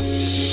اگه 0.00 0.45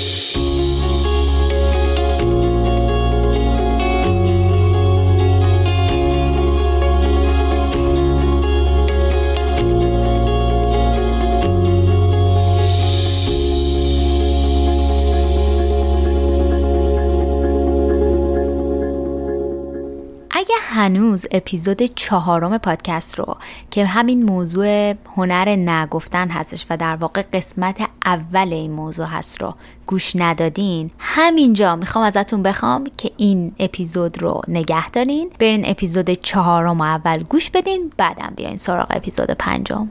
هنوز 20.74 21.26
اپیزود 21.30 21.82
چهارم 21.82 22.58
پادکست 22.58 23.18
رو 23.18 23.36
که 23.70 23.86
همین 23.86 24.22
موضوع 24.22 24.94
هنر 25.16 25.48
نگفتن 25.48 26.28
هستش 26.28 26.66
و 26.70 26.76
در 26.76 26.96
واقع 26.96 27.22
قسمت 27.32 27.88
اول 28.04 28.52
این 28.52 28.70
موضوع 28.70 29.06
هست 29.06 29.42
رو 29.42 29.54
گوش 29.86 30.16
ندادین. 30.16 30.90
همینجا 30.98 31.76
می‌خوام 31.76 32.04
ازتون 32.04 32.42
بخوام 32.42 32.84
که 32.96 33.10
این 33.16 33.52
اپیزود 33.58 34.22
رو 34.22 34.40
نگه 34.48 34.90
دارین. 34.90 35.30
برین 35.38 35.62
اپیزود 35.66 36.10
چهارم 36.10 36.80
اول 36.80 37.22
گوش 37.22 37.50
بدین 37.50 37.92
بعدم 37.96 38.32
بیاین 38.36 38.56
سراغ 38.56 38.86
اپیزود 38.90 39.30
پنجم. 39.30 39.88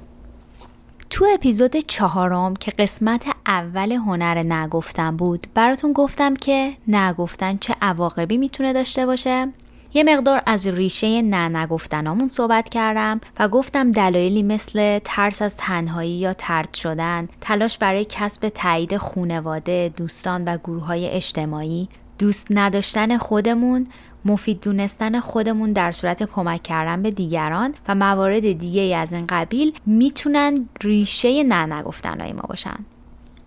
تو 1.10 1.26
اپیزود 1.34 1.78
چهارم 1.78 2.56
که 2.56 2.72
قسمت 2.72 3.26
اول 3.46 3.92
هنر 3.92 4.44
نگفتن 4.44 5.18
بود 5.18 5.48
براتون 5.54 5.94
گفتم 5.94 6.36
که 6.36 6.74
نگفتن 6.88 7.58
چه 7.58 7.76
عواقبی 7.82 8.38
می‌تونه 8.38 8.74
داشته 8.74 9.06
باشه. 9.06 9.48
یه 9.96 10.04
مقدار 10.04 10.44
از 10.46 10.68
ریشه 10.68 11.22
نه 11.22 11.58
نگفتنامون 11.58 12.28
صحبت 12.28 12.70
کردم 12.70 13.22
و 13.40 13.48
گفتم 13.48 13.92
دلایلی 13.92 14.44
مثل 14.44 15.00
ترس 15.04 15.42
از 15.42 15.58
تنهایی 15.58 16.12
یا 16.12 16.34
ترد 16.34 16.74
شدن، 16.74 17.28
تلاش 17.42 17.78
برای 17.78 18.06
کسب 18.10 18.50
تایید 18.50 18.98
خونواده، 18.98 19.94
دوستان 19.98 20.44
و 20.46 20.58
گروه 20.58 20.86
های 20.86 21.10
اجتماعی، 21.10 21.90
دوست 22.20 22.48
نداشتن 22.50 23.18
خودمون، 23.18 23.88
مفید 24.26 24.62
دونستن 24.62 25.20
خودمون 25.20 25.74
در 25.74 25.92
صورت 25.92 26.24
کمک 26.24 26.64
کردن 26.64 27.02
به 27.02 27.12
دیگران 27.12 27.74
و 27.88 27.96
موارد 27.96 28.52
دیگه 28.52 28.98
از 28.98 29.14
این 29.14 29.26
قبیل 29.30 29.74
می‌تونن 29.86 30.70
ریشه 30.82 31.44
نه 31.44 31.74
نگفتنهای 31.74 32.34
ما 32.34 32.44
باشن. 32.50 32.86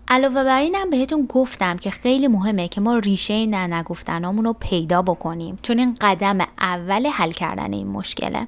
علاوه 0.09 0.43
بر 0.43 0.61
اینم 0.61 0.89
بهتون 0.89 1.25
گفتم 1.25 1.77
که 1.77 1.89
خیلی 1.89 2.27
مهمه 2.27 2.67
که 2.67 2.81
ما 2.81 2.97
ریشه 2.97 3.45
نه 3.45 3.67
نگفتنامون 3.67 4.45
رو 4.45 4.53
پیدا 4.59 5.01
بکنیم 5.01 5.59
چون 5.61 5.79
این 5.79 5.97
قدم 6.01 6.37
اول 6.59 7.07
حل 7.07 7.31
کردن 7.31 7.73
این 7.73 7.87
مشکله. 7.87 8.47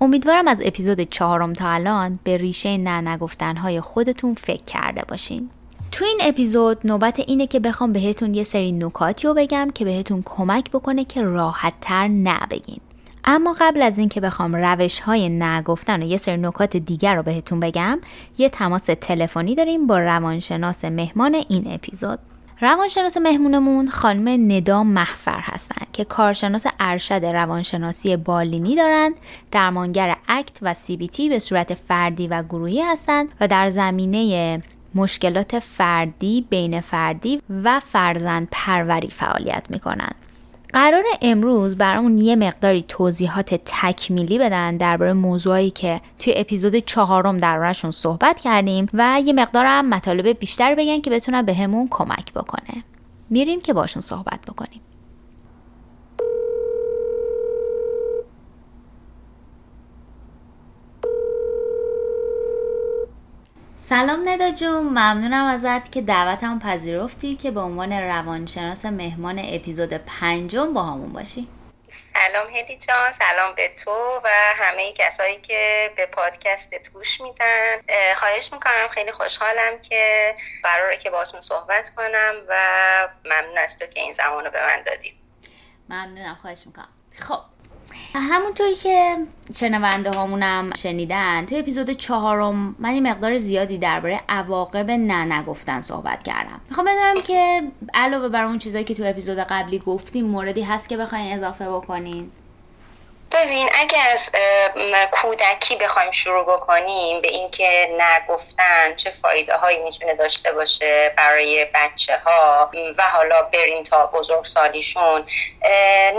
امیدوارم 0.00 0.48
از 0.48 0.62
اپیزود 0.64 1.00
چهارم 1.00 1.52
تا 1.52 1.68
الان 1.68 2.18
به 2.24 2.36
ریشه 2.36 2.76
نه 2.76 3.00
نگفتنهای 3.00 3.80
خودتون 3.80 4.34
فکر 4.34 4.64
کرده 4.64 5.02
باشین. 5.08 5.50
تو 5.92 6.04
این 6.04 6.18
اپیزود 6.22 6.78
نوبت 6.84 7.20
اینه 7.20 7.46
که 7.46 7.60
بخوام 7.60 7.92
بهتون 7.92 8.34
یه 8.34 8.44
سری 8.44 8.72
نکاتی 8.72 9.28
رو 9.28 9.34
بگم 9.34 9.68
که 9.74 9.84
بهتون 9.84 10.22
کمک 10.24 10.70
بکنه 10.70 11.04
که 11.04 11.22
راحت 11.22 11.72
تر 11.80 12.08
نبگین. 12.08 12.80
اما 13.30 13.56
قبل 13.60 13.82
از 13.82 13.98
اینکه 13.98 14.20
بخوام 14.20 14.56
روش 14.56 15.00
های 15.00 15.28
نگفتن 15.28 16.02
و 16.02 16.06
یه 16.06 16.16
سری 16.16 16.36
نکات 16.36 16.76
دیگر 16.76 17.14
رو 17.14 17.22
بهتون 17.22 17.60
بگم 17.60 17.98
یه 18.38 18.48
تماس 18.48 18.86
تلفنی 19.00 19.54
داریم 19.54 19.86
با 19.86 19.98
روانشناس 19.98 20.84
مهمان 20.84 21.34
این 21.34 21.72
اپیزود. 21.72 22.18
روانشناس 22.60 23.16
مهمونمون 23.16 23.88
خانم 23.88 24.52
ندا 24.52 24.84
محفر 24.84 25.40
هستند 25.40 25.86
که 25.92 26.04
کارشناس 26.04 26.66
ارشد 26.80 27.24
روانشناسی 27.24 28.16
بالینی 28.16 28.76
دارند 28.76 29.14
درمانگر 29.50 30.16
اکت 30.28 30.58
و 30.62 30.74
سی 30.74 30.96
بی 30.96 31.08
تی 31.08 31.28
به 31.28 31.38
صورت 31.38 31.74
فردی 31.74 32.28
و 32.28 32.42
گروهی 32.42 32.82
هستند 32.82 33.28
و 33.40 33.48
در 33.48 33.70
زمینه 33.70 34.62
مشکلات 34.94 35.58
فردی 35.58 36.46
بین 36.50 36.80
فردی 36.80 37.42
و 37.64 37.80
فرزند 37.80 38.48
پروری 38.50 39.10
فعالیت 39.10 39.66
می 39.70 39.78
کنند 39.78 40.27
قرار 40.72 41.04
امروز 41.22 41.76
برامون 41.76 42.18
یه 42.18 42.36
مقداری 42.36 42.84
توضیحات 42.88 43.60
تکمیلی 43.64 44.38
بدن 44.38 44.76
درباره 44.76 45.12
موضوعی 45.12 45.70
که 45.70 46.00
توی 46.18 46.32
اپیزود 46.36 46.76
چهارم 46.76 47.38
دربارهشون 47.38 47.90
صحبت 47.90 48.40
کردیم 48.40 48.88
و 48.94 49.20
یه 49.24 49.32
مقدارم 49.32 49.88
مطالب 49.88 50.28
بیشتر 50.28 50.74
بگن 50.74 51.00
که 51.00 51.10
بتونن 51.10 51.42
بهمون 51.42 51.84
به 51.84 51.90
کمک 51.90 52.32
بکنه. 52.32 52.84
میریم 53.30 53.60
که 53.60 53.72
باشون 53.72 54.02
صحبت 54.02 54.40
بکنیم. 54.48 54.80
سلام 63.88 64.28
ندا 64.28 64.50
جون 64.50 64.82
ممنونم 64.82 65.44
ازت 65.44 65.92
که 65.92 66.02
دعوتم 66.02 66.58
پذیرفتی 66.58 67.36
که 67.36 67.50
به 67.50 67.60
عنوان 67.60 67.92
روانشناس 67.92 68.86
مهمان 68.86 69.38
اپیزود 69.38 69.92
پنجم 69.92 70.74
با 70.74 70.82
همون 70.82 71.12
باشی. 71.12 71.48
سلام 71.88 72.56
هدی 72.56 72.78
جان 72.78 73.12
سلام 73.12 73.54
به 73.54 73.70
تو 73.84 74.20
و 74.24 74.28
همه 74.54 74.92
کسایی 74.92 75.40
که 75.40 75.90
به 75.96 76.06
پادکست 76.06 76.74
گوش 76.92 77.20
میدن. 77.20 77.76
خواهش 78.16 78.52
می‌کنم 78.52 78.88
خیلی 78.90 79.12
خوشحالم 79.12 79.80
که 79.82 80.34
قراره 80.62 80.96
که 80.96 81.10
باتون 81.10 81.40
صحبت 81.40 81.90
کنم 81.96 82.34
و 82.48 82.54
ممنون 83.24 83.58
از 83.58 83.78
تو 83.78 83.86
که 83.86 84.00
این 84.00 84.12
زمان 84.12 84.44
رو 84.44 84.50
به 84.50 84.66
من 84.66 84.82
دادی. 84.86 85.14
ممنونم 85.88 86.38
خواهش 86.42 86.62
می‌کنم. 86.66 86.88
خب 87.18 87.40
همونطوری 88.14 88.74
که 88.74 89.16
شنونده 89.54 90.10
هامونم 90.10 90.70
شنیدن 90.76 91.46
توی 91.46 91.58
اپیزود 91.58 91.90
چهارم 91.90 92.76
من 92.78 92.94
یه 92.94 93.00
مقدار 93.00 93.36
زیادی 93.36 93.78
درباره 93.78 94.20
عواقب 94.28 94.90
نه 94.90 95.24
نگفتن 95.38 95.80
صحبت 95.80 96.22
کردم. 96.22 96.60
می‌خوام 96.68 96.86
بدونم 96.86 97.20
که 97.20 97.62
علاوه 97.94 98.28
بر 98.28 98.44
اون 98.44 98.58
چیزایی 98.58 98.84
که 98.84 98.94
تو 98.94 99.02
اپیزود 99.06 99.38
قبلی 99.38 99.78
گفتیم 99.78 100.26
موردی 100.26 100.62
هست 100.62 100.88
که 100.88 100.96
بخواین 100.96 101.38
اضافه 101.38 101.68
بکنین؟ 101.68 102.30
ببین 103.32 103.68
اگه 103.74 103.98
از 103.98 104.30
کودکی 105.12 105.76
بخوایم 105.76 106.10
شروع 106.10 106.44
بکنیم 106.44 107.20
به 107.20 107.28
اینکه 107.28 107.88
نگفتن 107.98 108.94
چه 108.96 109.12
فایده 109.22 109.56
هایی 109.56 109.78
می‌تونه 109.78 110.14
داشته 110.14 110.52
باشه 110.52 111.14
برای 111.16 111.66
بچه 111.74 112.18
ها 112.24 112.70
و 112.98 113.02
حالا 113.02 113.42
بریم 113.42 113.82
تا 113.82 114.06
بزرگ 114.06 114.44
سالیشون 114.44 115.26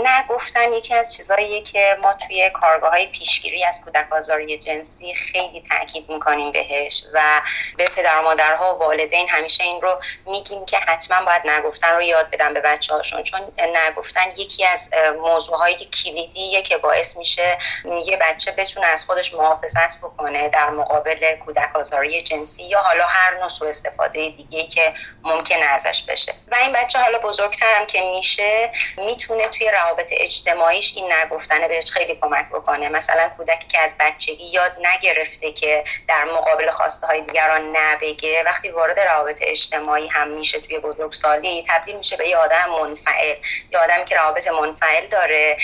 نگفتن 0.04 0.72
یکی 0.72 0.94
از 0.94 1.14
چیزهاییه 1.16 1.62
که 1.62 1.96
ما 2.02 2.12
توی 2.12 2.50
کارگاه 2.50 2.90
های 2.90 3.06
پیشگیری 3.06 3.64
از 3.64 3.80
کودک 3.84 4.12
آزاری 4.12 4.58
جنسی 4.58 5.14
خیلی 5.14 5.62
تاکید 5.70 6.10
می‌کنیم 6.10 6.52
بهش 6.52 7.04
و 7.14 7.40
به 7.76 7.84
پدر 7.84 8.18
و 8.18 8.22
مادرها 8.22 8.74
و 8.74 8.78
والدین 8.78 9.28
همیشه 9.28 9.64
این 9.64 9.80
رو 9.80 10.00
میگیم 10.26 10.66
که 10.66 10.78
حتما 10.78 11.26
باید 11.26 11.46
نگفتن 11.46 11.94
رو 11.94 12.02
یاد 12.02 12.30
بدن 12.30 12.54
به 12.54 12.60
بچه 12.60 12.94
هاشون 12.94 13.22
چون 13.22 13.40
نگفتن 13.58 14.30
یکی 14.36 14.64
از 14.64 14.90
موضوع 15.22 15.56
های 15.56 15.84
کلیدیه 15.84 16.62
که 16.62 16.78
باعث 16.78 16.99
باعث 17.00 17.16
میشه 17.16 17.58
یه 18.04 18.16
بچه 18.16 18.52
بتونه 18.52 18.86
از 18.86 19.04
خودش 19.04 19.34
محافظت 19.34 19.98
بکنه 19.98 20.48
در 20.48 20.70
مقابل 20.70 21.36
کودک 21.36 21.76
آزاری 21.76 22.22
جنسی 22.22 22.62
یا 22.62 22.80
حالا 22.80 23.04
هر 23.04 23.38
نوع 23.40 23.48
سوء 23.48 23.68
استفاده 23.68 24.28
دیگه 24.28 24.66
که 24.66 24.94
ممکنه 25.22 25.64
ازش 25.64 26.02
بشه. 26.02 26.34
و 26.52 26.54
این 26.54 26.72
بچه 26.72 26.98
حالا 26.98 27.18
بزرگترم 27.18 27.86
که 27.86 28.00
میشه 28.00 28.70
می‌تونه 28.98 29.48
توی 29.48 29.70
روابط 29.70 30.12
اجتماعیش 30.16 30.92
این 30.96 31.12
نگفتنه 31.12 31.68
بهش 31.68 31.92
خیلی 31.92 32.18
کمک 32.22 32.48
بکنه. 32.48 32.88
مثلا 32.88 33.28
کودکی 33.36 33.66
که 33.66 33.80
از 33.80 33.96
بچگی 34.00 34.44
یاد 34.44 34.72
نگرفته 34.82 35.52
که 35.52 35.84
در 36.08 36.24
مقابل 36.24 36.70
خواسته 36.70 37.06
های 37.06 37.20
دیگران 37.20 37.76
نبگه 37.76 38.42
وقتی 38.42 38.70
وارد 38.70 39.00
روابط 39.00 39.38
اجتماعی 39.42 40.08
هم 40.08 40.28
میشه 40.28 40.60
توی 40.60 40.78
بزرگسالی 40.78 41.64
تبدیل 41.68 41.96
میشه 41.96 42.16
به 42.16 42.28
یه 42.28 42.36
آدم 42.36 42.70
منفعل. 42.80 43.36
یه 43.72 43.78
آدمی 43.78 44.04
که 44.04 44.14
روابط 44.14 44.48
منفعل 44.48 45.06
داره 45.06 45.56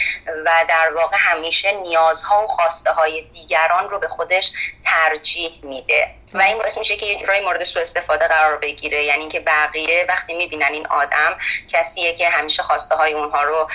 و 0.44 0.64
در 0.68 0.92
واقع 0.94 1.16
همیشه 1.26 1.72
نیازها 1.72 2.44
و 2.44 2.46
خواسته 2.46 2.92
های 2.92 3.22
دیگران 3.22 3.88
رو 3.88 3.98
به 3.98 4.08
خودش 4.08 4.52
ترجیح 4.84 5.60
میده. 5.62 6.14
و 6.34 6.42
این 6.42 6.58
باعث 6.58 6.78
میشه 6.78 6.96
که 6.96 7.06
یه 7.06 7.16
جورایی 7.16 7.40
مورد 7.40 7.64
سوء 7.64 7.82
استفاده 7.82 8.28
قرار 8.28 8.56
بگیره. 8.56 9.02
یعنی 9.02 9.20
اینکه 9.20 9.40
بقیه 9.40 10.04
وقتی 10.08 10.34
می‌بینن 10.34 10.72
این 10.72 10.86
آدم 10.86 11.38
کسیه 11.72 12.14
که 12.14 12.28
همیشه 12.28 12.62
خواسته 12.62 12.94
های 12.94 13.12
اونها 13.12 13.42
رو 13.42 13.68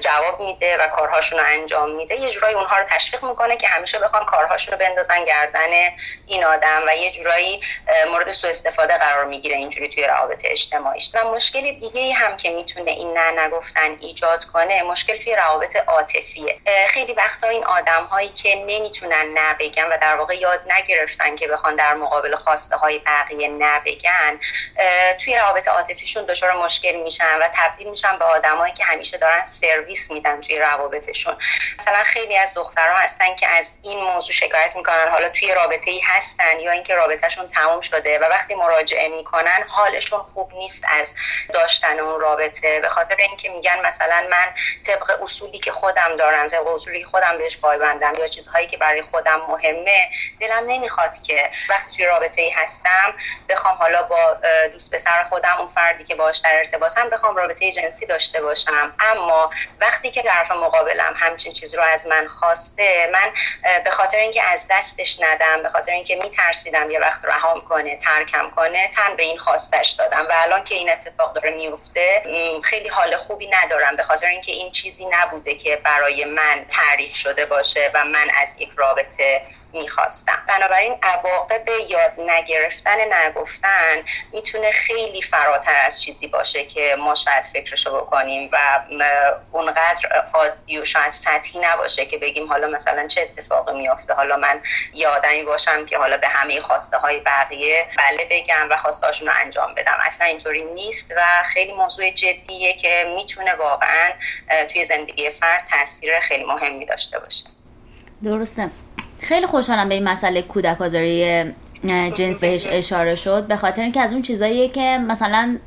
جواب 0.00 0.40
میده 0.40 0.76
و 0.76 0.86
کارهاشون 0.86 1.38
رو 1.38 1.44
انجام 1.48 1.90
میده 1.90 2.20
یه 2.20 2.30
جورایی 2.30 2.54
اونها 2.54 2.78
رو 2.78 2.84
تشویق 2.88 3.24
می‌کنه 3.24 3.56
که 3.56 3.68
همیشه 3.68 3.98
بخوان 3.98 4.24
کارهاشون 4.24 4.72
رو 4.72 4.78
بندازن 4.78 5.24
گردن 5.24 5.70
این 6.26 6.44
آدم 6.44 6.84
و 6.88 6.96
یه 6.96 7.10
جورایی 7.10 7.60
مورد 8.10 8.32
سوء 8.32 8.50
استفاده 8.50 8.98
قرار 8.98 9.24
می‌گیره 9.24 9.56
اینجوری 9.56 9.88
توی 9.88 10.04
روابط 10.04 10.42
اجتماعیش. 10.44 11.10
و 11.14 11.28
مشکل 11.28 11.72
دیگه 11.72 12.12
هم 12.12 12.36
که 12.36 12.50
می‌تونه 12.50 12.90
این 12.90 13.18
نه 13.18 13.46
نگفتن 13.46 13.96
ایجاد 14.00 14.44
کنه 14.44 14.82
مشکل 14.82 15.18
توی 15.18 15.36
روابط 15.36 15.76
عاطفیه. 15.76 16.60
خیلی 16.88 17.12
وقتا 17.12 17.48
این 17.48 17.64
آدم 17.64 18.04
هایی 18.04 18.28
که 18.28 18.54
نمی‌تونن 18.54 19.32
نه 19.34 19.54
بگن 19.58 19.84
و 19.84 19.98
در 20.00 20.16
واقع 20.16 20.34
یاد 20.34 20.72
نگرفتن 20.72 21.36
که 21.36 21.48
بخوان 21.48 21.76
در 21.76 21.89
مقابل 21.94 22.36
خواسته 22.36 22.76
های 22.76 22.98
بقیه 22.98 23.48
نبگن 23.48 24.40
توی 25.24 25.36
روابط 25.36 25.68
عاطفیشون 25.68 26.24
دچار 26.24 26.52
مشکل 26.52 26.96
میشن 26.96 27.38
و 27.38 27.48
تبدیل 27.54 27.90
میشن 27.90 28.18
به 28.18 28.24
آدمایی 28.24 28.72
که 28.72 28.84
همیشه 28.84 29.18
دارن 29.18 29.44
سرویس 29.44 30.10
میدن 30.10 30.40
توی 30.40 30.58
روابطشون. 30.58 31.36
مثلا 31.78 32.02
خیلی 32.04 32.36
از 32.36 32.54
دخترها 32.54 32.98
هستن 32.98 33.36
که 33.36 33.48
از 33.48 33.72
این 33.82 34.04
موضوع 34.04 34.32
شکایت 34.32 34.76
می‌کنن 34.76 35.08
حالا 35.10 35.28
توی 35.28 35.54
رابطه 35.54 35.90
ای 35.90 36.00
هستن 36.00 36.60
یا 36.60 36.72
اینکه 36.72 36.94
رابطهشون 36.94 37.48
تموم 37.48 37.80
شده 37.80 38.18
و 38.18 38.22
وقتی 38.22 38.54
مراجعه 38.54 39.08
می‌کنن 39.08 39.64
حالشون 39.68 40.18
خوب 40.18 40.52
نیست 40.54 40.84
از 41.00 41.14
داشتن 41.52 41.98
اون 41.98 42.20
رابطه. 42.20 42.80
به 42.80 42.88
خاطر 42.88 43.16
اینکه 43.18 43.48
میگن 43.48 43.80
مثلا 43.86 44.26
من 44.30 44.54
طبق 44.86 45.22
اصولی 45.22 45.58
که 45.58 45.72
خودم 45.72 46.16
دارم 46.16 46.48
طبق 46.48 46.66
اصولی 46.66 47.00
که 47.00 47.06
خودم 47.06 47.38
بهش 47.38 47.56
پایبندم 47.56 48.12
یا 48.18 48.26
چیزهایی 48.26 48.66
که 48.66 48.76
برای 48.76 49.02
خودم 49.02 49.40
مهمه 49.48 50.10
دلم 50.40 50.64
نمی‌خواد 50.66 51.22
که 51.22 51.50
وقتی 51.80 51.96
توی 51.96 52.04
رابطه 52.04 52.42
ای 52.42 52.50
هستم. 52.50 53.14
بخوام 53.48 53.74
حالا 53.74 54.02
با 54.02 54.36
دوست 54.72 54.94
پسر 54.94 55.24
خودم 55.24 55.56
اون 55.58 55.68
فردی 55.68 56.04
که 56.04 56.14
باش 56.14 56.38
در 56.38 56.58
ارتباطم 56.58 57.08
بخوام 57.08 57.36
رابطه 57.36 57.72
جنسی 57.72 58.06
داشته 58.06 58.42
باشم. 58.42 58.94
اما 59.00 59.50
وقتی 59.80 60.10
که 60.10 60.22
طرف 60.22 60.50
مقابلم 60.50 61.14
همچین 61.16 61.52
چیز 61.52 61.74
رو 61.74 61.82
از 61.82 62.06
من 62.06 62.28
خواسته 62.28 63.10
من 63.12 63.32
به 63.84 63.90
خاطر 63.90 64.18
اینکه 64.18 64.42
از 64.42 64.66
دستش 64.70 65.20
ندم 65.20 65.62
به 65.62 65.68
خاطر 65.68 65.92
اینکه 65.92 66.16
میترسیدم 66.16 66.90
یه 66.90 67.00
وقت 67.00 67.24
رهام 67.24 67.60
کنه 67.60 67.96
ترکم 67.96 68.50
کنه 68.50 68.88
تن 68.88 69.16
به 69.16 69.22
این 69.22 69.38
خواستش 69.38 69.90
دادم. 69.90 70.26
و 70.30 70.32
الان 70.42 70.64
که 70.64 70.74
این 70.74 70.90
اتفاق 70.90 71.32
داره 71.32 71.50
میفته 71.50 72.22
خیلی 72.64 72.88
حال 72.88 73.16
خوبی 73.16 73.50
ندارم. 73.52 73.96
به 73.96 74.02
خاطر 74.02 74.26
اینکه 74.26 74.52
این 74.52 74.72
چیزی 74.72 75.06
نبوده 75.10 75.54
که 75.54 75.76
برای 75.76 76.24
من 76.24 76.64
تعریف 76.68 77.14
شده 77.14 77.46
باشه 77.46 77.90
و 77.94 78.04
من 78.04 78.28
از 78.42 78.60
یک 78.60 78.70
رابطه 78.76 79.42
می‌خواستم. 79.72 80.42
بنابراین 80.48 80.96
عواقب 81.02 81.68
یاد 81.88 82.12
نگرفتن 82.18 82.96
نگفتن 83.12 84.02
می‌تونه 84.32 84.70
خیلی 84.70 85.22
فراتر 85.22 85.80
از 85.84 86.02
چیزی 86.02 86.26
باشه 86.26 86.64
که 86.64 86.96
ما 86.98 87.14
شاید 87.14 87.44
فکرشو 87.52 88.00
بکنیم 88.00 88.50
و 88.52 88.58
اونقدر 89.52 90.24
عادی 90.34 90.78
و 90.78 90.84
شاید 90.84 91.10
سطحی 91.10 91.60
نباشه 91.60 92.06
که 92.06 92.18
بگیم 92.18 92.48
حالا 92.48 92.66
مثلا 92.66 93.06
چه 93.06 93.20
اتفاقی 93.20 93.72
میافته. 93.72 94.14
حالا 94.14 94.36
من 94.36 94.60
یادمی 94.94 95.42
باشم 95.42 95.86
که 95.86 95.98
حالا 95.98 96.16
به 96.16 96.28
همه 96.28 96.60
خواسته 96.60 96.96
های 96.96 97.20
بقیه 97.20 97.86
بله 97.98 98.26
بگم 98.30 98.68
و 98.70 98.76
خواستهاشون 98.76 99.28
رو 99.28 99.34
انجام 99.44 99.74
بدم. 99.74 99.98
اصلا 100.06 100.26
اینطوری 100.26 100.64
نیست 100.64 101.12
و 101.16 101.22
خیلی 101.44 101.72
موضوع 101.72 102.10
جدیه 102.10 102.72
که 102.72 103.12
می‌تونه 103.16 103.54
واقعا 103.54 104.10
توی 104.72 104.84
زندگی 104.84 105.30
فرد 105.30 105.66
تاثیر 105.70 106.20
خیلی 106.20 106.44
مهمی 106.44 106.86
داشته 106.86 107.18
باشه. 107.18 107.44
درسته. 108.24 108.70
خیلی 109.22 109.46
خوشحالم 109.46 109.88
به 109.88 109.94
این 109.94 110.08
مسئله 110.08 110.42
کودک 110.42 110.80
آزاری 110.80 111.44
جنس 112.14 112.40
بهش 112.40 112.66
اشاره 112.70 113.14
شد. 113.14 113.46
به 113.46 113.56
خاطر 113.56 113.82
اینکه 113.82 114.00
از 114.00 114.12
اون 114.12 114.22
چیزاییه 114.22 114.68
که 114.68 114.98
مثلا 115.08 115.58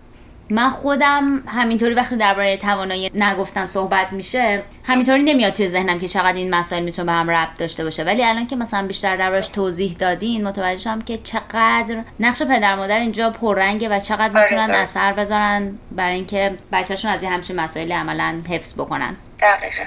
من 0.49 0.69
خودم 0.69 1.43
همینطوری 1.47 1.93
وقتی 1.93 2.15
درباره 2.15 2.57
توانایی 2.57 3.11
نگفتن 3.15 3.65
صحبت 3.65 4.13
میشه 4.13 4.63
همینطوری 4.83 5.23
نمیاد 5.23 5.53
توی 5.53 5.67
ذهنم 5.67 5.99
که 5.99 6.07
چقدر 6.07 6.33
این 6.33 6.55
مسائل 6.55 6.83
می‌تونه 6.83 7.05
به 7.05 7.11
هم 7.11 7.29
ربط 7.29 7.59
داشته 7.59 7.83
باشه. 7.83 8.03
ولی 8.03 8.23
الان 8.23 8.47
که 8.47 8.55
مثلا 8.55 8.87
بیشتر 8.87 9.15
دربارش 9.15 9.47
توضیح 9.47 9.95
دادین 9.99 10.47
متوجه 10.47 10.77
شدم 10.77 11.01
که 11.01 11.17
چقدر 11.17 12.03
نقش 12.19 12.41
پدر 12.41 12.75
مادر 12.75 12.99
اینجا 12.99 13.29
پررنگه 13.29 13.89
و 13.89 13.99
چقدر 13.99 14.39
آره، 14.39 14.43
می‌تونن 14.43 14.71
اثر 14.71 15.13
بذارن 15.13 15.77
برای 15.91 16.15
اینکه 16.15 16.57
بچهشون 16.71 17.11
از 17.11 17.23
این 17.23 17.31
همچین 17.31 17.55
مسائلی 17.55 17.93
عملا 17.93 18.41
حفظ 18.49 18.73
بکنن. 18.73 19.15
دقیقا. 19.39 19.83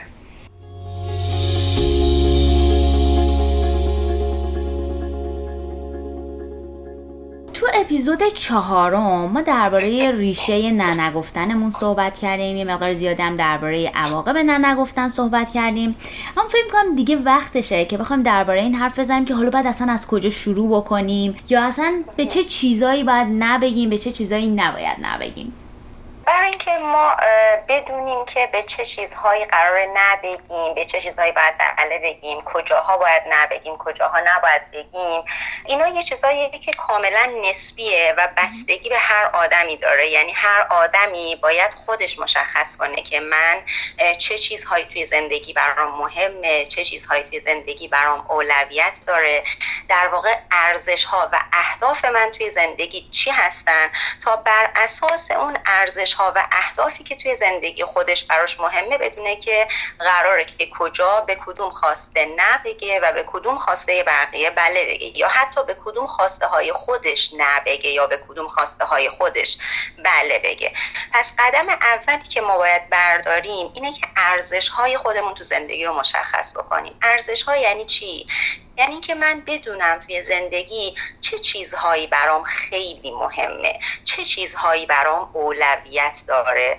تو 7.57 7.67
اپیزود 7.75 8.23
چهارم 8.35 9.33
ما 9.33 9.41
درباره 9.41 10.11
ریشه 10.11 10.73
نه 10.73 11.01
نگفتنمون 11.01 11.71
صحبت 11.71 12.19
کردیم. 12.19 12.57
یه 12.57 12.65
مقدار 12.65 12.95
زیادی 12.95 13.23
هم 13.23 13.37
درباره 13.37 13.93
عواقب 13.95 14.37
نه 14.37 14.73
نگفتن 14.73 15.09
صحبت 15.09 15.53
کردیم. 15.53 15.97
هم 16.37 16.45
فکر 16.49 16.73
کنم 16.73 16.95
دیگه 16.97 17.17
وقتشه 17.17 17.85
که 17.85 17.99
بخوایم 17.99 18.23
درباره 18.23 18.63
این 18.63 18.75
حرف 18.75 18.99
بزنیم 18.99 19.25
که 19.25 19.35
حالا 19.35 19.51
باید 19.51 19.67
اصلا 19.67 19.93
از 19.93 20.07
کجا 20.07 20.31
شروع 20.31 20.81
بکنیم 20.81 21.35
یا 21.49 21.65
اصلا 21.65 22.03
به 22.17 22.27
چه 22.27 22.45
چیزایی 22.45 23.05
باید 23.05 23.29
نبگیم 23.39 23.91
به 23.91 23.99
چه 23.99 24.13
چیزایی 24.13 24.47
نباید 24.47 24.97
نبگیم. 25.03 25.53
برای 26.27 26.49
اینکه 26.49 26.71
ما 26.71 27.17
بدونیم 27.69 28.25
که 28.25 28.49
به 28.53 28.63
چه 28.63 28.85
چیزهایی 28.85 29.45
قرار 29.45 29.87
نبگیم 29.95 30.75
به 30.75 30.85
چه 30.85 31.01
چیزهایی 31.01 31.33
باید 31.33 31.55
بله 31.59 31.99
بگیم 31.99 32.43
کجاها 32.43 32.97
باید 32.97 33.23
نبگیم 33.29 33.77
کجاها 33.77 34.21
نباید 34.21 34.71
بگیم 34.71 35.25
اینا 35.67 35.89
یه 35.89 36.03
چیزهایی 36.03 36.59
که 36.59 36.73
کاملا 36.73 37.33
نسبیه 37.45 38.15
و 38.19 38.29
بستگی 38.37 38.89
به 38.89 38.99
هر 38.99 39.31
آدمی 39.33 39.77
داره. 39.77 40.09
یعنی 40.09 40.33
هر 40.33 40.67
آدمی 40.71 41.37
باید 41.37 41.71
خودش 41.75 42.19
مشخص 42.19 42.77
کنه 42.77 43.03
که 43.03 43.21
من 43.21 43.63
چه 44.19 44.39
چیزهایی 44.39 44.85
توی 44.85 45.05
زندگی 45.05 45.53
برام 45.53 45.99
مهمه 45.99 46.67
چه 46.67 46.85
چیزهایی 46.85 47.23
توی 47.23 47.41
زندگی 47.41 47.89
برام 47.89 48.27
اولویت 48.29 49.05
داره. 49.07 49.45
در 49.89 50.09
واقع 50.09 50.35
ارزش 50.51 51.05
ها 51.05 51.29
و 51.33 51.41
اهداف 51.53 52.05
من 52.05 52.31
توی 52.31 52.51
زندگی 52.51 53.09
چی 53.11 53.31
هستن؟ 53.31 53.91
تا 54.25 54.37
بر 54.37 54.71
اساس 54.77 55.31
اون 55.31 55.59
ارزش 55.67 56.16
ها 56.19 56.33
و 56.37 56.49
اهدافی 56.53 57.05
که 57.05 57.17
توی 57.17 57.37
زندگی 57.37 57.85
خودش 57.85 58.25
براش 58.25 58.61
مهمه 58.61 58.99
بدونه 58.99 59.37
که 59.37 59.69
قراره 59.99 60.45
که 60.45 60.71
کجا 60.79 61.21
به 61.21 61.39
کدوم 61.47 61.71
خواسته 61.71 62.27
نه 62.37 62.61
بگه 62.65 63.01
و 63.01 63.13
به 63.13 63.25
کدوم 63.27 63.59
خواسته 63.59 64.03
بقیه 64.03 64.51
بله 64.51 64.85
بگه 64.85 65.19
یا 65.19 65.29
حتی 65.29 65.65
به 65.65 65.77
کدوم 65.85 66.07
خواسته 66.07 66.47
های 66.47 66.73
خودش 66.73 67.35
نه 67.35 67.61
بگه 67.67 67.91
یا 67.91 68.07
به 68.07 68.21
کدوم 68.29 68.49
خواسته 68.49 68.85
های 68.85 69.09
خودش 69.09 69.59
بله 70.05 70.39
بگه. 70.39 70.73
پس 71.13 71.35
قدم 71.39 71.69
اولی 71.69 72.29
که 72.29 72.41
ما 72.41 72.59
باید 72.59 72.91
برداریم 72.91 73.71
اینه 73.75 73.93
که 73.93 74.07
ارزش 74.17 74.69
های 74.69 74.97
خودمون 74.97 75.35
تو 75.35 75.45
زندگی 75.45 75.85
رو 75.85 75.93
مشخص 75.93 76.57
بکنیم. 76.57 76.95
ارزش 77.03 77.43
های 77.43 77.61
یعنی 77.61 77.85
چی؟ 77.85 78.27
یعنی 78.79 79.01
که 79.01 79.15
من 79.15 79.43
بدونم 79.47 80.01
توی 80.01 80.23
زندگی 80.23 80.95
چه 81.21 81.39
چیزهایی 81.39 82.07
برام 82.07 82.45
خیلی 82.45 83.11
مهمه 83.11 83.81
چه 84.05 84.25
چیزهایی 84.25 84.87
برام 84.87 85.31
اولویت 85.33 86.06
داره. 86.29 86.77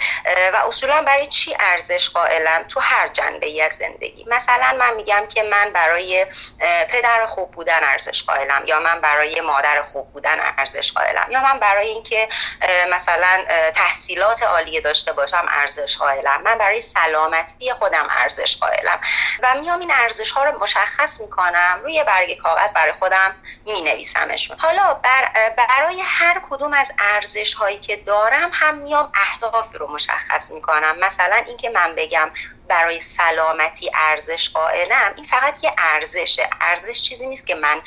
و 0.53 0.57
اصولا 0.67 1.01
برای 1.01 1.25
چی 1.25 1.57
ارزش 1.59 2.09
قائلم 2.09 2.63
تو 2.63 2.79
هر 2.79 3.07
جنبه 3.07 3.63
از 3.65 3.73
زندگی؟ 3.73 4.25
مثلا 4.27 4.75
من 4.79 4.93
میگم 4.93 5.25
که 5.29 5.43
من 5.43 5.69
برای 5.69 6.25
پدر 6.89 7.25
خوب 7.25 7.51
بودن 7.51 7.79
ارزش 7.83 8.23
قائلم 8.23 8.63
یا 8.65 8.79
من 8.79 9.01
برای 9.01 9.41
مادر 9.41 9.81
خوب 9.81 10.13
بودن 10.13 10.53
ارزش 10.57 10.91
قائلم 10.91 11.27
یا 11.31 11.41
من 11.41 11.59
برای 11.59 11.87
اینکه 11.87 12.29
مثلا 12.91 13.45
تحصیلات 13.75 14.43
عالی 14.43 14.81
داشته 14.81 15.13
باشم 15.13 15.45
ارزش 15.49 15.97
قائلم. 15.97 16.41
من 16.41 16.57
برای 16.57 16.79
سلامتی 16.79 17.73
خودم 17.73 18.07
ارزش 18.09 18.57
قائلم. 18.57 18.99
و 19.43 19.53
میام 19.59 19.79
این 19.79 19.91
ارزش 19.91 20.31
ها 20.31 20.43
رو 20.43 20.59
مشخص 20.59 21.21
می‌کنم 21.21 21.79
روی 21.83 22.03
برگ 22.03 22.37
کاغذ 22.37 22.73
برای 22.73 22.93
خودم 22.93 23.35
می 23.65 23.81
نویسمشون 23.81 24.57
حالا 24.59 24.93
بر 24.93 25.29
برای 25.57 26.01
هر 26.05 26.41
کدوم 26.49 26.73
از 26.73 26.93
ارزش 26.99 27.53
هایی 27.53 27.79
که 27.79 27.95
دارم 27.95 28.49
هم 28.53 28.77
میام 28.77 29.11
اهدافی 29.17 29.77
رو 29.77 29.87
مشخص 29.87 30.51
می‌کنم. 30.51 30.99
مثلا 30.99 31.35
اینکه 31.35 31.69
من 31.69 31.95
بگم 31.95 32.31
برای 32.67 32.99
سلامتی 32.99 33.91
ارزش 33.93 34.49
قائلم 34.49 35.13
این 35.15 35.25
فقط 35.25 35.63
یه 35.63 35.71
ارزشه. 35.77 36.49
ارزش 36.61 37.01
چیزی 37.01 37.27
نیست 37.27 37.47
که 37.47 37.55
من 37.55 37.81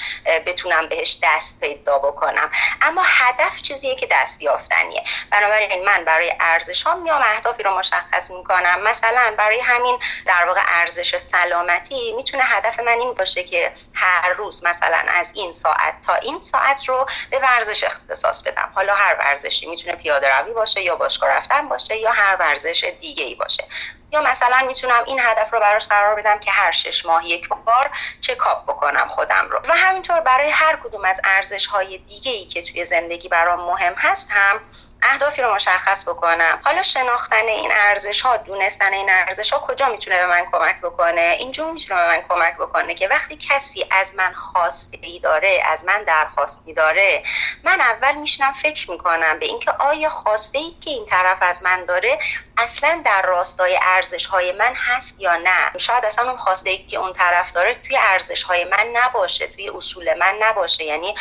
بتونم 0.47 0.89
بهش 0.89 1.19
دست 1.23 1.61
پیدا 1.61 1.99
بکنم. 1.99 2.51
اما 2.83 3.03
هدف 3.05 3.63
چیزیه 3.63 3.95
که 3.95 4.09
دست 4.11 4.43
یافتنیه. 4.43 5.05
بنابراین 5.31 5.85
من 5.85 6.05
برای 6.05 6.33
ارزش 6.41 6.83
ها 6.83 6.95
میام 6.95 7.23
اهدافی 7.23 7.63
رو 7.63 7.79
مشخص 7.79 8.31
می‌کنم. 8.31 8.83
مثلا 8.83 9.35
برای 9.39 9.61
همین 9.61 9.99
در 10.27 10.47
واقع 10.47 10.61
ارزش 10.67 11.17
سلامتی 11.17 12.13
می‌تونه 12.13 12.45
هدف 12.45 12.81
من 12.81 12.99
این 12.99 13.15
باشه 13.15 13.43
که 13.43 13.73
هر 13.95 14.29
روز 14.33 14.65
مثلا 14.65 15.05
از 15.09 15.33
این 15.35 15.53
ساعت 15.53 15.95
تا 16.07 16.15
این 16.15 16.41
ساعت 16.41 16.89
رو 16.89 17.07
به 17.31 17.39
ورزش 17.39 17.85
اختصاص 17.85 18.43
بدم. 18.43 18.73
حالا 18.75 18.95
هر 18.95 19.15
ورزشی 19.15 19.67
می‌تونه 19.67 19.97
پیاده 19.97 20.39
روی 20.39 20.53
باشه 20.53 20.81
یا 20.81 20.97
باشگاه 21.21 21.37
رفتن 21.37 21.69
باشه 21.69 21.97
یا 21.97 22.13
هر 22.13 22.37
ورزش 22.37 22.85
دیگه 23.01 23.25
ای 23.25 23.35
باشه. 23.35 23.65
یا 24.13 24.21
مثلا 24.21 24.67
می‌تونم 24.67 25.05
این 25.07 25.21
هدف 25.21 25.53
رو 25.53 25.61
براش 25.61 25.89
قرار 25.89 26.15
بدم 26.15 26.39
که 26.39 26.51
هر 26.51 26.71
شش 26.71 27.07
ماه 27.07 27.27
یک 27.27 27.49
بار 27.49 27.91
چکاپ 28.21 28.65
بکنم 28.67 29.09
خودم 29.09 29.49
رو. 29.51 29.61
و 29.69 29.77
همینطور 29.77 30.21
برای 30.21 30.51
هر 30.51 30.77
کدوم 30.77 31.05
از 31.05 31.21
ارزش 31.25 31.67
های 31.67 31.99
دیگه 31.99 32.33
ای 32.33 32.47
که 32.47 32.63
توی 32.63 32.85
زندگی 32.85 33.29
برام 33.29 33.61
مهم 33.61 33.95
هست 33.97 34.31
هم 34.31 34.61
اهدافی 35.03 35.43
رو 35.43 35.55
مشخص 35.55 36.09
بکنم. 36.09 36.61
حالا 36.65 36.83
شناختن 36.83 37.47
این 37.49 37.71
ارزش 37.73 38.21
ها 38.21 38.37
دونستن 38.37 38.93
این 38.93 39.11
ارزش 39.11 39.53
ها 39.53 39.59
کجا 39.59 39.89
می‌تونه 39.89 40.21
به 40.21 40.27
من 40.27 40.43
کمک 40.53 40.81
بکنه؟ 40.81 41.37
اینجور 41.39 41.73
می‌تونه 41.73 42.01
به 42.01 42.07
من 42.07 42.23
کمک 42.29 42.57
بکنه 42.57 42.95
که 42.95 43.09
وقتی 43.09 43.37
کسی 43.37 43.87
از 43.91 44.15
من 44.15 44.33
خواسته 44.35 44.99
ای 45.03 45.19
داره 45.19 45.63
از 45.67 45.85
من 45.85 46.03
درخواستی 46.03 46.75
داره 46.75 47.23
من 47.65 47.81
اول 47.81 48.15
میشنم 48.15 48.53
فکر 48.53 48.91
می‌کنم 48.91 49.39
به 49.39 49.47
اینکه 49.47 49.71
آیا 49.71 50.09
خواسته 50.09 50.59
ای 50.59 50.71
که 50.71 50.91
این 50.91 51.05
طرف 51.05 51.39
از 51.41 51.63
من 51.63 51.85
داره 51.85 52.19
اصلا 52.61 53.03
در 53.05 53.23
راستای 53.23 53.79
ارزش 53.83 54.27
های 54.27 54.53
من 54.53 54.75
هست 54.75 55.21
یا 55.21 55.37
نه؟ 55.37 55.79
شاید 55.79 56.05
اصلا 56.05 56.29
اون 56.29 56.37
خواسته 56.37 56.71
ای 56.71 56.79
که 56.79 56.97
اون 56.97 57.13
طرف 57.13 57.53
داره 57.53 57.75
توی 57.75 57.97
ارزش 57.97 58.43
های 58.43 58.65
من 58.65 58.87
نباشه 58.93 59.47
توی 59.47 59.71
اصول 59.71 60.19
من 60.19 60.35
نباشه. 60.41 60.85
یعنی 60.85 61.15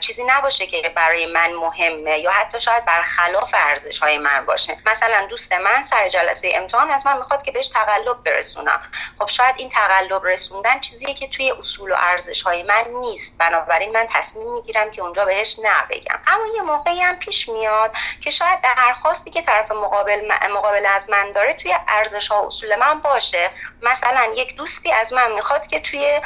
چیزی 0.00 0.24
نباشه 0.24 0.66
که 0.66 0.88
برای 0.88 1.26
من 1.26 1.52
مهمه 1.52 2.18
یا 2.18 2.30
حتی 2.30 2.60
شاید 2.60 2.84
بر 2.84 3.02
خلاف 3.02 3.54
ارزش 3.54 3.98
های 3.98 4.18
من 4.18 4.46
باشه. 4.46 4.76
مثلا 4.86 5.26
دوست 5.26 5.52
من 5.52 5.82
سر 5.82 6.08
جلسه 6.08 6.52
امتحان 6.54 6.90
از 6.90 7.06
من 7.06 7.16
می‌خواد 7.16 7.42
که 7.42 7.52
بهش 7.52 7.68
تقلب 7.68 8.22
برسونم. 8.24 8.80
خب 9.18 9.28
شاید 9.28 9.54
این 9.58 9.68
تقلب 9.68 10.26
رسوندن 10.26 10.80
چیزیه 10.80 11.14
که 11.14 11.28
توی 11.28 11.50
اصول 11.50 11.92
و 11.92 11.96
ارزش 11.98 12.42
های 12.42 12.62
من 12.62 12.84
نیست. 13.00 13.38
بنابراین 13.38 13.92
من 13.92 14.06
تصمیم 14.10 14.52
می‌گیرم 14.54 14.90
که 14.90 15.02
اونجا 15.02 15.24
بهش 15.24 15.58
نه 15.58 15.82
بگم. 15.90 16.18
اما 16.26 16.44
یه 16.56 16.62
موقعی 16.62 17.00
هم 17.00 17.16
پیش 17.18 17.48
میاد 17.48 17.92
که 18.20 18.30
شاید 18.30 18.60
درخواستی 18.60 19.30
که 19.30 19.42
طرف 19.42 19.70
مقابل 19.70 20.32
مقابل 20.50 20.69
از 20.76 21.10
من 21.10 21.32
داره 21.32 21.52
توی 21.52 21.76
ارزش 21.88 22.28
ها 22.28 22.46
اصول 22.46 22.76
من 22.76 23.00
باشه. 23.00 23.50
مثلا 23.82 24.30
یک 24.34 24.56
دوستی 24.56 24.92
از 24.92 25.12
من 25.12 25.32
می‌خواد 25.32 25.66
که 25.66 25.80
توی 25.80 26.20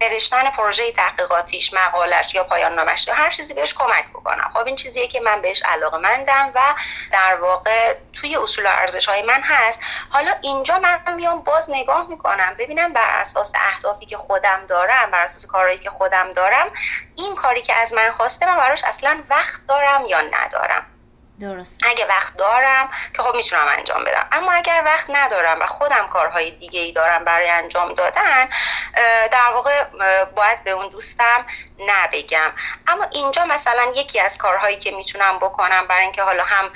نوشتن 0.00 0.50
پروژه 0.50 0.92
تحقیقاتیش 0.92 1.74
مقالش 1.74 2.34
یا 2.34 2.44
پایان 2.44 2.74
نامش 2.74 3.06
یا 3.06 3.14
هر 3.14 3.30
چیزی 3.30 3.54
بهش 3.54 3.74
کمک 3.74 4.08
بکنم. 4.08 4.50
خب 4.54 4.66
این 4.66 4.76
چیزیه 4.76 5.06
که 5.08 5.20
من 5.20 5.42
بهش 5.42 5.62
علاقه 5.62 5.98
مندم 5.98 6.52
و 6.54 6.60
در 7.12 7.36
واقع 7.36 7.94
توی 8.12 8.36
اصول 8.36 8.66
و 8.66 8.68
ارزش 8.68 9.06
های 9.06 9.22
من 9.22 9.40
هست. 9.42 9.80
حالا 10.10 10.34
اینجا 10.42 10.78
من 10.78 11.14
میام 11.14 11.42
باز 11.42 11.70
نگاه 11.70 12.08
می‌کنم 12.08 12.54
ببینم 12.58 12.92
بر 12.92 13.08
اساس 13.20 13.52
اهدافی 13.54 14.06
که 14.06 14.16
خودم 14.16 14.66
دارم 14.68 15.10
بر 15.10 15.24
اساس 15.24 15.46
کارهایی 15.46 15.78
که 15.78 15.90
خودم 15.90 16.32
دارم 16.32 16.66
این 17.16 17.34
کاری 17.34 17.62
که 17.62 17.74
از 17.74 17.92
من 17.92 18.10
خواسته 18.10 18.46
من 18.46 18.56
براش 18.56 18.84
اصلا 18.84 19.22
وقت 19.30 19.60
دارم 19.68 20.06
یا 20.06 20.20
ندارم. 20.20 20.91
درست 21.42 21.80
اگه 21.84 22.06
وقت 22.06 22.36
دارم 22.36 22.88
که 23.16 23.22
خب 23.22 23.34
می‌تونم 23.34 23.66
انجام 23.78 24.04
بدم. 24.04 24.26
اما 24.32 24.52
اگر 24.52 24.82
وقت 24.86 25.06
ندارم 25.08 25.60
و 25.60 25.66
خودم 25.66 26.08
کارهای 26.12 26.50
دیگه 26.50 26.80
ای 26.80 26.92
دارم 26.92 27.24
برای 27.24 27.50
انجام 27.50 27.94
دادن 27.94 28.48
در 29.32 29.52
واقع 29.54 29.84
باید 30.24 30.64
به 30.64 30.70
اون 30.70 30.88
دوستم 30.88 31.46
نبگم. 31.78 32.52
اما 32.86 33.04
اینجا 33.10 33.44
مثلا 33.44 33.92
یکی 33.94 34.20
از 34.20 34.38
کارهایی 34.38 34.76
که 34.78 34.90
می‌تونم 34.90 35.38
بکنم 35.38 35.86
برای 35.86 36.02
اینکه 36.02 36.22
حالا 36.22 36.44
هم 36.44 36.70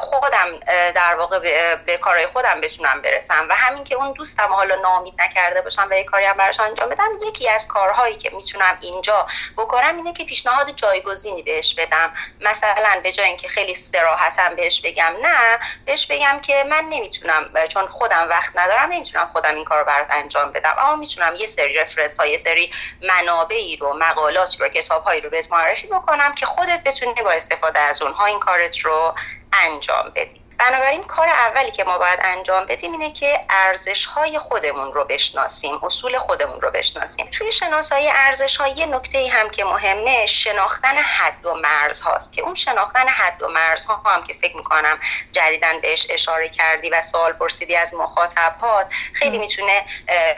خودم 0.00 0.46
در 0.94 1.14
واقع 1.14 1.38
به 1.74 1.98
کارهای 1.98 2.26
خودم 2.26 2.60
بتونم 2.60 3.02
برسم 3.02 3.46
و 3.50 3.54
همین 3.54 3.84
که 3.84 3.94
اون 3.94 4.12
دوستم 4.12 4.52
حالا 4.52 4.74
نامید 4.74 5.14
نکرده 5.22 5.60
باشم 5.60 5.88
و 5.90 5.94
یه 5.94 6.04
کاری 6.04 6.24
هم 6.24 6.36
براش 6.36 6.60
انجام 6.60 6.88
بدم 6.88 7.08
یکی 7.28 7.48
از 7.48 7.68
کارهایی 7.68 8.16
که 8.16 8.30
می‌تونم 8.30 8.78
اینجا 8.80 9.26
بکنم 9.56 9.96
اینه 9.96 10.12
که 10.12 10.24
پیشنهاد 10.24 10.70
جایگزینی 10.70 11.42
بهش 11.42 11.74
بدم. 11.74 12.14
مثلا 12.40 13.00
به 13.02 13.12
جای 13.12 13.26
اینکه 13.26 13.48
خیلی 13.48 13.74
سراحتا 13.96 14.48
بهش 14.48 14.80
بگم. 14.80 15.14
نه 15.22 15.58
بهش 15.84 16.06
بگم 16.06 16.40
که 16.42 16.64
من 16.64 16.84
نمی‌تونم 16.90 17.50
چون 17.68 17.86
خودم 17.86 18.28
وقت 18.30 18.50
ندارم 18.54 18.92
نمی‌تونم 18.92 19.26
خودم 19.26 19.54
این 19.54 19.64
کار 19.64 19.78
رو 19.78 19.84
برات 19.84 20.08
انجام 20.10 20.52
بدم. 20.52 20.74
اما 20.78 20.96
می‌تونم 20.96 21.34
یه 21.34 21.46
سری 21.46 21.74
رفرنس 21.74 22.20
ها 22.20 22.26
یه 22.26 22.36
سری 22.36 22.70
منابعی 23.02 23.76
رو 23.76 23.92
مقالات 23.92 24.60
رو 24.60 24.68
کتاب 24.68 25.04
هایی 25.04 25.20
رو 25.20 25.30
بهت 25.30 25.52
معرفی 25.52 25.86
بکنم 25.86 26.32
که 26.32 26.46
خودت 26.46 26.82
بتونی 26.84 27.14
با 27.14 27.30
استفاده 27.30 27.80
از 27.80 28.02
اونها 28.02 28.26
این 28.26 28.38
کارت 28.38 28.78
رو 28.78 29.14
انجام 29.52 30.12
بدی. 30.16 30.45
بنابراین 30.58 31.04
کار 31.04 31.28
اولی 31.28 31.70
که 31.70 31.84
ما 31.84 31.98
باید 31.98 32.18
انجام 32.22 32.64
بدیم 32.64 32.92
اینه 32.92 33.12
که 33.12 33.40
ارزش 33.50 34.06
های 34.06 34.38
خودمون 34.38 34.92
رو 34.92 35.04
بشناسیم 35.04 35.80
اصول 35.82 36.18
خودمون 36.18 36.60
رو 36.60 36.70
بشناسیم. 36.70 37.26
توی 37.26 37.52
شناسایی 37.52 38.08
ارزش 38.08 38.56
های 38.56 38.70
یه 38.70 38.86
نکته 38.86 39.28
هم 39.28 39.50
که 39.50 39.64
مهمه 39.64 40.26
شناختن 40.26 40.96
حد 40.96 41.46
و 41.46 41.54
مرز 41.54 42.00
هاست 42.00 42.32
که 42.32 42.42
اون 42.42 42.54
شناختن 42.54 43.08
حد 43.08 43.42
و 43.42 43.48
مرز 43.48 43.84
ها 43.84 44.02
هم 44.06 44.24
که 44.24 44.34
فکر 44.34 44.56
می‌کنم 44.56 44.98
جدیدا 45.32 45.68
بهش 45.82 46.06
اشاره 46.10 46.48
کردی 46.48 46.90
و 46.90 47.00
سوال 47.00 47.32
پرسیدی 47.32 47.76
از 47.76 47.94
مخاطب 47.94 48.56
هات 48.60 48.86
خیلی 49.12 49.38
می‌تونه 49.38 49.84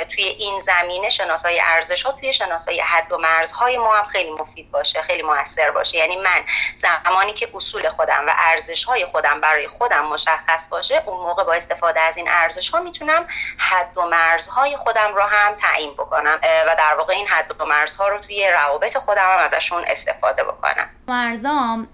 توی 0.08 0.25
این 0.25 0.60
زمینه 0.60 1.08
شناسایی 1.08 1.60
ارزش 1.60 2.02
ها 2.02 2.12
توی 2.12 2.32
شناسایی 2.32 2.80
حد 2.80 3.12
و 3.12 3.18
مرز 3.18 3.52
های 3.52 3.78
ما 3.78 3.96
هم 3.96 4.06
خیلی 4.06 4.30
مفید 4.30 4.70
باشه 4.70 5.02
خیلی 5.02 5.22
موثر 5.22 5.70
باشه. 5.70 5.98
یعنی 5.98 6.16
من 6.16 6.44
زمانی 6.75 7.32
که 7.32 7.48
اصول 7.54 7.88
خودم 7.88 8.25
و 8.26 8.32
ارزش 8.38 8.84
های 8.84 9.04
خودم 9.04 9.40
برای 9.40 9.68
خودم 9.68 10.07
مشخص 10.08 10.68
باشه 10.68 11.02
اون 11.06 11.20
موقع 11.20 11.44
با 11.44 11.52
استفاده 11.52 12.00
از 12.00 12.16
این 12.16 12.28
ارزش 12.28 12.70
ها 12.70 12.80
می‌تونم 12.80 13.26
حد 13.56 13.98
و 13.98 14.06
مرزهای 14.06 14.76
خودم 14.76 15.14
رو 15.14 15.22
هم 15.22 15.54
تعیین 15.54 15.92
بکنم 15.92 16.38
و 16.66 16.76
در 16.78 16.94
واقع 16.98 17.14
این 17.14 17.26
حد 17.26 17.60
و 17.60 17.64
مرزها 17.64 18.08
رو 18.08 18.18
توی 18.18 18.48
روابط 18.52 18.96
خودم 18.96 19.22
هم 19.22 19.44
ازشون 19.44 19.84
استفاده 19.86 20.44
بکنم 20.44 20.88
مرزام 21.08 21.88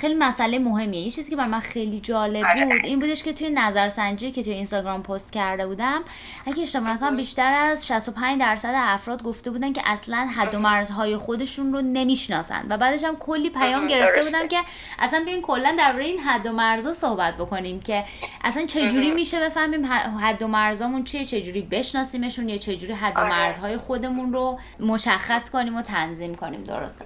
خیلی 0.00 0.14
مسئله 0.14 0.58
مهمیه 0.58 1.00
یه 1.00 1.10
چیزی 1.10 1.30
که 1.30 1.36
بر 1.36 1.46
من 1.46 1.60
خیلی 1.60 2.00
جالب 2.00 2.44
آره. 2.44 2.64
بود 2.64 2.84
این 2.84 3.00
بودش 3.00 3.22
که 3.22 3.32
توی 3.32 3.50
نظرسنجی 3.50 4.30
که 4.30 4.42
توی 4.42 4.52
اینستاگرام 4.52 5.02
پست 5.02 5.32
کرده 5.32 5.66
بودم 5.66 6.04
اگه 6.46 6.62
اشتباه 6.62 6.90
نکنم 6.90 7.16
بیشتر 7.16 7.54
از 7.54 7.86
65 7.86 8.40
درصد 8.40 8.72
افراد 8.74 9.22
گفته 9.22 9.50
بودن 9.50 9.72
که 9.72 9.82
اصلا 9.84 10.28
حد 10.36 10.54
و 10.54 10.58
مرزهای 10.58 11.16
خودشون 11.16 11.72
رو 11.72 11.82
نمی‌شناسن. 11.82 12.66
و 12.68 12.78
بعدش 12.78 13.04
هم 13.04 13.16
کلی 13.16 13.50
پیام 13.50 13.86
گرفته 13.86 14.20
بودم 14.20 14.48
که 14.48 14.58
اصلا 14.98 15.22
بیاین 15.24 15.42
کلا 15.42 15.74
درباره 15.78 16.04
این 16.04 16.18
حد 16.18 16.46
و 16.46 16.52
مرزها 16.52 16.92
صحبت 16.92 17.36
بکنیم 17.36 17.80
که 17.80 18.04
اصلا 18.44 18.66
چجوری 18.66 19.10
میشه 19.10 19.40
بفهمیم 19.40 19.86
حد 20.20 20.42
و 20.42 20.48
مرزامون 20.48 21.04
چیه 21.04 21.24
چجوری 21.24 21.62
بشناسیمشون 21.62 22.48
یا 22.48 22.56
چجوری 22.56 22.92
حد 22.92 23.16
و 23.16 23.20
آره. 23.20 23.28
مرزهای 23.28 23.76
خودمون 23.76 24.32
رو 24.32 24.58
مشخص 24.80 25.50
کنیم 25.50 25.76
و 25.76 25.82
تنظیم 25.82 26.34
کنیم 26.34 26.64
درسته؟ 26.64 27.04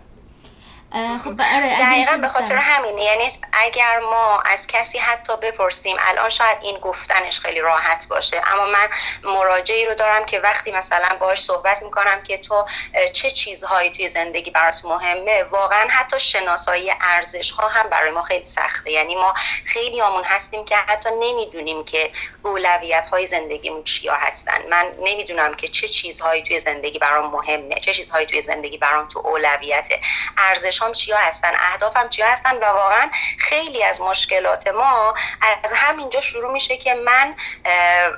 خب 0.92 1.40
آره 1.56 1.78
دقیقا 1.80 2.16
به 2.16 2.28
خاطر 2.28 2.56
همینه 2.56 3.02
یعنی 3.02 3.24
اگر 3.52 3.98
ما 3.98 4.40
از 4.40 4.66
کسی 4.66 4.98
حتی 4.98 5.36
بپرسیم 5.36 5.96
الان 6.00 6.28
شاید 6.28 6.58
این 6.62 6.78
گفتنش 6.78 7.40
خیلی 7.40 7.60
راحت 7.60 8.08
باشه 8.08 8.40
اما 8.52 8.66
من 8.66 8.88
مراجعی 9.22 9.86
رو 9.86 9.94
دارم 9.94 10.24
که 10.24 10.40
وقتی 10.40 10.72
مثلا 10.72 11.16
باش 11.20 11.42
صحبت 11.42 11.82
می‌کنم 11.82 12.22
که 12.22 12.38
تو 12.38 12.66
چه 13.12 13.30
چیزهایی 13.30 13.90
توی 13.90 14.08
زندگی 14.08 14.50
برات 14.50 14.84
مهمه 14.84 15.42
واقعا 15.42 15.88
حتی 15.90 16.20
شناسایی 16.20 16.92
ارزش 17.00 17.50
ها 17.50 17.68
هم 17.68 17.88
برای 17.88 18.10
ما 18.10 18.22
خیلی 18.22 18.44
سخته. 18.44 18.90
یعنی 18.90 19.14
ما 19.14 19.34
خیلی 19.64 20.00
آمون 20.00 20.24
هستیم 20.24 20.64
که 20.64 20.76
حتی 20.76 21.08
نمی‌دونیم 21.20 21.84
که 21.84 22.10
اولویت 22.42 23.06
های 23.06 23.26
زندگیمون 23.26 23.84
چیا 23.84 24.14
هستن. 24.14 24.68
من 24.70 24.92
نمی‌دونم 24.98 25.54
که 25.54 25.68
چه 25.68 25.88
چیزهایی 25.88 26.42
توی 26.42 26.58
زندگی 26.60 26.98
برام 26.98 27.30
مهمه 27.30 27.74
چه 27.74 27.94
چیزهایی 27.94 28.26
توی 28.26 28.42
زندگی 28.42 28.78
برام 28.78 29.08
تو 29.08 29.18
اولویت 29.24 29.88
ارزش 30.38 30.77
ارزشام 30.78 30.92
چیا 30.92 31.16
هستن 31.16 31.52
اهدافم 31.54 32.08
چیا 32.08 32.26
هستن 32.26 32.56
و 32.56 32.64
واقعا 32.64 33.10
خیلی 33.38 33.84
از 33.84 34.00
مشکلات 34.00 34.68
ما 34.68 35.14
از 35.64 35.72
همینجا 35.72 36.20
شروع 36.20 36.52
میشه 36.52 36.76
که 36.76 36.94
من 36.94 37.34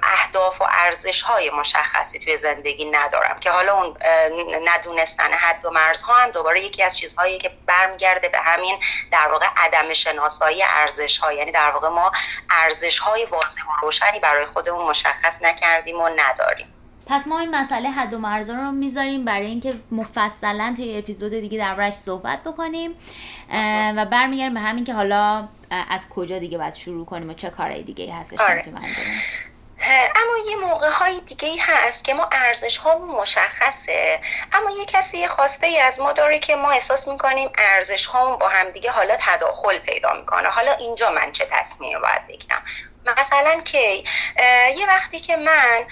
اهداف 0.02 0.60
و 0.60 0.64
ارزش 0.70 1.22
های 1.22 1.50
مشخصی 1.50 2.18
توی 2.18 2.36
زندگی 2.36 2.90
ندارم 2.90 3.36
که 3.40 3.50
حالا 3.50 3.74
اون 3.74 3.96
ندونستن 4.64 5.32
حد 5.32 5.64
و 5.64 5.70
مرزها 5.70 6.14
هم 6.14 6.30
دوباره 6.30 6.60
یکی 6.60 6.82
از 6.82 6.98
چیزهایی 6.98 7.38
که 7.38 7.50
برمیگرده 7.66 8.28
به 8.28 8.38
همین 8.38 8.78
در 9.12 9.28
واقع 9.28 9.46
عدم 9.56 9.92
شناسایی 9.92 10.62
ارزش 10.62 11.18
ها 11.18 11.32
یعنی 11.32 11.52
در 11.52 11.70
واقع 11.70 11.88
ما 11.88 12.12
ارزش 12.50 12.98
های 12.98 13.24
واضح 13.24 13.62
و 13.62 13.72
روشنی 13.82 14.20
برای 14.20 14.46
خودمون 14.46 14.84
مشخص 14.84 15.42
نکردیم 15.42 16.00
و 16.00 16.08
نداریم. 16.08 16.79
پس 17.10 17.26
ما 17.26 17.38
این 17.38 17.54
مسئله 17.54 17.90
حد 17.90 18.14
و 18.14 18.18
مرزا 18.18 18.54
رو 18.54 18.72
می‌ذاریم 18.72 19.24
برای 19.24 19.46
اینکه 19.46 19.74
مفصلا 19.90 20.74
توی 20.76 20.98
اپیزود 20.98 21.32
دیگه 21.32 21.58
دربارش 21.58 21.92
صحبت 21.92 22.44
بکنیم. 22.44 22.90
و 23.96 24.06
برمیگردیم 24.06 24.54
به 24.54 24.60
همین 24.60 24.84
که 24.84 24.94
حالا 24.94 25.48
از 25.90 26.08
کجا 26.08 26.38
دیگه 26.38 26.58
باید 26.58 26.74
شروع 26.74 27.06
کنیم 27.06 27.30
و 27.30 27.34
چه 27.34 27.50
کارهای 27.50 27.82
دیگه 27.82 28.14
هستش 28.14 28.40
آره. 28.40 28.62
اما 30.16 30.50
یه 30.50 30.56
موقع 30.56 30.90
های 30.90 31.20
دیگه 31.20 31.54
هست 31.60 32.04
که 32.04 32.14
ما 32.14 32.28
ارزش 32.32 32.76
ها 32.76 32.98
مشخصه. 32.98 34.20
اما 34.52 34.70
یه 34.70 34.84
کسی 34.84 35.26
خواسته 35.26 35.66
ای 35.66 35.78
از 35.78 36.00
ما 36.00 36.12
داره 36.12 36.38
که 36.38 36.56
ما 36.56 36.70
احساس 36.70 37.08
می‌کنیم 37.08 37.48
ارزش 37.58 38.06
ها 38.06 38.36
با 38.36 38.48
هم 38.48 38.70
دیگه 38.70 38.90
حالا 38.90 39.16
تداخل 39.20 39.78
پیدا 39.78 40.12
می‌کنه. 40.12 40.48
حالا 40.48 40.72
اینجا 40.72 41.10
من 41.10 41.32
چه 41.32 41.46
تصمیمی 41.50 42.00
باید 42.00 42.26
بگیرم؟ 42.28 42.62
مثلا 43.06 43.60
کی؟ 43.60 44.04
یه 44.76 44.86
وقتی 44.88 45.20
که 45.20 45.36
من 45.36 45.86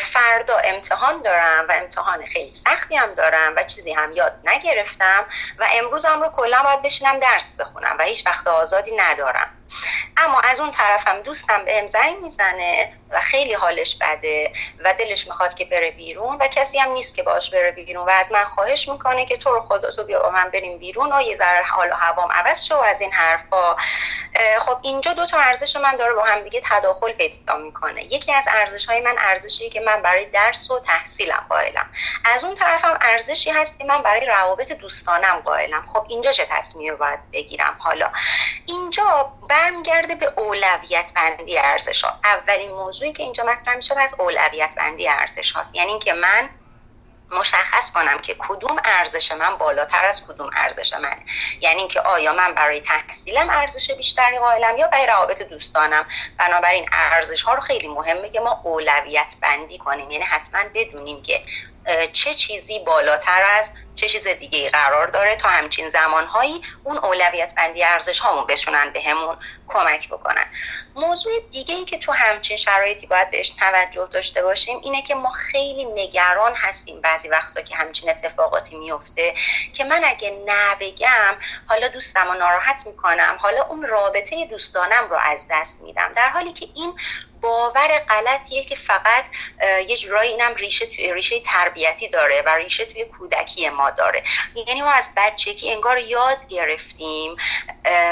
فردا 0.00 0.58
امتحان 0.58 1.22
دارم 1.22 1.68
و 1.68 1.72
امتحان 1.72 2.24
خیلی 2.26 2.50
سختی 2.50 2.96
هم 2.96 3.14
دارم 3.14 3.54
و 3.56 3.62
چیزی 3.62 3.92
هم 3.92 4.12
یاد 4.12 4.40
نگرفتم 4.44 5.26
و 5.58 5.66
امروزم 5.72 6.22
رو 6.22 6.28
کلا 6.28 6.62
باید 6.62 6.82
بشینم 6.82 7.18
درس 7.20 7.56
بخونم 7.60 7.96
و 7.98 8.02
هیچ 8.04 8.26
وقت 8.26 8.46
آزادی 8.48 8.96
ندارم. 8.96 9.57
اما 10.16 10.40
از 10.40 10.60
اون 10.60 10.70
طرفم 10.70 11.22
دوستم 11.22 11.64
به 11.64 11.86
زنگ 11.86 12.18
می‌زنه 12.22 12.92
و 13.10 13.20
خیلی 13.20 13.52
حالش 13.52 13.98
بده 14.00 14.52
و 14.84 14.94
دلش 14.94 15.26
می‌خواد 15.26 15.54
که 15.54 15.64
بره 15.64 15.90
بیرون 15.90 16.36
و 16.36 16.48
کسی 16.48 16.78
هم 16.78 16.90
نیست 16.90 17.16
که 17.16 17.22
باش 17.22 17.50
بره 17.50 17.70
بیرون 17.70 18.06
و 18.06 18.10
از 18.10 18.32
من 18.32 18.44
خواهش 18.44 18.88
می‌کنه 18.88 19.24
که 19.24 19.36
تو 19.36 19.50
رو 19.50 19.60
خدا 19.60 19.90
تو 19.90 20.04
بیا 20.04 20.22
با 20.22 20.30
من 20.30 20.50
بریم 20.50 20.78
بیرون 20.78 21.12
و 21.12 21.22
یه 21.22 21.36
ذره 21.36 21.62
حال 21.62 21.90
و 21.90 21.94
هوام 21.94 22.32
عوض 22.32 22.64
شو 22.64 22.78
از 22.78 23.00
این 23.00 23.12
حرفا. 23.12 23.76
خب 24.58 24.78
اینجا 24.82 25.12
دو 25.12 25.26
تا 25.26 25.38
ارزش 25.38 25.76
من 25.76 25.96
داره 25.96 26.12
با 26.12 26.22
هم 26.22 26.40
دیگه 26.40 26.60
تداخل 26.64 27.12
پیدا 27.12 27.56
می‌کنه. 27.56 28.04
یکی 28.04 28.32
از 28.32 28.48
ارزش 28.50 28.86
های 28.86 29.00
من 29.00 29.14
ارزشی 29.18 29.68
که 29.68 29.80
من 29.80 30.02
برای 30.02 30.24
درس 30.24 30.70
و 30.70 30.80
تحصیلم 30.80 31.46
قائلم. 31.48 31.90
از 32.24 32.44
اون 32.44 32.54
طرفم 32.54 32.98
ارزشی 33.00 33.50
هست 33.50 33.78
که 33.78 33.84
من 33.84 34.02
برای 34.02 34.26
روابط 34.26 34.72
دوستانم 34.72 35.40
قائلم. 35.44 35.86
خب 35.86 36.06
اینجا 36.08 36.32
چه 36.32 36.46
تصمیمی 36.50 36.96
باید 36.96 37.30
بگیرم؟ 37.32 37.76
حالا 37.78 38.10
اینجا 38.66 39.32
برمیگرده 39.58 40.14
به 40.14 40.32
اولویت 40.36 41.12
بندی 41.16 41.58
ارزش 41.58 42.04
ها. 42.04 42.20
اولین 42.24 42.72
موضوعی 42.72 43.12
که 43.12 43.22
اینجا 43.22 43.44
مطرح 43.44 43.76
میشه 43.76 44.00
از 44.00 44.14
اولویت 44.18 44.74
بندی 44.76 45.08
ارزش 45.08 45.52
هاست. 45.52 45.74
یعنی 45.74 45.90
اینکه 45.90 46.12
من 46.12 46.48
مشخص 47.30 47.92
کنم 47.92 48.18
که 48.18 48.36
کدوم 48.38 48.76
ارزش 48.84 49.32
من 49.32 49.56
بالاتر 49.56 50.04
از 50.04 50.26
کدوم 50.26 50.50
ارزش 50.56 50.94
من 50.94 51.16
یعنی 51.60 51.78
اینکه 51.78 52.00
آیا 52.00 52.32
من 52.32 52.54
برای 52.54 52.80
تحصیلم 52.80 53.50
ارزش 53.50 53.90
بیشتری 53.90 54.38
قائلم 54.38 54.78
یا 54.78 54.86
برای 54.86 55.06
روابط 55.06 55.42
دوستانم. 55.42 56.06
بنابراین 56.38 56.88
ارزش 56.92 57.42
ها 57.42 57.54
رو 57.54 57.60
خیلی 57.60 57.88
مهمه 57.88 58.28
که 58.30 58.40
ما 58.40 58.60
اولویت 58.64 59.36
بندی 59.42 59.78
کنیم. 59.78 60.10
یعنی 60.10 60.24
حتما 60.24 60.60
بدونیم 60.74 61.22
که 61.22 61.42
چه 62.12 62.34
چیزی 62.34 62.78
بالاتر 62.78 63.42
از 63.42 63.70
چه 63.94 64.08
چیز 64.08 64.28
دیگه 64.28 64.70
قرار 64.70 65.06
داره 65.06 65.36
تا 65.36 65.48
همچین 65.48 65.88
زمانهایی 65.88 66.62
اون 66.84 66.98
اولویت 66.98 67.54
بندی 67.56 67.84
ارزش 67.84 68.20
هامون 68.20 68.46
بهمون 68.46 68.92
به 68.92 69.38
کمک 69.68 70.08
بکنن. 70.08 70.46
موضوع 70.94 71.32
دیگه 71.50 71.74
ای 71.74 71.84
که 71.84 71.98
تو 71.98 72.12
همچین 72.12 72.56
شرایطی 72.56 73.06
باید 73.06 73.30
بهش 73.30 73.50
توجه 73.50 74.08
داشته 74.12 74.42
باشیم 74.42 74.80
اینه 74.84 75.02
که 75.02 75.14
ما 75.14 75.30
خیلی 75.30 75.84
نگران 75.84 76.54
هستیم 76.56 77.00
بعضی 77.00 77.28
وقتا 77.28 77.62
که 77.62 77.76
همچین 77.76 78.10
اتفاقاتی 78.10 78.76
میفته 78.76 79.34
که 79.72 79.84
من 79.84 80.04
اگه 80.04 80.30
نه 80.46 80.74
بگم 80.80 81.36
حالا 81.66 81.88
دوستم 81.88 82.28
رو 82.28 82.34
ناراحت 82.34 82.86
می‌کنم 82.86 83.36
حالا 83.40 83.62
اون 83.62 83.86
رابطه 83.86 84.46
دوستانم 84.46 85.08
رو 85.10 85.16
از 85.22 85.46
دست 85.50 85.80
میدم. 85.80 86.12
در 86.16 86.28
حالی 86.28 86.52
که 86.52 86.68
این 86.74 86.94
باور 87.40 87.98
غلطیه 87.98 88.64
که 88.64 88.76
فقط 88.76 89.24
یه 89.88 89.96
جورایی 89.96 90.30
اینم 90.30 90.54
ریشه 90.54 90.86
توی 90.86 91.14
ریشه 91.14 91.40
تربیتی 91.40 92.08
داره 92.08 92.42
و 92.46 92.48
ریشه 92.48 92.84
توی 92.84 93.04
کودکی 93.04 93.68
ما 93.68 93.90
داره. 93.90 94.22
یعنی 94.66 94.82
ما 94.82 94.90
از 94.90 95.10
بچگی 95.16 95.72
انگار 95.72 95.98
یاد 95.98 96.46
گرفتیم 96.48 97.36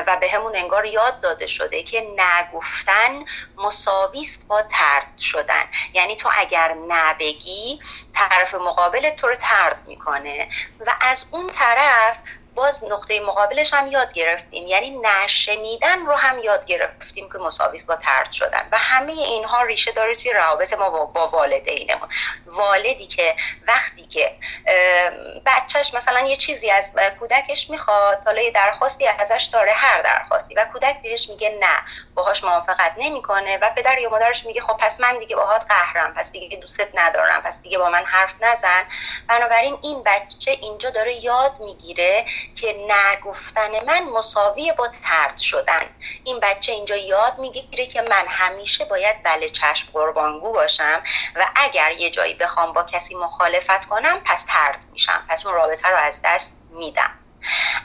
و 0.06 0.16
به 0.16 0.28
همون 0.28 0.56
انگار 0.56 0.86
یاد 0.86 1.20
داده 1.20 1.46
شده 1.46 1.82
که 1.82 2.06
نگفتن 2.16 3.24
مساویست 3.56 4.46
با 4.48 4.62
ترد 4.62 5.18
شدن. 5.18 5.64
یعنی 5.94 6.16
تو 6.16 6.30
اگر 6.36 6.74
نبگی 6.88 7.80
طرف 8.14 8.54
مقابل 8.54 9.10
تو 9.10 9.28
رو 9.28 9.34
ترد 9.34 9.82
می‌کنه. 9.86 10.48
و 10.86 10.94
از 11.00 11.26
اون 11.30 11.46
طرف 11.46 12.20
باز 12.56 12.84
نقطه 12.84 13.20
مقابلش 13.20 13.74
هم 13.74 13.86
یاد 13.86 14.12
گرفتیم. 14.12 14.66
یعنی 14.66 14.98
نشنیدن 15.02 16.06
رو 16.06 16.12
هم 16.14 16.38
یاد 16.38 16.66
گرفتیم 16.66 17.28
که 17.32 17.38
مساویس 17.38 17.86
با 17.86 17.96
ترد 17.96 18.32
شدن. 18.32 18.68
و 18.72 18.78
همه 18.78 19.12
اینها 19.12 19.62
ریشه 19.62 19.92
داره 19.92 20.14
توی 20.14 20.32
روابط 20.32 20.72
ما 20.72 20.90
با 21.06 21.28
والدینمون. 21.28 22.08
والدی 22.46 23.06
که 23.06 23.36
وقتی 23.68 24.06
که 24.06 24.32
بچهش 25.46 25.94
مثلا 25.94 26.20
یه 26.20 26.36
چیزی 26.36 26.70
از 26.70 26.92
کودکش 27.18 27.70
می‌خواد 27.70 28.22
حالا 28.24 28.42
یه 28.42 28.50
درخواستی 28.50 29.06
ازش 29.06 29.48
داره 29.52 29.72
هر 29.72 30.02
درخواستی. 30.02 30.54
و 30.54 30.64
کودک 30.64 31.02
بهش 31.02 31.28
میگه 31.28 31.58
نه 31.60 31.82
باهاش 32.14 32.44
موافقت 32.44 32.92
نمی‌کنه. 32.96 33.58
و 33.62 33.70
پدر 33.76 33.98
یا 33.98 34.10
مادرش 34.10 34.46
میگه 34.46 34.60
خب 34.60 34.76
پس 34.80 35.00
من 35.00 35.18
دیگه 35.18 35.36
باهات 35.36 35.64
قهرم 35.68 36.14
پس 36.14 36.32
دیگه 36.32 36.56
دوستت 36.56 36.88
ندارم 36.94 37.42
پس 37.42 37.62
دیگه 37.62 37.78
با 37.78 37.88
من 37.88 38.04
حرف 38.04 38.34
نزن. 38.40 38.82
بنابراین 39.28 39.78
این 39.82 40.02
بچه 40.02 40.50
اینجا 40.50 40.90
داره 40.90 41.14
یاد 41.14 41.60
می‌گیره 41.60 42.24
که 42.54 42.86
نگفتن 42.88 43.84
من 43.86 44.04
مساوی 44.04 44.72
با 44.72 44.88
ترد 44.88 45.38
شدن. 45.38 45.90
این 46.24 46.40
بچه 46.40 46.72
اینجا 46.72 46.96
یاد 46.96 47.38
می‌گیره 47.38 47.86
که 47.86 48.02
من 48.02 48.26
همیشه 48.28 48.84
باید 48.84 49.22
بله 49.22 49.48
چشم 49.48 49.88
قربانگو 49.92 50.52
باشم 50.52 51.02
و 51.34 51.48
اگر 51.56 51.92
یه 51.92 52.10
جایی 52.10 52.34
بخوام 52.34 52.72
با 52.72 52.82
کسی 52.82 53.14
مخالفت 53.14 53.86
کنم 53.86 54.20
پس 54.24 54.44
ترد 54.48 54.84
میشم. 54.92 55.24
پس 55.28 55.46
اون 55.46 55.54
رابطه 55.54 55.88
رو 55.88 55.96
از 55.96 56.20
دست 56.24 56.62
میدم. 56.70 57.10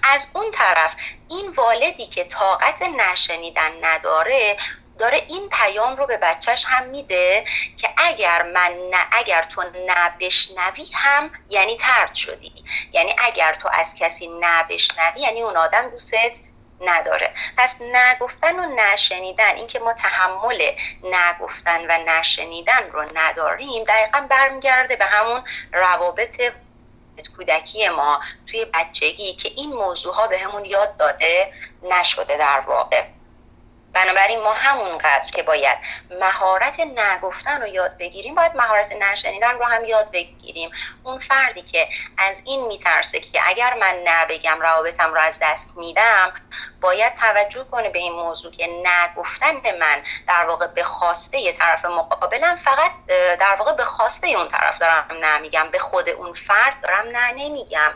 از 0.04 0.28
اون 0.34 0.52
طرف 0.52 0.96
این 1.30 1.50
والدی 1.50 2.08
که 2.08 2.24
طاقت 2.24 2.82
نشنیدن 2.82 3.72
نداره 3.86 4.58
داره 5.02 5.26
این 5.28 5.50
پیام 5.50 5.96
رو 5.96 6.08
به 6.08 6.18
بچهش 6.18 6.66
هم 6.68 6.88
میده 6.88 7.46
که 7.78 7.90
اگر 7.98 8.42
من 8.42 8.72
نه 8.92 9.06
اگر 9.12 9.44
تو 9.44 9.64
نبشنوی 9.88 10.88
هم 10.94 11.32
یعنی 11.50 11.76
ترد 11.76 12.16
شدی. 12.16 12.54
یعنی 12.92 13.16
اگر 13.18 13.54
تو 13.54 13.70
از 13.74 13.96
کسی 13.96 14.32
نبشنوی 14.40 15.22
یعنی 15.22 15.42
اون 15.42 15.58
آدم 15.58 15.90
دوستت 15.90 16.40
نداره. 16.82 17.34
پس 17.58 17.82
نگفتن 17.82 18.60
و 18.60 18.76
نشنیدن 18.76 19.56
اینکه 19.56 19.80
ما 19.80 19.94
تحمل 19.94 20.72
نگفتن 21.04 21.82
و 21.90 22.04
نشنیدن 22.08 22.92
رو 22.92 23.06
نداریم 23.16 23.84
دقیقا 23.84 24.28
برمیگرده 24.30 24.96
به 24.96 25.06
همون 25.06 25.44
روابط 25.74 26.42
کودکی 27.38 27.90
ما 27.90 28.20
توی 28.48 28.66
بچگی 28.66 29.34
که 29.34 29.50
این 29.50 29.74
موضوع 29.74 30.16
ها 30.16 30.28
به 30.28 30.38
همون 30.38 30.66
یاد 30.66 30.98
داده 30.98 31.54
نشده 31.84 32.38
در 32.38 32.60
واقع. 32.60 33.04
بنابراین 33.94 34.42
ما 34.42 34.54
همونقدر 34.54 35.32
که 35.32 35.44
باید 35.44 35.78
مهارت 36.20 36.80
نگفتن 36.80 37.62
رو 37.62 37.68
یاد 37.68 37.98
بگیریم 37.98 38.36
باید 38.36 38.56
مهارت 38.56 38.96
نشنیدن 38.96 39.52
رو 39.52 39.66
هم 39.66 39.86
یاد 39.86 40.12
بگیریم. 40.12 40.72
اون 41.04 41.20
فردی 41.20 41.62
که 41.62 41.88
از 42.18 42.42
این 42.46 42.68
میترسه 42.68 43.20
که 43.20 43.42
اگر 43.46 43.74
من 43.74 43.96
نبگم 44.06 44.62
روابطم 44.62 45.14
رو 45.14 45.20
از 45.20 45.40
دست 45.42 45.74
میدم 45.78 46.34
باید 46.82 47.14
توجه 47.14 47.64
کنه 47.72 47.90
به 47.90 48.00
این 48.00 48.14
موضوع 48.14 48.52
که 48.52 48.68
نگفتن 48.68 49.78
من 49.80 50.04
در 50.28 50.46
واقع 50.46 50.68
به 50.68 50.84
خواسته 50.84 51.40
یه 51.40 51.52
طرف 51.52 51.86
مقابلم 51.86 52.56
فقط 52.56 52.92
در 53.40 53.56
واقع 53.56 53.72
به 53.74 53.84
خواسته 53.84 54.28
اون 54.28 54.48
طرف 54.48 54.80
دارم 54.80 55.08
نمیگم 55.24 55.70
به 55.72 55.80
خود 55.80 56.10
اون 56.10 56.34
فرد 56.34 56.82
دارم 56.82 57.08
نه 57.08 57.32
نمیگم. 57.32 57.94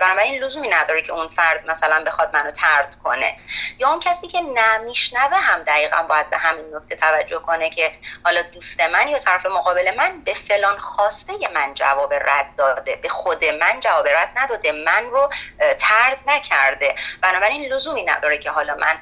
بنابراین 0.00 0.44
لزومی 0.44 0.68
نداره 0.68 1.02
که 1.02 1.12
اون 1.12 1.28
فرد 1.28 1.70
مثلا 1.70 2.04
بخواد 2.04 2.36
منو 2.36 2.50
ترد 2.50 2.96
کنه. 3.04 3.36
یا 3.78 3.88
اون 3.88 4.00
کسی 4.00 4.26
که 4.26 4.40
نمیشنه 4.40 5.15
بشنوه 5.16 5.36
هم 5.36 5.62
دقیقا 5.62 6.02
باید 6.02 6.30
به 6.30 6.36
همین 6.36 6.76
نکته 6.76 6.96
توجه 6.96 7.38
کنه 7.38 7.70
که 7.70 7.92
حالا 8.24 8.42
دوست 8.42 8.80
من 8.80 9.08
یا 9.08 9.18
طرف 9.18 9.46
مقابل 9.46 9.96
من 9.96 10.20
به 10.20 10.34
فلان 10.34 10.78
خواسته 10.78 11.32
من 11.54 11.74
جواب 11.74 12.14
رد 12.14 12.56
داده. 12.56 12.96
به 12.96 13.08
خود 13.08 13.44
من 13.44 13.80
جواب 13.80 14.08
رد 14.08 14.30
نداده. 14.36 14.72
من 14.72 15.04
رو 15.04 15.30
ترد 15.78 16.18
نکرده. 16.26 16.94
بنابراین 17.22 17.72
لزومی 17.72 18.02
نداره 18.04 18.38
که 18.38 18.50
حالا 18.50 18.74
من 18.74 18.98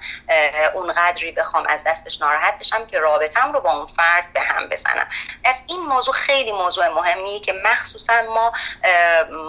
اونقدری 0.74 1.32
بخوام 1.32 1.66
از 1.66 1.84
دستش 1.84 2.20
ناراحت 2.20 2.58
بشم 2.58 2.86
که 2.86 2.98
رابطم 2.98 3.52
رو 3.52 3.60
با 3.60 3.70
اون 3.70 3.86
فرد 3.86 4.32
به 4.32 4.40
هم 4.40 4.68
بزنم. 4.68 5.06
از 5.44 5.62
این 5.66 5.80
موضوع 5.80 6.14
خیلی 6.14 6.52
موضوع 6.52 6.88
مهمیه 6.88 7.40
که 7.40 7.52
مخصوصا 7.64 8.22
ما 8.22 8.52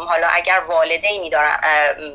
حالا 0.07 0.27
اگر 0.27 0.59
والدینی 0.59 1.29
دارن 1.29 1.59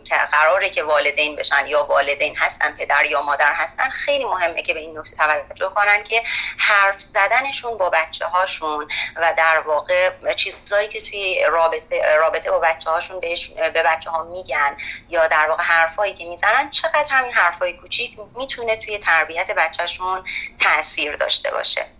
که 0.04 0.16
قراره 0.16 0.70
که 0.70 0.82
والدین 0.82 1.36
بشن 1.36 1.66
یا 1.66 1.84
والدین 1.84 2.36
هستن 2.36 2.72
پدر 2.72 3.04
یا 3.04 3.22
مادر 3.22 3.52
هستن 3.52 3.90
خیلی 3.90 4.24
مهم 4.24 4.39
مهمه 4.40 4.62
که 4.62 4.74
به 4.74 4.80
این 4.80 4.98
نکته 4.98 5.16
توجه 5.16 5.68
کنن 5.68 6.02
که 6.02 6.22
حرف 6.58 7.00
زدنشون 7.00 7.76
با 7.76 7.90
بچه 7.90 8.26
هاشون 8.26 8.88
و 9.16 9.34
در 9.36 9.60
واقع 9.66 10.10
چیزهایی 10.36 10.88
که 10.88 11.00
توی 11.00 11.44
رابطه, 11.48 12.16
رابطه 12.16 12.50
با 12.50 12.58
بچه 12.58 12.90
هاشون 12.90 13.20
به 13.20 13.82
بچه 13.82 14.10
ها 14.10 14.24
میگن 14.24 14.76
یا 15.08 15.26
در 15.26 15.48
واقع 15.48 15.62
حرفایی 15.62 16.14
که 16.14 16.24
می‌زنن 16.24 16.70
چقدر 16.70 17.06
همین 17.10 17.32
حرفای 17.32 17.72
کوچیک 17.72 18.16
می‌تونه 18.36 18.76
توی 18.76 18.98
تربیت 18.98 19.50
بچهشون 19.50 20.24
تاثیر 20.60 21.16
داشته 21.16 21.50
باشه. 21.50 21.99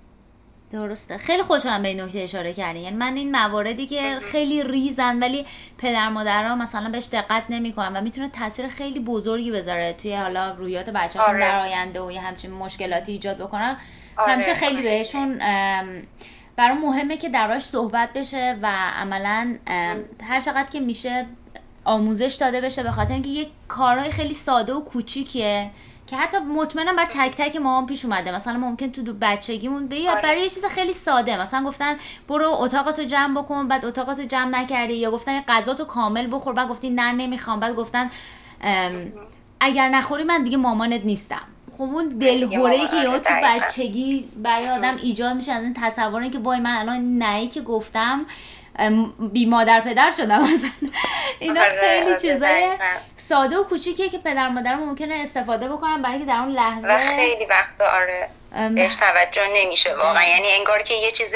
درسته 0.70 1.18
خیلی 1.18 1.42
خوشحالم 1.42 1.82
به 1.82 1.88
این 1.88 2.00
نکته 2.00 2.18
اشاره 2.18 2.52
کردین 2.52 2.82
یعنی 2.82 2.96
من 2.96 3.16
این 3.16 3.36
مواردی 3.36 3.86
که 3.86 4.18
خیلی 4.22 4.62
ریزن 4.62 5.18
ولی 5.18 5.46
پدر 5.78 6.08
مادرها 6.08 6.54
مثلا 6.54 6.90
بهش 6.90 7.08
دقت 7.12 7.44
نمی‌کنن 7.48 7.96
و 7.96 8.00
می‌تونه 8.00 8.28
تاثیر 8.28 8.68
خیلی 8.68 9.00
بزرگی 9.00 9.52
بذاره 9.52 9.92
توی 9.92 10.14
حالا 10.14 10.54
رویات 10.54 10.90
بچه‌شون 10.90 11.22
آره. 11.22 11.38
در 11.38 11.60
آینده 11.60 12.00
و 12.00 12.12
یه 12.12 12.20
همچین 12.20 12.50
مشکلاتی 12.50 13.12
ایجاد 13.12 13.38
بکنن 13.38 13.76
آره. 14.16 14.32
همیشه 14.32 14.54
خیلی. 14.54 14.82
بهشون 14.82 15.38
برای 16.56 16.78
مهمه 16.82 17.16
که 17.16 17.28
دربارش 17.28 17.62
صحبت 17.62 18.12
بشه 18.12 18.58
و 18.62 18.72
عملا 18.96 19.56
هر 20.22 20.40
چقدر 20.40 20.70
که 20.70 20.80
میشه 20.80 21.26
آموزش 21.84 22.36
داده 22.40 22.60
بشه 22.60 22.82
به 22.82 22.90
خاطر 22.90 23.12
اینکه 23.12 23.28
یه 23.28 23.46
کارهای 23.68 24.12
خیلی 24.12 24.34
ساده 24.34 24.74
و 24.74 24.80
کوچیکیه 24.80 25.70
که 26.10 26.16
حتی 26.16 26.38
مطمئنم 26.38 26.96
بر 26.96 27.06
تک 27.06 27.34
تک 27.36 27.56
ما 27.56 27.78
هم 27.78 27.86
پیش 27.86 28.04
اومده. 28.04 28.34
مثلا 28.34 28.58
ممکن 28.58 28.90
تو 28.90 29.02
بچگیمون 29.20 29.88
به 29.88 30.10
آره. 30.10 30.22
برای 30.22 30.42
یه 30.42 30.48
چیز 30.48 30.64
خیلی 30.64 30.92
ساده. 30.92 31.40
مثلا 31.40 31.64
گفتن 31.64 31.96
برو 32.28 32.50
اتاقتو 32.50 33.04
جمع 33.04 33.40
بکن 33.40 33.68
بعد 33.68 33.84
اتاقتو 33.84 34.22
جمع 34.24 34.60
نکردی. 34.60 34.94
یا 34.94 35.10
گفتن 35.10 35.40
غذا 35.40 35.74
تو 35.74 35.84
کامل 35.84 36.28
بخور. 36.32 36.54
بعد 36.54 36.68
گفتی 36.68 36.90
نه 36.90 37.12
نمی‌خوام. 37.12 37.60
بعد 37.60 37.76
گفتن 37.76 38.10
اگر 39.60 39.88
نخوری 39.88 40.24
من 40.24 40.44
دیگه 40.44 40.56
مامانت 40.56 41.04
نیستم. 41.04 41.42
خب 41.72 41.82
اون 41.82 42.08
دلهوره 42.08 42.74
ای 42.74 42.88
که 42.88 42.96
یا 42.96 43.18
تو 43.18 43.34
بچگی 43.44 44.28
برای 44.36 44.68
آدم 44.68 44.96
ایجاد 45.02 45.36
میشه 45.36 45.52
از 45.52 45.62
این 45.62 45.74
تصوره 45.74 46.30
که 46.30 46.38
وای 46.38 46.60
من 46.60 46.76
الان 46.76 47.18
نهی 47.18 47.48
که 47.48 47.60
گفتم 47.60 48.26
بی 49.32 49.46
مادر 49.46 49.80
پدر 49.80 50.10
شدم 50.10 50.42
مثلا 50.42 50.70
اینا 51.38 51.60
آره، 51.60 51.80
خیلی 51.80 52.10
آره، 52.10 52.18
چیزای 52.20 52.68
ساده 53.16 53.56
و 53.56 53.62
کوچیکیه 53.62 54.08
که 54.08 54.18
پدر 54.18 54.48
مادر 54.48 54.74
ممکنه 54.74 55.14
استفاده 55.14 55.68
بکنن 55.68 56.02
برای 56.02 56.18
که 56.18 56.24
در 56.24 56.36
اون 56.36 56.52
لحظه 56.52 56.88
و 56.88 56.98
خیلی 56.98 57.44
وقتا 57.44 57.84
آره. 57.84 58.28
بهش 58.74 58.96
توجه 58.96 59.48
نمیشه 59.48 59.94
واقعا. 59.94 60.24
یعنی 60.24 60.52
انگار 60.52 60.82
که 60.82 60.94
یه 60.94 61.10
چیز 61.10 61.34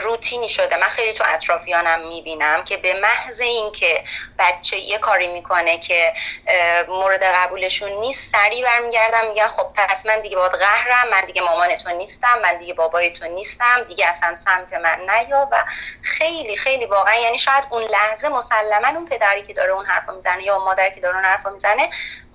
روتینی 0.00 0.48
شده. 0.48 0.76
من 0.76 0.88
خیلی 0.88 1.12
تو 1.12 1.24
اطرافیانم 1.26 2.08
می‌بینم 2.08 2.64
که 2.64 2.76
به 2.76 2.94
محض 2.94 3.40
اینکه 3.40 4.04
بچه 4.38 4.76
یه 4.76 4.98
کاری 4.98 5.26
می‌کنه 5.26 5.78
که 5.78 6.12
مورد 6.88 7.22
قبولشون 7.24 7.92
نیست 7.92 8.32
سریع 8.32 8.64
برمیگردم 8.64 9.28
میگن 9.28 9.48
خب 9.48 9.66
پس 9.74 10.06
من 10.06 10.20
دیگه 10.20 10.36
باید 10.36 10.52
قهرم 10.52 11.08
من 11.10 11.20
دیگه 11.20 11.42
مامان 11.42 11.76
تو 11.76 11.90
نیستم 11.90 12.38
من 12.42 12.58
دیگه 12.58 12.74
بابای 12.74 13.10
تو 13.10 13.26
نیستم 13.28 13.84
دیگه 13.88 14.06
اصلا 14.08 14.34
سمت 14.34 14.74
من 14.74 15.10
نیا 15.10 15.48
و 15.52 15.64
خیلی 16.02 16.56
خیلی 16.56 16.86
واقعا 16.86 17.14
یعنی 17.14 17.38
شاید 17.38 17.64
اون 17.70 17.82
لحظه 17.82 18.28
مسلما 18.28 18.88
اون 18.88 19.06
پدری 19.06 19.42
که 19.42 19.52
داره 19.52 19.72
اون 19.72 19.86
حرفا 19.86 20.12
می‌زنه 20.12 20.42
یا 20.42 20.58
مادری 20.58 20.90
که 20.94 21.00
داره 21.00 21.16
اون 21.16 21.24
حرفا 21.24 21.50
می‌زنه 21.50 21.90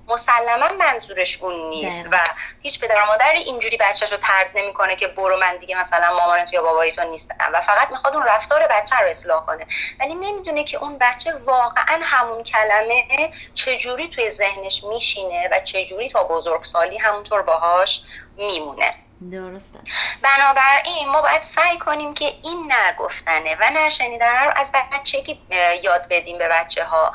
مسلما 0.07 0.67
منظورش 0.67 1.37
اون 1.41 1.69
نیست 1.69 2.05
و 2.11 2.19
هیچ 2.61 2.79
پدر 2.79 3.05
مادر 3.05 3.31
اینجوری 3.31 3.77
بچهش 3.77 4.11
رو 4.11 4.17
ترد 4.17 4.49
نمی‌کنه 4.55 4.95
که 4.95 5.07
برو 5.07 5.37
من 5.37 5.57
دیگه 5.57 5.79
مثلا 5.79 6.15
مامانت 6.15 6.53
یا 6.53 6.61
بابایتون 6.61 7.05
نیستم 7.05 7.49
و 7.53 7.61
فقط 7.61 7.91
می‌خواد 7.91 8.15
اون 8.15 8.25
رفتار 8.25 8.67
بچه 8.67 8.95
رو 8.95 9.09
اصلاح 9.09 9.45
کنه. 9.45 9.67
ولی 9.99 10.15
نمی‌دونه 10.15 10.63
که 10.63 10.77
اون 10.77 10.97
بچه 10.97 11.33
واقعا 11.45 11.99
همون 12.03 12.43
کلمه 12.43 13.31
چجوری 13.53 14.07
توی 14.07 14.29
ذهنش 14.29 14.83
میشینه 14.83 15.49
و 15.51 15.59
چجوری 15.59 16.09
تا 16.09 16.23
بزرگسالی 16.23 16.97
همونطور 16.97 17.41
باهاش 17.41 18.01
میمونه. 18.37 19.02
درسته. 19.32 19.80
بنابراین 20.21 21.10
ما 21.10 21.21
باید 21.21 21.41
سعی 21.41 21.78
کنیم 21.78 22.13
که 22.13 22.26
این 22.43 22.73
نگفتنه 22.73 23.58
و 23.60 23.69
نشنیدن 23.73 24.45
رو 24.45 24.52
از 24.56 24.71
بچگی 24.91 25.41
یاد 25.84 26.08
بدیم 26.10 26.38
به 26.38 26.47
بچه 26.47 26.86
ها 26.86 27.13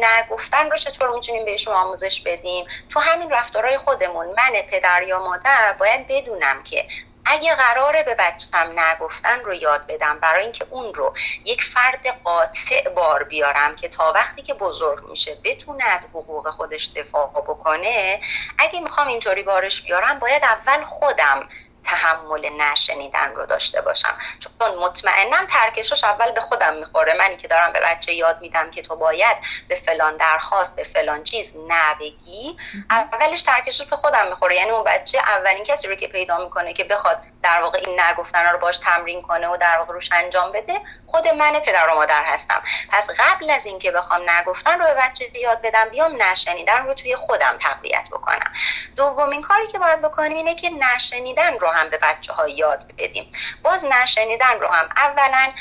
نگفتن 0.00 0.70
رو 0.70 0.76
چطور 0.76 1.10
می‌تونیم 1.10 1.44
بهشون 1.44 1.74
آموزش 1.74 2.20
بدیم؟ 2.20 2.64
تو 2.90 3.00
همین 3.00 3.30
رفتارهای 3.30 3.76
خودمون 3.76 4.26
من 4.26 4.62
پدر 4.70 5.02
یا 5.02 5.18
مادر 5.18 5.72
باید 5.72 6.06
بدونم 6.06 6.62
که 6.62 6.86
اگه 7.26 7.54
قراره 7.54 8.02
به 8.02 8.14
بچم 8.14 8.80
نگفتن 8.80 9.40
رو 9.40 9.54
یاد 9.54 9.86
بدم 9.86 10.18
برای 10.20 10.42
اینکه 10.42 10.66
اون 10.70 10.94
رو 10.94 11.14
یک 11.44 11.62
فرد 11.62 12.06
قاطع 12.24 12.88
بار 12.88 13.24
بیارم 13.24 13.74
که 13.74 13.88
تا 13.88 14.12
وقتی 14.12 14.42
که 14.42 14.54
بزرگ 14.54 15.10
میشه 15.10 15.38
بتونه 15.44 15.84
از 15.84 16.04
حقوق 16.04 16.50
خودش 16.50 16.92
دفاع 16.96 17.30
بکنه 17.36 18.20
اگه 18.58 18.80
می‌خوام 18.80 19.08
اینطوری 19.08 19.42
بارش 19.42 19.82
بیارم 19.82 20.18
باید 20.18 20.44
اول 20.44 20.82
خودم 20.82 21.48
تحمل 21.86 22.48
نشنیدن 22.58 23.34
رو 23.34 23.46
داشته 23.46 23.80
باشم. 23.80 24.18
چون 24.38 24.74
مطمئنم 24.78 25.46
ترکشش 25.46 26.04
اول 26.04 26.32
به 26.32 26.40
خودم 26.40 26.74
می‌خوره. 26.74 27.14
منی 27.14 27.36
که 27.36 27.48
دارم 27.48 27.72
به 27.72 27.80
بچه 27.80 28.12
یاد 28.12 28.40
میدم 28.40 28.70
که 28.70 28.82
تو 28.82 28.96
باید 28.96 29.36
به 29.68 29.74
فلان 29.74 30.16
درخواست 30.16 30.76
به 30.76 30.84
فلان 30.84 31.24
چیز 31.24 31.54
نبگی 31.68 32.56
اولش 32.90 33.42
ترکشش 33.42 33.86
به 33.86 33.96
خودم 33.96 34.28
می‌خوره. 34.28 34.56
یعنی 34.56 34.70
اون 34.70 34.84
بچه 34.84 35.18
اولین 35.18 35.64
کسی 35.64 35.88
رو 35.88 35.94
که 35.94 36.08
پیدا 36.08 36.38
می‌کنه 36.38 36.72
که 36.72 36.84
بخواد 36.84 37.18
در 37.42 37.62
واقع 37.62 37.82
این 37.86 38.00
نگفتن 38.00 38.46
رو 38.46 38.58
باش 38.58 38.78
تمرین 38.78 39.22
کنه 39.22 39.48
و 39.48 39.56
در 39.56 39.78
واقع 39.78 39.92
روش 39.92 40.12
انجام 40.12 40.52
بده 40.52 40.80
خود 41.06 41.28
من 41.28 41.52
پدر 41.52 41.88
و 41.88 41.94
مادر 41.94 42.22
هستم. 42.24 42.62
پس 42.90 43.10
قبل 43.10 43.50
از 43.50 43.66
اینکه 43.66 43.90
بخوام 43.90 44.30
نگفتن 44.30 44.78
رو 44.78 44.86
به 44.86 44.94
بچه 44.94 45.38
یاد 45.38 45.62
بدم 45.62 45.88
بیام 45.88 46.22
نشنیدن 46.22 46.86
رو 46.86 46.94
توی 46.94 47.16
خودم 47.16 47.56
تقویت 47.60 48.08
بکنم. 48.12 48.52
دومین 48.96 49.42
کاری 49.42 49.66
که 49.66 49.78
باید 49.78 50.02
بکنیم 50.02 50.36
اینه 50.36 50.54
که 50.54 50.70
نشنیدن 50.70 51.58
رو 51.58 51.68
هم 51.76 51.88
به 51.88 51.98
بچه 51.98 52.32
ها 52.32 52.48
یاد 52.48 52.84
بدیم. 52.98 53.30
باز 53.62 53.84
نشنیدن 53.84 54.60
رو 54.60 54.66
هم 54.68 54.88
اولا 54.96 55.52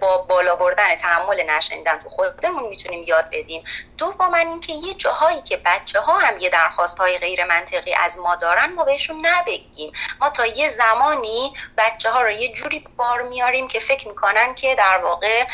با 0.00 0.18
بالا 0.18 0.56
بردن 0.56 0.96
تحمل 0.96 1.42
نشنیدن 1.50 1.98
تو 1.98 2.08
خودمون 2.08 2.62
می‌تونیم 2.68 3.04
یاد 3.06 3.28
بدیم. 3.32 3.64
دوما 3.98 4.36
اینکه 4.36 4.72
یه 4.72 4.94
جاهایی 4.94 5.42
که 5.42 5.56
بچه 5.56 6.00
ها 6.00 6.18
هم 6.18 6.38
یه 6.38 6.48
درخواست 6.48 6.98
های 6.98 7.18
غیر 7.18 7.44
منطقی 7.44 7.94
از 7.94 8.18
ما 8.18 8.36
دارن 8.36 8.72
ما 8.72 8.84
بهشون 8.84 9.26
نبگیم. 9.26 9.92
ما 10.20 10.30
تا 10.30 10.46
یه 10.46 10.68
زمانی 10.68 11.54
بچه 11.76 12.10
ها 12.10 12.22
رو 12.22 12.30
یه 12.30 12.52
جوری 12.52 12.84
بار 12.96 13.22
میاریم 13.22 13.68
که 13.68 13.80
فکر 13.80 14.08
می‌کنن 14.08 14.54
که 14.54 14.74
در 14.74 14.98
واقع 14.98 15.44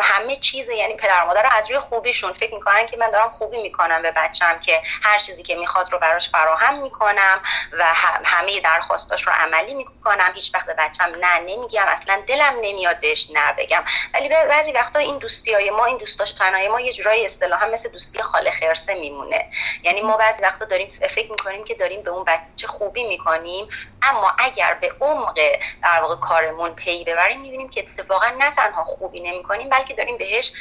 همه 0.00 0.36
چیز 0.36 0.68
یعنی 0.68 0.94
پدر 0.94 1.24
مادر 1.24 1.42
رو 1.42 1.48
از 1.52 1.70
روی 1.70 1.80
خوبیشون 1.80 2.32
فکر 2.32 2.54
می‌کنن 2.54 2.86
که 2.86 2.96
من 2.96 3.10
دارم 3.10 3.30
خوبی 3.30 3.62
می‌کنم 3.62 4.02
به 4.02 4.10
بچم 4.10 4.58
که 4.58 4.82
هر 5.02 5.18
چیزی 5.18 5.42
که 5.42 5.54
می‌خواد 5.54 5.92
رو 5.92 5.98
براش 5.98 6.30
فراهم 6.30 6.82
می‌کنم 6.82 7.42
و 7.72 7.84
همه 8.24 8.60
درخواستاش 8.60 9.28
رو 9.30 9.36
عملی 9.36 9.74
می‌کنم 9.74 10.32
هیچ 10.34 10.54
وقت 10.54 10.66
به 10.66 10.74
بچم 10.78 11.12
نه 11.20 11.38
نمیگم 11.38 11.86
اصلا 11.88 12.22
دلم 12.26 12.54
نمیاد 12.60 13.00
بهش 13.00 13.30
نه 13.30 13.52
بگم. 13.52 13.84
ولی 14.14 14.28
بعضی 14.28 14.72
وقتا 14.72 14.98
این 14.98 15.18
دوستی 15.18 15.54
های 15.54 15.70
ما 15.70 15.84
این 15.84 15.96
دوستاش 15.96 16.30
تنهای 16.32 16.68
ما 16.68 16.80
یه 16.80 16.92
جورایی 16.92 17.24
اصطلاحا 17.24 17.66
مثل 17.66 17.88
دوستی 17.92 18.22
خاله 18.22 18.50
خرسه 18.50 18.94
میمونه. 18.94 19.50
یعنی 19.82 20.00
ما 20.00 20.16
بعضی 20.16 20.42
وقتا 20.42 20.64
داریم 20.64 20.88
فکر 20.88 21.30
می‌کنیم 21.30 21.64
که 21.64 21.74
داریم 21.74 22.02
به 22.02 22.10
اون 22.10 22.24
بچه 22.24 22.66
خوبی 22.66 23.04
می‌کنیم 23.04 23.68
اما 24.02 24.32
اگر 24.38 24.74
به 24.74 24.92
عمق 25.00 25.38
در 25.82 26.00
واقع 26.02 26.16
کارمون 26.16 26.74
پی 26.74 27.04
ببریم 27.04 27.40
می‌بینیم 27.40 27.68
که 27.68 27.80
اتفاقا 27.80 28.26
نه 28.38 28.50
تنها 28.50 28.82
خوبی 28.84 29.20
نمی‌کنیم 29.20 29.68
بلکه 29.68 29.94
داریم 29.94 30.16
بهش 30.18 30.52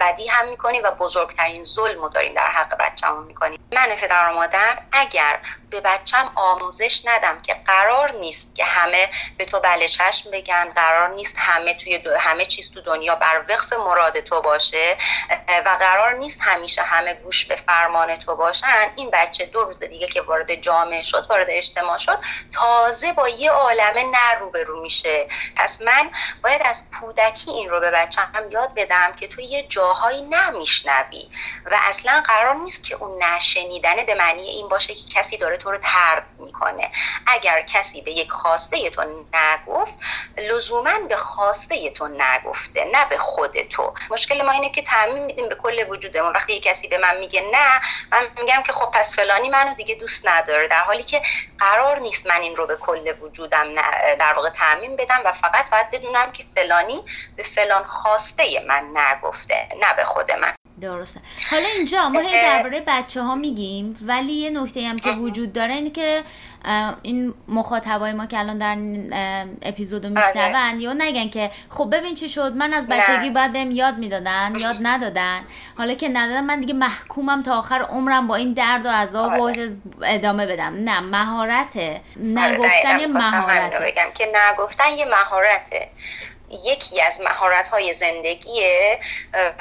بدی 0.00 0.28
هم 0.28 0.48
می‌کنیم 0.48 0.82
و 0.84 0.90
بزرگترین 0.90 1.64
ظلم 1.64 2.08
داریم 2.08 2.34
در 2.34 2.46
حق 2.46 2.76
بچه‌مون 2.78 3.24
می‌کنیم. 3.24 3.58
من 3.72 3.86
پدر 3.86 4.30
و 4.30 4.32
مادر 4.32 4.78
اگر 4.92 5.40
به 5.72 5.80
بچم 5.80 6.32
آموزش 6.34 7.02
ندم 7.06 7.42
که 7.42 7.54
قرار 7.66 8.12
نیست 8.12 8.54
که 8.54 8.64
همه 8.64 9.10
به 9.38 9.44
تو 9.44 9.60
بله 9.60 9.88
چشم 9.88 10.30
بگن 10.30 10.64
قرار 10.74 11.08
نیست 11.08 11.36
همه 11.38 11.74
توی 11.74 12.00
همه 12.18 12.44
چیز 12.44 12.70
تو 12.70 12.80
دنیا 12.80 13.14
بر 13.14 13.44
وقف 13.48 13.72
مراد 13.72 14.20
تو 14.20 14.40
باشه 14.40 14.96
و 15.64 15.76
قرار 15.78 16.14
نیست 16.14 16.40
همیشه 16.42 16.82
همه 16.82 17.14
گوش 17.14 17.46
به 17.46 17.56
فرمان 17.56 18.16
تو 18.16 18.36
باشن. 18.36 18.92
این 18.96 19.10
بچه 19.12 19.46
دو 19.46 19.64
روز 19.64 19.78
دیگه 19.78 20.06
که 20.06 20.22
وارد 20.22 20.54
جامعه 20.54 21.02
شد 21.02 21.26
وارد 21.30 21.46
اجتماع 21.50 21.98
شد 21.98 22.18
تازه 22.52 23.12
با 23.12 23.28
یه 23.28 23.50
عالمه 23.50 24.02
نه 24.02 24.34
روبرو 24.40 24.82
میشه. 24.82 25.28
پس 25.56 25.82
من 25.82 26.10
باید 26.42 26.62
از 26.64 26.84
کودکی 27.00 27.50
این 27.50 27.68
رو 27.68 27.80
به 27.80 27.90
بچه‌م 27.90 28.50
یاد 28.50 28.74
بدم 28.74 29.12
که 29.12 29.28
تو 29.28 29.40
یه 29.40 29.62
جاهایی 29.68 30.22
نمیشنوی 30.22 31.30
و 31.70 31.78
اصلا 31.82 32.22
قرار 32.26 32.54
نیست 32.54 32.84
که 32.84 32.94
اون 32.94 33.22
نشنیدنه 33.22 34.04
به 34.04 34.14
معنی 34.14 34.42
این 34.42 34.68
باشه 34.68 34.94
که 34.94 35.04
کسی 35.14 35.36
داره 35.36 35.56
تو 35.62 35.70
رو 35.70 35.78
ترد 35.78 36.26
می‌کنه. 36.38 36.90
اگر 37.26 37.62
کسی 37.62 38.02
به 38.02 38.10
یک 38.10 38.30
خواسته 38.30 38.90
تو 38.90 39.24
نگفت 39.34 39.98
لزوما 40.38 40.98
به 41.08 41.16
خواسته 41.16 41.90
تو 41.90 42.08
نگفته 42.08 42.84
نه 42.84 43.04
به 43.04 43.18
خود 43.18 43.62
تو. 43.62 43.94
مشکل 44.10 44.42
ما 44.42 44.52
اینه 44.52 44.70
که 44.70 44.82
تعمیم 44.82 45.24
میدیم 45.24 45.48
به 45.48 45.54
کل 45.54 45.84
وجودمون. 45.88 46.32
وقتی 46.32 46.52
یک 46.52 46.62
کسی 46.62 46.88
به 46.88 46.98
من 46.98 47.16
میگه 47.16 47.40
نه 47.52 47.80
من 48.12 48.28
میگم 48.38 48.62
که 48.62 48.72
خب 48.72 48.90
پس 48.90 49.16
فلانی 49.16 49.48
منو 49.48 49.74
دیگه 49.74 49.94
دوست 49.94 50.26
نداره. 50.28 50.68
در 50.68 50.80
حالی 50.80 51.02
که 51.02 51.22
قرار 51.58 51.98
نیست 51.98 52.26
من 52.26 52.40
این 52.40 52.56
رو 52.56 52.66
به 52.66 52.76
کل 52.76 53.14
وجودم 53.20 53.74
در 54.18 54.32
واقع 54.36 54.50
تعمیم 54.50 54.96
بدم 54.96 55.22
و 55.24 55.32
فقط 55.32 55.70
باید 55.70 55.90
بدونم 55.90 56.32
که 56.32 56.44
فلانی 56.54 57.04
به 57.36 57.42
فلان 57.42 57.84
خواسته 57.84 58.60
من 58.60 58.90
نگفته 58.94 59.68
نه 59.80 59.94
به 59.94 60.04
خود 60.04 60.32
من. 60.32 60.61
درسته. 60.82 61.20
حالا 61.50 61.66
اینجا 61.76 62.08
ما 62.08 62.20
هی 62.20 62.42
درباره 62.42 62.82
بچه 62.86 63.22
ها 63.22 63.34
میگیم 63.34 63.96
ولی 64.02 64.32
یه 64.32 64.50
نکته 64.50 64.88
هم 64.88 64.98
که 64.98 65.10
وجود 65.10 65.52
داره 65.52 65.74
اینه 65.74 65.90
که 65.90 66.22
این 67.02 67.34
مخاطبای 67.48 68.12
ما 68.12 68.26
که 68.26 68.38
الان 68.38 68.58
در 68.58 68.76
اپیزودو 69.62 70.08
آره. 70.08 70.26
میشنون 70.26 70.80
یا 70.80 70.92
نگن 70.92 71.28
که 71.28 71.50
خب 71.70 71.94
ببین 71.96 72.14
چی 72.14 72.28
شد 72.28 72.52
من 72.56 72.74
از 72.74 72.88
بچگی 72.88 73.30
باید 73.30 73.52
بهم 73.52 73.70
یاد 73.70 73.98
می‌دادن 73.98 74.54
یاد 74.58 74.76
ندادن. 74.82 75.40
حالا 75.78 75.94
که 75.94 76.08
ندادن 76.08 76.44
من 76.44 76.60
دیگه 76.60 76.74
محکومم 76.74 77.42
تا 77.42 77.58
آخر 77.58 77.82
عمرم 77.82 78.26
با 78.26 78.36
این 78.36 78.52
درد 78.52 78.86
و 78.86 78.88
عذاب 78.88 79.32
و 79.32 79.42
آره. 79.42 79.76
ادامه 80.02 80.46
بدم. 80.46 80.74
نه 80.74 81.00
مهارته. 81.00 82.00
نگفتن 82.16 83.00
یه 83.00 83.06
مهارته. 83.06 83.84
بگم 83.84 84.08
که 84.14 84.32
نگفتن 84.34 84.90
یه 84.96 85.04
مهارته. 85.04 85.88
یکی 86.64 87.00
از 87.00 87.20
مهارت 87.20 87.68
های 87.68 87.94
زندگیه 87.94 88.98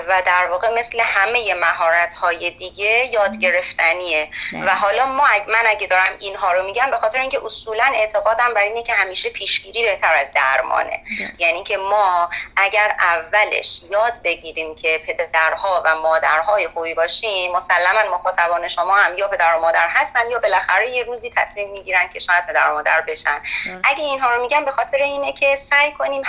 و 0.07 0.21
در 0.25 0.47
واقع 0.47 0.69
مثل 0.69 0.99
همه 0.99 1.53
مهارت 1.53 2.13
های 2.13 2.49
دیگه 2.51 3.05
یاد 3.05 3.37
گرفتنیه. 3.37 4.27
و 4.65 4.75
حالا 4.75 5.05
ما 5.05 5.23
من 5.47 5.63
اگه 5.67 5.87
دارم 5.87 6.15
اینها 6.19 6.51
رو 6.51 6.65
میگم 6.65 6.91
به 6.91 6.97
خاطر 6.97 7.19
اینکه 7.19 7.45
اصولا 7.45 7.91
اعتقادم 7.95 8.53
بر 8.53 8.61
اینه 8.61 8.83
که 8.83 8.93
همیشه 8.93 9.29
پیشگیری 9.29 9.83
بهتر 9.83 10.13
از 10.13 10.31
درمانه. 10.33 11.03
یعنی 11.37 11.63
که 11.63 11.77
ما 11.77 12.29
اگر 12.55 12.95
اولش 12.99 13.81
یاد 13.91 14.21
بگیریم 14.23 14.75
که 14.75 15.01
پدرها 15.07 15.81
و 15.85 15.95
مادرهای 15.95 16.67
خوبی 16.67 16.93
باشیم 16.93 17.51
مسلما 17.51 18.15
مخاطبان 18.15 18.67
شما 18.67 18.95
هم 18.95 19.15
یا 19.15 19.27
پدر 19.27 19.55
و 19.57 19.61
مادر 19.61 19.87
هستن 19.89 20.29
یا 20.29 20.39
بالاخره 20.39 20.89
یه 20.89 21.03
روزی 21.03 21.33
تصمیم 21.37 21.69
می‌گیرن 21.69 22.09
که 22.09 22.19
شاید 22.19 22.45
پدر 22.47 22.71
و 22.71 22.73
مادر 22.73 23.01
بشن. 23.01 23.41
اگه 23.83 24.03
اینها 24.03 24.35
رو 24.35 24.41
میگم 24.41 24.65
به 24.65 24.71
خاطر 24.71 24.97
اینه 24.97 25.33
که 25.33 25.55
سعی 25.55 25.91
کنیم 25.91 26.21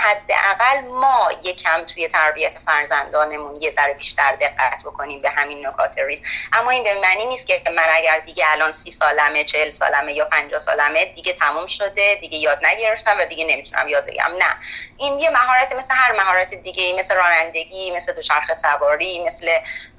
حداقل 0.53 0.87
ما 0.87 1.29
یکم 1.43 1.83
توی 1.83 2.07
تربیت 2.07 2.59
فرزندانمون 2.65 3.55
یه 3.55 3.71
ذره 3.71 3.93
بیشتر 3.93 4.35
دقت 4.35 4.83
بکنیم 4.85 5.21
به 5.21 5.29
همین 5.29 5.67
نکات 5.67 5.97
ریز. 5.97 6.23
اما 6.53 6.71
این 6.71 6.83
به 6.83 6.93
معنی 6.93 7.25
نیست 7.25 7.47
که 7.47 7.61
من 7.75 7.87
اگر 7.89 8.19
دیگه 8.19 8.45
الان 8.47 8.71
سی 8.71 8.91
سالمه 8.91 9.43
چهل 9.43 9.69
سالمه 9.69 10.13
یا 10.13 10.25
پنجاه 10.25 10.59
سالمه 10.59 11.05
دیگه 11.05 11.33
تموم 11.33 11.67
شده 11.67 12.15
دیگه 12.15 12.37
یاد 12.37 12.65
نگرفتم 12.65 13.17
و 13.19 13.25
دیگه 13.25 13.45
نمی‌تونم 13.45 13.87
یاد 13.87 14.05
بگم 14.05 14.31
نه. 14.37 14.57
این 14.97 15.19
یه 15.19 15.29
مهارت 15.29 15.73
مثل 15.73 15.93
هر 15.93 16.11
مهارت 16.11 16.53
دیگه 16.53 16.93
مثل 16.93 17.15
رانندگی 17.15 17.91
مثل 17.91 18.13
دوچرخه 18.13 18.53
سواری 18.53 19.23
مثل 19.23 19.51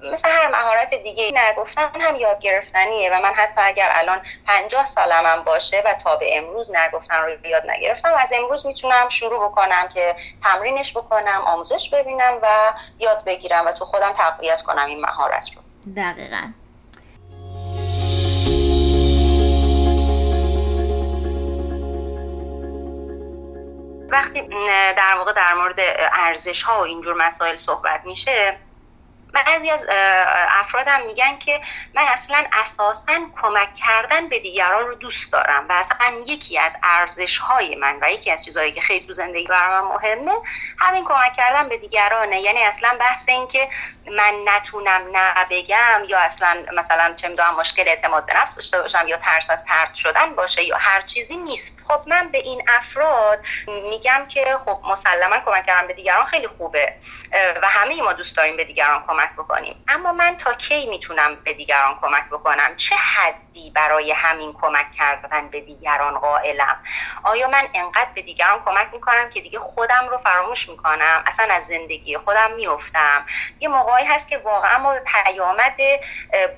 مثل 0.02 0.28
هر 0.28 0.48
مهارت 0.48 0.94
دیگه 0.94 1.30
نگفتن 1.34 2.00
هم 2.00 2.16
یاد 2.16 2.40
گرفتنیه 2.40 3.10
و 3.10 3.20
من 3.20 3.34
حتی 3.34 3.60
اگر 3.60 3.90
الان 3.94 4.22
پنجاه 4.46 4.86
سالمم 4.86 5.42
باشه 5.42 5.82
و 5.86 5.94
تا 5.94 6.16
به 6.16 6.36
امروز 6.36 6.70
نگفتن 6.74 7.22
رو 7.22 7.46
یاد 7.46 7.70
نگرفتم 7.70 8.14
از 8.14 8.32
امروز 8.32 8.66
می‌تونم 8.66 9.08
شروع 9.08 9.48
بکنم 9.48 9.88
که 9.88 10.16
تمرینش 10.44 10.96
بکنم 10.96 11.42
آموزش 11.46 11.90
ببینم 11.90 12.38
و 12.42 12.48
یاد 12.98 13.24
بگیرم 13.24 13.66
و 13.66 13.72
تو 13.72 13.84
خودم 13.84 14.12
تقویت 14.12 14.62
کنم 14.62 14.86
این 14.86 15.00
مهارت 15.00 15.50
رو. 15.54 15.62
دقیقا. 15.96 16.52
وقتی 24.08 24.42
در 24.96 25.14
واقع 25.16 25.32
در 25.32 25.54
مورد 25.54 25.80
ارزش 26.12 26.62
ها 26.62 26.80
و 26.80 26.82
اینجور 26.82 27.14
مسائل 27.14 27.56
صحبت 27.56 28.00
میشه 28.04 28.58
بعضی 29.34 29.70
از 29.70 29.86
افرادم 30.60 31.06
میگن 31.06 31.38
که 31.38 31.60
من 31.94 32.02
اصلا 32.08 32.44
اساسا 32.52 33.12
کمک 33.42 33.74
کردن 33.74 34.28
به 34.28 34.38
دیگران 34.38 34.86
رو 34.86 34.94
دوست 34.94 35.32
دارم 35.32 35.66
و 35.68 35.72
اصلا 35.72 35.96
یکی 36.26 36.58
از 36.58 36.76
ارزش 36.82 37.38
های 37.38 37.76
من 37.76 37.98
و 38.02 38.10
یکی 38.10 38.30
از 38.30 38.44
چیزهایی 38.44 38.72
که 38.72 38.80
خیلی 38.80 39.06
تو 39.06 39.12
زندگی 39.12 39.46
برای 39.46 39.82
من 39.82 39.88
مهمه 39.88 40.32
همین 40.78 41.04
کمک 41.04 41.32
کردن 41.36 41.68
به 41.68 41.76
دیگرانه. 41.76 42.40
یعنی 42.40 42.62
اصلا 42.62 42.96
بحث 43.00 43.28
این 43.28 43.46
که 43.46 43.68
من 44.06 44.34
نتونم 44.44 45.02
نه 45.12 45.46
بگم 45.50 46.02
یا 46.08 46.18
اصلا 46.18 46.64
مثلا 46.72 47.14
چه 47.14 47.28
می‌دونم 47.28 47.56
مشکل 47.56 47.88
اعتماد 47.88 48.26
به 48.26 48.36
نفس 48.36 48.54
داشته 48.56 48.80
باشم 48.80 49.08
یا 49.08 49.16
ترس 49.16 49.50
از 49.50 49.64
پرت 49.64 49.94
شدن 49.94 50.34
باشه 50.34 50.64
یا 50.64 50.76
هر 50.76 51.00
چیزی 51.00 51.36
نیست. 51.36 51.78
خب 51.88 52.00
من 52.06 52.28
به 52.28 52.38
این 52.38 52.62
افراد 52.68 53.44
میگم 53.66 54.26
که 54.28 54.56
خب 54.64 54.80
مسلما 54.90 55.38
کمک 55.38 55.66
کردن 55.66 55.86
به 55.86 55.94
دیگران 55.94 56.24
خیلی 56.24 56.48
خوبه 56.48 56.92
و 57.62 57.68
همه 57.68 58.02
ما 58.02 58.12
دوست 58.12 58.36
داریم 58.36 58.56
به 58.56 58.64
دیگران 58.64 59.04
کمک 59.06 59.23
بکنیم. 59.32 59.84
اما 59.88 60.12
من 60.12 60.36
تا 60.36 60.54
کی 60.54 60.86
می‌تونم 60.86 61.34
به 61.34 61.52
دیگران 61.52 61.98
کمک 62.02 62.24
بکنم؟ 62.30 62.76
چه 62.76 62.96
حدی 62.96 63.70
برای 63.70 64.12
همین 64.12 64.52
کمک 64.52 64.92
کردن 64.92 65.48
به 65.48 65.60
دیگران 65.60 66.18
قائلم؟ 66.18 66.76
آیا 67.24 67.48
من 67.48 67.68
انقدر 67.74 68.10
به 68.14 68.22
دیگران 68.22 68.62
کمک 68.64 68.88
می‌کنم 68.92 69.28
که 69.28 69.40
دیگه 69.40 69.58
خودم 69.58 70.08
رو 70.08 70.18
فراموش 70.18 70.68
می‌کنم؟ 70.68 71.24
اصلا 71.26 71.54
از 71.54 71.66
زندگی 71.66 72.16
خودم 72.16 72.52
میفتم 72.52 73.26
یه 73.60 73.68
موقعی 73.68 74.04
هست 74.04 74.28
که 74.28 74.38
واقعا 74.38 74.78
ما 74.78 74.92
به 74.92 75.02
پیامد 75.06 75.76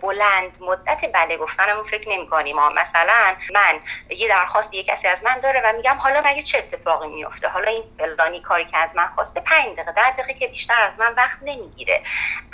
بلند 0.02 0.56
مدت 0.60 1.00
بله 1.14 1.36
گفتنمون 1.36 1.84
فکر 1.84 2.08
نمی‌کنیم. 2.08 2.56
مثلا 2.56 3.36
من 3.54 3.80
یه 4.10 4.28
درخواست 4.28 4.74
یه 4.74 4.82
کسی 4.82 5.08
از 5.08 5.24
من 5.24 5.40
داره 5.40 5.62
و 5.64 5.72
میگم 5.76 5.96
حالا 5.96 6.22
مگه 6.24 6.42
چه 6.42 6.58
اتفاقی 6.58 7.08
میفته 7.08 7.48
حالا 7.48 7.70
این 7.70 7.84
فلانی 7.98 8.40
کاری 8.40 8.64
که 8.64 8.78
از 8.78 8.96
من 8.96 9.06
خواسته 9.14 9.40
5 9.40 9.76
دقیقه 9.76 9.92
10 9.92 10.10
دقیقه 10.10 10.34
که 10.34 10.46
بیشتر 10.46 10.80
از 10.80 10.98
من 10.98 11.14
وقت 11.14 11.38
نمی‌گیره. 11.42 12.02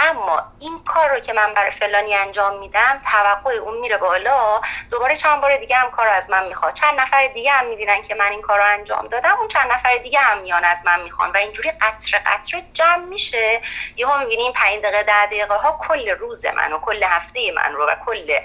اما 0.03 0.43
این 0.59 0.85
کار 0.85 1.11
رو 1.11 1.21
که 1.21 1.33
من 1.33 1.55
برای 1.55 1.71
فلانی 1.71 2.15
انجام 2.15 2.59
میدم 2.59 3.01
توقع 3.11 3.53
اون 3.53 3.79
میره 3.79 3.97
بالا 3.97 4.61
دوباره 4.91 5.17
چند 5.17 5.41
بار 5.41 5.57
دیگه 5.57 5.77
هم 5.77 5.91
کار 5.91 6.09
از 6.09 6.31
من 6.31 6.47
می‌خواد. 6.49 6.75
چند 6.75 7.01
نفر 7.01 7.27
دیگه 7.27 7.51
هم 7.51 7.67
می‌بینن 7.67 8.03
که 8.03 8.15
من 8.15 8.31
این 8.31 8.43
کار 8.43 8.59
رو 8.59 8.65
انجام 8.65 9.07
دادم 9.09 9.37
اون 9.39 9.49
چند 9.49 9.73
نفر 9.73 9.97
دیگه 9.97 10.21
هم 10.21 10.39
میان 10.39 10.65
از 10.65 10.87
من 10.87 11.03
می‌خوان 11.03 11.31
و 11.31 11.37
اینجوری 11.37 11.71
قطره 11.71 12.21
قطره 12.27 12.63
جمع 12.73 13.05
میشه. 13.05 13.61
یهو 13.97 14.19
می‌بینیم 14.19 14.53
5 14.53 14.83
دقیقه 14.83 15.03
10 15.03 15.27
دقیقه 15.27 15.55
ها 15.55 15.79
کل 15.89 16.11
روز 16.11 16.47
من 16.47 16.73
و 16.73 16.79
کل 16.79 17.03
هفته 17.03 17.53
من 17.53 17.73
رو 17.73 17.87
و 17.87 17.95
کل 18.07 18.39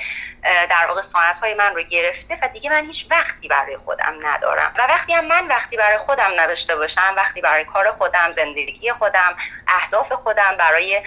در 0.70 0.86
واقع 0.88 1.02
ساعت 1.02 1.38
های 1.38 1.54
من 1.54 1.76
رو 1.76 1.84
گرفته 1.84 2.40
و 2.42 2.48
دیگه 2.48 2.70
من 2.70 2.86
هیچ 2.86 3.08
وقتی 3.12 3.48
برای 3.48 3.78
خودم 3.78 4.16
ندارم. 4.22 4.74
و 4.78 4.82
وقتی 4.82 5.14
هم 5.14 5.26
من 5.26 5.48
وقتی 5.48 5.78
برای 5.78 5.98
خودم 5.98 6.32
نداشته 6.40 6.76
باشم 6.76 7.14
وقتی 7.18 7.42
برای 7.42 7.66
کار 7.66 7.92
خودم 7.92 8.32
زندگی 8.32 8.92
خودم 8.92 9.36
اهداف 9.68 10.12
خودم 10.12 10.56
برای 10.58 11.02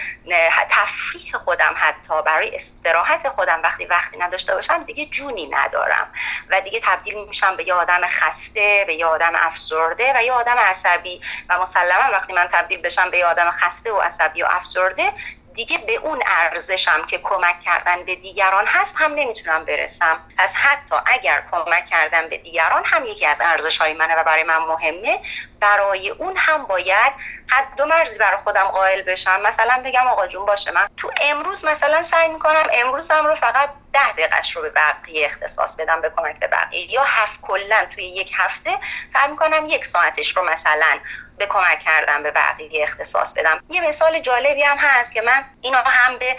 تفریح 0.69 1.37
خودم 1.37 1.75
حتی 1.77 2.13
برای 2.25 2.55
استراحت 2.55 3.29
خودم 3.29 3.61
وقتی 3.63 3.85
وقتی 3.85 4.17
نداشته 4.17 4.55
باشم 4.55 4.83
دیگه 4.83 5.05
جونی 5.05 5.49
ندارم 5.49 6.11
و 6.49 6.61
دیگه 6.61 6.79
تبدیل 6.83 7.25
میشم 7.27 7.55
به 7.55 7.67
یه 7.67 7.73
آدم 7.73 8.01
خسته 8.07 8.83
به 8.87 8.93
یه 8.95 9.05
آدم 9.05 9.33
افسرده 9.35 10.13
و 10.15 10.23
یه 10.23 10.31
آدم 10.33 10.57
عصبی 10.59 11.21
و 11.49 11.59
مسلما 11.59 12.11
وقتی 12.11 12.33
من 12.33 12.47
تبدیل 12.51 12.81
بشم 12.81 13.09
به 13.09 13.17
یه 13.17 13.25
آدم 13.25 13.51
خسته 13.51 13.91
و 13.93 14.01
عصبی 14.01 14.43
و 14.43 14.47
افسرده 14.49 15.13
دیگه 15.53 15.77
به 15.77 15.95
اون 15.95 16.23
ارزشم 16.27 17.05
که 17.05 17.17
کمک 17.17 17.59
کردن 17.59 18.03
به 18.03 18.15
دیگران 18.15 18.65
هست 18.67 18.95
هم 18.97 19.13
نمی‌تونم 19.13 19.65
برسم. 19.65 20.19
پس 20.37 20.55
حتی 20.55 20.95
اگر 21.05 21.43
کمک 21.51 21.85
کردن 21.85 22.29
به 22.29 22.37
دیگران 22.37 22.83
هم 22.85 23.05
یکی 23.05 23.25
از 23.25 23.41
ارزش 23.41 23.77
های 23.77 23.93
منه 23.93 24.15
و 24.15 24.23
برای 24.23 24.43
من 24.43 24.57
مهمه 24.57 25.19
برای 25.59 26.09
اون 26.09 26.37
هم 26.37 26.63
باید 26.63 27.13
حد 27.47 27.79
و 27.79 27.85
مرزی 27.85 28.19
برای 28.19 28.37
خودم 28.37 28.63
قائل 28.63 29.01
بشم. 29.01 29.41
مثلا 29.41 29.81
بگم 29.85 30.07
آقا 30.07 30.27
جون 30.27 30.45
باشه 30.45 30.71
من 30.71 30.87
تو 30.97 31.11
امروز 31.21 31.65
مثلا 31.65 32.03
سعی 32.03 32.27
می‌کنم 32.27 32.63
امروزم 32.73 33.25
رو 33.25 33.35
فقط 33.35 33.69
ده 33.93 34.11
دقیقش 34.11 34.55
رو 34.55 34.61
به 34.61 34.69
بقیه 34.69 35.25
اختصاص 35.25 35.75
بدم 35.79 36.01
به 36.01 36.09
کمک 36.09 36.39
به 36.39 36.47
بقیه. 36.47 36.91
یا 36.91 37.03
هفت 37.05 37.41
کلا 37.41 37.85
توی 37.95 38.03
یک 38.03 38.31
هفته 38.35 38.77
سعی 39.13 39.27
می‌کنم 39.27 39.65
یک 39.65 39.85
ساعتش 39.85 40.37
رو 40.37 40.43
مثلا 40.43 40.99
به 41.41 41.47
کمک 41.47 41.79
کردن 41.79 42.23
به 42.23 42.31
بقیه 42.31 42.83
اختصاص 42.83 43.33
بدم. 43.33 43.63
یه 43.69 43.81
مثال 43.81 44.19
جالبی 44.19 44.63
هم 44.63 44.77
هست 44.77 45.13
که 45.13 45.21
من 45.21 45.45
اینو 45.61 45.77
هم 45.77 46.17
به 46.17 46.35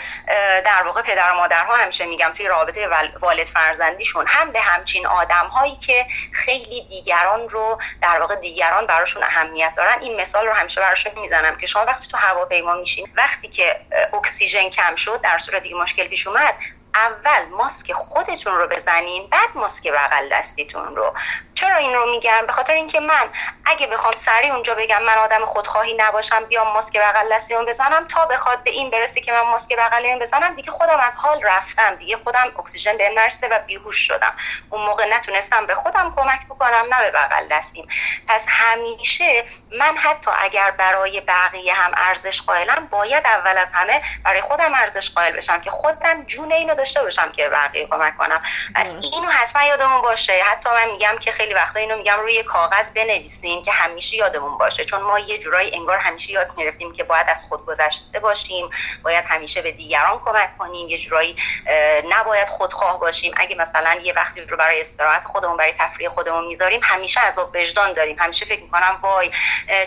در 0.65 0.83
واقع 0.83 1.03
پدر 1.03 1.33
و 1.33 1.35
مادرها 1.35 1.77
همیشه 1.77 2.07
میگم 2.07 2.31
توی 2.35 2.47
رابطه 2.47 2.89
والد 3.21 3.47
فرزندیشون 3.47 4.27
هم 4.29 4.53
به 4.53 4.61
همچین 4.61 5.07
آدم 5.07 5.47
هایی 5.47 5.77
که 5.77 6.07
خیلی 6.33 6.87
دیگران 6.89 7.49
رو 7.49 7.79
در 8.03 8.21
واقع 8.21 8.35
دیگران 8.35 8.87
براشون 8.87 9.23
اهمیت 9.23 9.73
دارن 9.77 9.99
این 10.01 10.21
مثال 10.21 10.47
رو 10.47 10.53
همیشه 10.53 10.81
براشون 10.81 11.13
می‌زنم 11.21 11.57
که 11.59 11.67
شما 11.67 11.85
وقتی 11.85 12.09
تو 12.09 12.17
هواپیما 12.17 12.75
میشین 12.75 13.09
وقتی 13.15 13.49
که 13.49 13.81
اکسیژن 14.13 14.71
کم 14.71 14.95
شد 14.95 15.21
در 15.21 15.39
صورتی 15.39 15.69
که 15.69 15.75
مشکل 15.75 16.09
پیش 16.09 16.27
اومد 16.27 16.55
اول 16.95 17.49
ماسک 17.49 17.93
خودتون 17.93 18.55
رو 18.55 18.67
بزنین 18.67 19.29
بعد 19.31 19.49
ماسک 19.55 19.89
بغل 19.89 20.29
دستیتون 20.29 20.97
رو. 20.97 21.15
چرا 21.55 21.77
این 21.77 21.95
رو 21.95 22.11
میگم؟ 22.11 22.47
به 22.47 22.53
خاطر 22.53 22.75
اینکه 22.75 23.01
من 23.01 23.31
اگه 23.65 23.87
بخوام 23.87 24.13
سریع 24.17 24.53
اونجا 24.53 24.75
بگم 24.75 25.03
من 25.03 25.19
آدم 25.19 25.45
خودخواهی 25.45 25.95
نباشم 25.95 26.45
بیام 26.45 26.73
ماسک 26.73 26.99
بغل 26.99 27.35
دستیون 27.35 27.65
بزنم 27.65 28.05
تا 28.09 28.27
بخواد 28.27 28.65
به 28.65 28.71
این 28.71 28.91
برسه 28.91 29.21
که 29.21 29.33
من 29.33 29.41
ماسک 29.41 29.77
بغلیون 29.77 30.19
بزنم 30.19 30.55
دیگه 30.55 30.71
خودم 30.71 30.99
از 31.01 31.17
حال 31.17 31.43
رفتم. 31.43 31.95
دیگه 31.95 32.17
خودم 32.17 32.53
اکسیژن 32.59 32.97
بهم 32.97 33.19
نرسیده 33.19 33.55
و 33.55 33.59
بیهوش 33.67 33.97
شدم. 33.97 34.35
اون 34.71 34.83
موقع 34.87 35.05
نتونستم 35.17 35.67
به 35.67 35.75
خودم 35.75 36.15
کمک 36.17 36.47
بکنم 36.47 36.87
نه 36.91 37.01
به 37.01 37.11
بغل 37.11 37.49
دستیم. 37.51 37.89
پس 38.29 38.47
همیشه 38.49 39.45
من 39.79 39.97
حتی 39.97 40.31
اگر 40.39 40.71
برای 40.71 41.21
بقیه 41.21 41.75
هم 41.75 41.93
ارزش 41.97 42.43
قائلم 42.43 42.89
باید 42.91 43.27
اول 43.27 43.59
از 43.59 43.73
همه 43.73 44.03
برای 44.25 44.41
خودم 44.41 44.75
ارزش 44.75 45.11
قائل 45.11 45.37
بشم 45.37 45.61
که 45.61 45.71
خودم 45.71 46.25
جون 46.25 46.53
اینو 46.53 46.75
داشته 46.83 47.03
باشم 47.03 47.33
که 47.33 47.49
بقیه 47.49 47.87
کمک 47.87 48.17
کنم. 48.17 48.43
پس 48.75 48.95
اینو 48.95 49.31
حتما 49.31 49.63
یادمون 49.63 50.03
باشه. 50.03 50.43
حتی 50.45 50.71
من 50.71 50.91
میگم 50.91 51.17
که 51.21 51.33
خیلی 51.33 51.55
وقتا 51.55 51.81
اینو 51.81 51.97
میگم 51.97 52.21
روی 52.21 52.43
کاغذ 52.43 52.91
بنویسین 52.91 53.63
که 53.63 53.73
همیشه 53.73 54.17
یادمون 54.17 54.59
باشه. 54.59 54.85
چون 54.85 55.03
ما 55.03 55.19
یه 55.19 55.39
جورایی 55.39 55.75
انگار 55.75 55.99
همیشه 55.99 56.33
یاد 56.33 56.57
گرفتیم 56.57 56.93
که 56.93 57.05
باید 57.05 57.27
از 57.29 57.45
خود 57.49 57.67
گذشته 57.67 58.21
باشیم 58.21 58.71
باید 59.03 59.25
همیشه 59.29 59.63
به 59.63 59.73
دیگران 59.73 60.21
کمک 60.25 60.59
کنیم. 60.59 60.89
یه 60.89 60.99
جورایی 60.99 61.37
نباید 62.11 62.49
خودخواه 62.49 63.01
باشیم. 63.01 63.35
اگه 63.37 63.57
مثلا 63.57 63.95
یه 64.03 64.13
وقتی 64.13 64.41
رو 64.41 64.57
برای 64.57 64.81
استراحت 64.81 65.25
خودمون 65.25 65.57
برای 65.57 65.73
تفریح 65.73 66.09
خودمون 66.09 66.47
می‌ذاریم 66.47 66.81
همیشه 66.85 67.21
عذاب 67.21 67.51
وجدان 67.55 67.93
داریم. 67.93 68.17
همیشه 68.19 68.45
فکر 68.45 68.63
می‌کنم 68.63 68.99
وای 69.03 69.31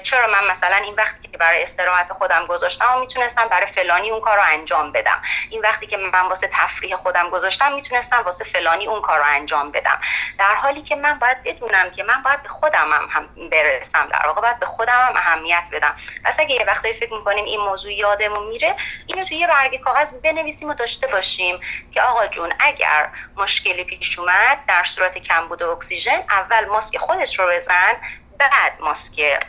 چرا 0.04 0.28
من 0.28 0.48
مثلا 0.48 0.76
این 0.76 0.96
وقتی 0.96 1.28
که 1.28 1.38
برای 1.38 1.64
استراحت 1.64 2.14
خودم 2.14 2.46
گذاشتم 2.46 2.96
و 2.96 3.00
می‌تونستم 3.00 3.48
برای 3.48 3.68
فلانی 3.68 4.12
اون 4.12 4.22
کار 4.22 4.38
رو 4.38 4.44
انجام 4.46 4.92
بدم. 4.92 5.22
این 5.50 5.62
وقتی 5.62 5.88
که 5.88 5.98
من 5.98 6.28
واسه 6.28 6.50
تفریح 6.54 6.85
تفریح 6.86 6.98
خودم 6.98 7.30
گذاشتم 7.30 7.74
می‌تونستم 7.74 8.22
واسه 8.22 8.44
فلانی 8.44 8.88
اون 8.88 9.02
کار 9.02 9.20
رو 9.20 9.26
انجام 9.28 9.72
بدم. 9.72 10.00
در 10.40 10.56
حالی 10.56 10.82
که 10.82 10.96
من 10.96 11.20
باید 11.20 11.44
بدونم 11.44 11.92
که 11.92 12.04
من 12.04 12.22
باید 12.26 12.44
به 12.44 12.50
خودم 12.50 12.90
هم, 13.10 13.50
برسم 13.50 14.10
در 14.10 14.28
واقع 14.28 14.42
باید 14.42 14.60
به 14.60 14.66
خودم 14.66 14.94
هم 14.94 15.18
اهمیت 15.18 15.70
بدم. 15.72 15.96
پس 16.24 16.40
اگه 16.40 16.56
یه 16.56 16.66
وقتی 16.66 16.94
فکر 16.94 17.14
می‌کنیم 17.14 17.46
این 17.46 17.60
موضوع 17.60 17.94
یادمون 17.94 18.48
میره 18.48 18.76
اینو 19.06 19.24
توی 19.24 19.38
یه 19.38 19.48
برگ 19.48 19.80
کاغذ 19.80 20.14
بنویسیم 20.14 20.70
و 20.70 20.74
داشته 20.74 21.08
باشیم 21.08 21.60
که 21.92 22.02
آقا 22.02 22.28
جون 22.28 22.54
اگر 22.60 23.10
مشکلی 23.38 23.84
پیش 23.84 24.20
اومد 24.20 24.60
در 24.68 24.84
صورت 24.84 25.18
کمبود 25.18 25.64
اکسیژن 25.64 26.24
اول 26.30 26.66
ماسک 26.66 26.98
خودش 26.98 27.40
رو 27.40 27.48
بزن 27.48 27.94
بعد 28.38 28.74
ماسک 28.80 29.40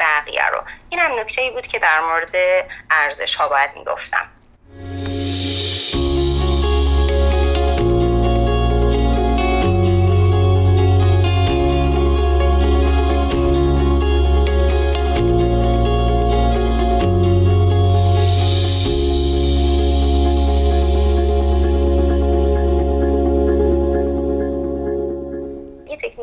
بقیه 0.00 0.46
رو. 0.46 0.62
این 0.88 1.00
هم 1.00 1.20
نکته 1.20 1.42
ای 1.42 1.50
بود 1.50 1.66
که 1.66 1.78
در 1.78 2.00
مورد 2.00 2.36
ارزش 2.90 3.34
ها 3.34 3.48
باید 3.48 3.70
می‌گفتم. 3.76 4.28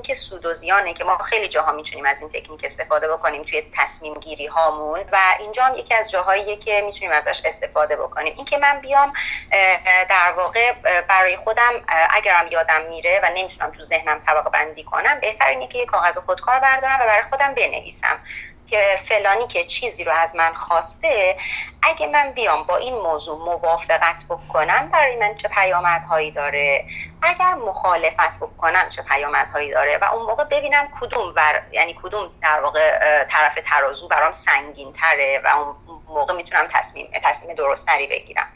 تکنیک 0.04 0.18
سودوزیانه 0.18 0.94
که 0.94 1.04
ما 1.04 1.18
خیلی 1.18 1.48
جاها 1.48 1.72
می‌تونیم 1.72 2.06
از 2.06 2.22
این 2.22 2.30
تکنیک 2.30 2.62
استفاده 2.64 3.08
بکنیم 3.08 3.44
توی 3.44 3.64
تصمیم 3.78 4.14
گیری 4.14 4.48
هامون 4.48 5.00
و 5.12 5.18
اینجا 5.40 5.64
هم 5.64 5.76
یکی 5.76 5.94
از 5.94 6.12
جاهاییه 6.12 6.56
که 6.56 6.82
می‌تونیم 6.86 7.12
ازش 7.12 7.42
استفاده 7.46 7.96
بکنیم. 7.96 8.34
اینکه 8.36 8.58
من 8.58 8.80
بیام 8.80 9.14
در 10.10 10.34
واقع 10.38 10.72
برای 11.10 11.38
خودم 11.38 11.74
اگرم 12.10 12.48
یادم 12.52 12.82
میره 12.90 13.20
و 13.24 13.30
نمی‌تونم 13.36 13.72
تو 13.72 13.84
ذهنم 13.84 14.22
طبقه 14.26 14.50
بندی 14.50 14.84
کنم 14.84 15.20
بهتر 15.20 15.48
اینه 15.48 15.68
که 15.68 15.78
یه 15.78 15.86
کاغذ 15.86 16.18
خودکار 16.18 16.60
بردارم 16.60 17.00
و 17.02 17.06
برای 17.06 17.24
خودم 17.30 17.54
بنویسم. 17.54 18.20
که 18.74 19.00
فلانی 19.04 19.48
که 19.48 19.64
چیزی 19.64 20.04
رو 20.04 20.12
از 20.14 20.36
من 20.36 20.54
خواسته 20.54 21.38
اگه 21.82 22.08
من 22.08 22.32
بیام 22.32 22.64
با 22.64 22.78
این 22.78 22.96
موضوع 22.96 23.38
موافقت 23.38 24.26
بکنم 24.30 24.90
برای 24.94 25.16
من 25.16 25.36
چه 25.36 25.48
پیامدهایی 25.48 26.32
داره؟ 26.32 26.86
اگر 27.22 27.54
مخالفت 27.54 28.40
بکنم 28.42 28.90
چه 28.90 29.02
پیامدهایی 29.02 29.72
داره؟ 29.72 29.98
و 29.98 30.04
اون 30.14 30.26
موقع 30.26 30.44
ببینم 30.44 30.88
کدوم 31.02 31.34
ور... 31.36 31.62
یعنی 31.72 31.96
کدوم 32.04 32.32
در 32.42 32.62
واقع 32.62 33.24
طرف 33.24 33.60
ترازو 33.66 34.08
برام 34.08 34.32
سنگین 34.32 34.94
تره 34.94 35.42
و 35.46 35.48
اون 35.48 35.76
موقع 36.08 36.34
می‌تونم 36.34 36.68
تصمیم 36.74 37.10
تصمیم 37.24 37.56
درستری 37.56 38.08
بگیرم. 38.08 38.48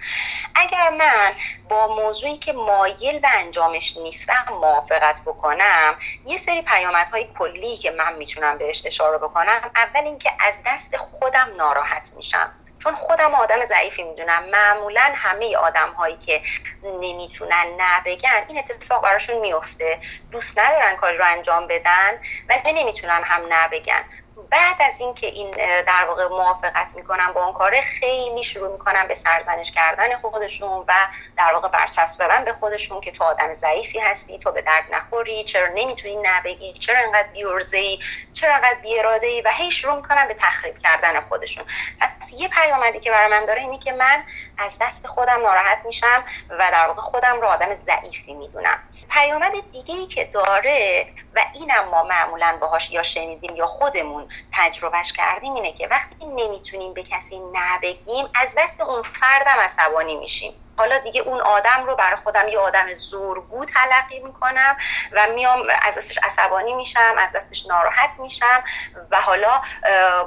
اگر 0.55 0.89
من 0.89 1.36
با 1.69 1.88
موضوعی 1.88 2.38
که 2.38 2.53
مایل 2.53 3.19
به 3.19 3.29
انجامش 3.33 3.97
نیستم 3.97 4.45
موافقت 4.49 5.21
بکنم 5.25 5.99
یه 6.25 6.38
سری 6.38 6.62
پیامدهای 6.62 7.27
کلی 7.39 7.77
که 7.77 7.91
من 7.91 8.13
می‌تونم 8.15 8.57
بهش 8.57 8.86
اشاره 8.86 9.17
بکنم 9.17 9.71
اول 9.75 10.03
اینکه 10.03 10.31
از 10.39 10.62
دست 10.65 10.97
خودم 10.97 11.53
ناراحت 11.57 12.10
میشم. 12.15 12.51
چون 12.79 12.95
خودم 12.95 13.36
آدم 13.36 13.65
ضعیفی 13.65 14.03
می‌دونم. 14.03 14.43
معمولا 14.43 15.13
همه 15.15 15.55
آدم 15.55 15.89
هایی 15.89 16.17
که 16.17 16.41
نمی‌تونن 16.83 17.75
نه 17.77 18.01
بگن 18.05 18.45
این 18.47 18.57
اتفاق 18.57 19.03
براشون 19.03 19.38
میفته. 19.38 19.99
دوست 20.31 20.60
ندارن 20.60 20.95
کاری 20.95 21.17
رو 21.17 21.25
انجام 21.25 21.67
بدن 21.67 22.19
ولی 22.49 22.73
نمی‌تونن 22.73 23.21
هم 23.23 23.45
نه 23.47 23.67
بگن 23.67 24.05
بعد 24.50 24.76
از 24.80 25.02
اینکه 25.02 25.28
این 25.28 25.52
در 25.82 26.06
واقع 26.08 26.28
موافقت 26.28 26.95
می‌کنن 26.95 27.34
با 27.34 27.43
اون 27.43 27.54
کاره 27.54 27.82
خیلی 27.82 28.43
شروع 28.43 28.71
می‌کنن 28.71 29.08
به 29.08 29.15
سرزنش 29.15 29.71
کردن 29.71 30.15
خودشون 30.15 30.86
و 30.88 30.93
در 31.38 31.54
واقع 31.54 31.67
برچسب 31.67 32.15
زدن 32.15 32.43
به 32.45 32.54
خودشون 32.54 33.02
که 33.02 33.12
تو 33.12 33.23
آدم 33.23 33.54
ضعیفی 33.54 34.00
هستی 34.00 34.39
تو 34.39 34.52
به 34.52 34.62
درد 34.62 34.84
نخوری 34.91 35.43
چرا 35.43 35.67
نمی‌تونی 35.67 36.15
نبگی 36.15 36.73
چرا 36.73 37.00
انقدر 37.00 37.28
بیورزه 37.34 37.78
ای 37.78 38.00
چرا 38.34 38.54
انقدر 38.54 38.80
بیاراده 38.82 39.28
ای 39.28 39.41
و 39.41 39.50
هی 39.54 39.71
شروع 39.71 39.95
می‌کنن 39.95 40.28
به 40.28 40.34
تخریب 40.34 40.78
کردن 40.78 41.21
خودشون. 41.21 41.65
پس 42.00 42.34
یه 42.34 42.47
پیامدی 42.47 43.00
که 43.00 43.12
برای 43.12 43.32
من 43.32 43.45
داره 43.45 43.62
اینه 43.62 43.80
که 43.80 43.91
من 43.91 44.23
از 44.57 44.77
دست 44.81 45.07
خودم 45.07 45.41
ناراحت 45.41 45.85
میشم 45.85 46.23
و 46.49 46.57
در 46.71 46.87
واقع 46.87 47.01
خودم 47.01 47.41
رو 47.41 47.47
آدم 47.47 47.73
ضعیفی 47.73 48.33
می‌دونم. 48.33 48.79
پیامد 49.09 49.71
دیگه 49.71 49.95
ای 49.95 50.07
که 50.07 50.25
داره 50.25 51.07
و 51.35 51.41
اینم 51.53 51.89
ما 51.89 52.03
معمولا 52.03 52.57
باهاش 52.61 52.91
یا 52.91 53.03
شنیدیم 53.03 53.55
یا 53.55 53.67
خودمون 53.67 54.29
تجربهش 54.53 55.13
کردیم 55.13 55.53
اینه 55.53 55.73
که 55.73 55.87
وقتی 55.87 56.25
نمی‌تونیم 56.25 56.93
به 56.93 57.03
کسی 57.03 57.39
نبگیم 57.53 58.29
از 58.35 58.53
دست 58.57 58.81
اون 58.81 59.01
فردم 59.01 59.59
عصبانی 59.59 60.15
میشیم. 60.15 60.66
حالا 60.77 60.97
دیگه 60.97 61.21
اون 61.21 61.41
آدم 61.41 61.85
رو 61.85 61.95
برای 61.95 62.15
خودم 62.15 62.47
یه 62.47 62.59
آدم 62.59 62.93
زورگو 62.93 63.65
تلقی 63.65 64.19
می‌کنم 64.19 64.77
و 65.11 65.27
میام 65.35 65.63
از 65.81 65.97
دستش 65.97 66.17
عصبانی 66.23 66.73
میشم 66.73 67.15
از 67.17 67.31
دستش 67.31 67.65
ناراحت 67.65 68.19
میشم 68.19 68.63
و 69.11 69.21
حالا 69.21 69.61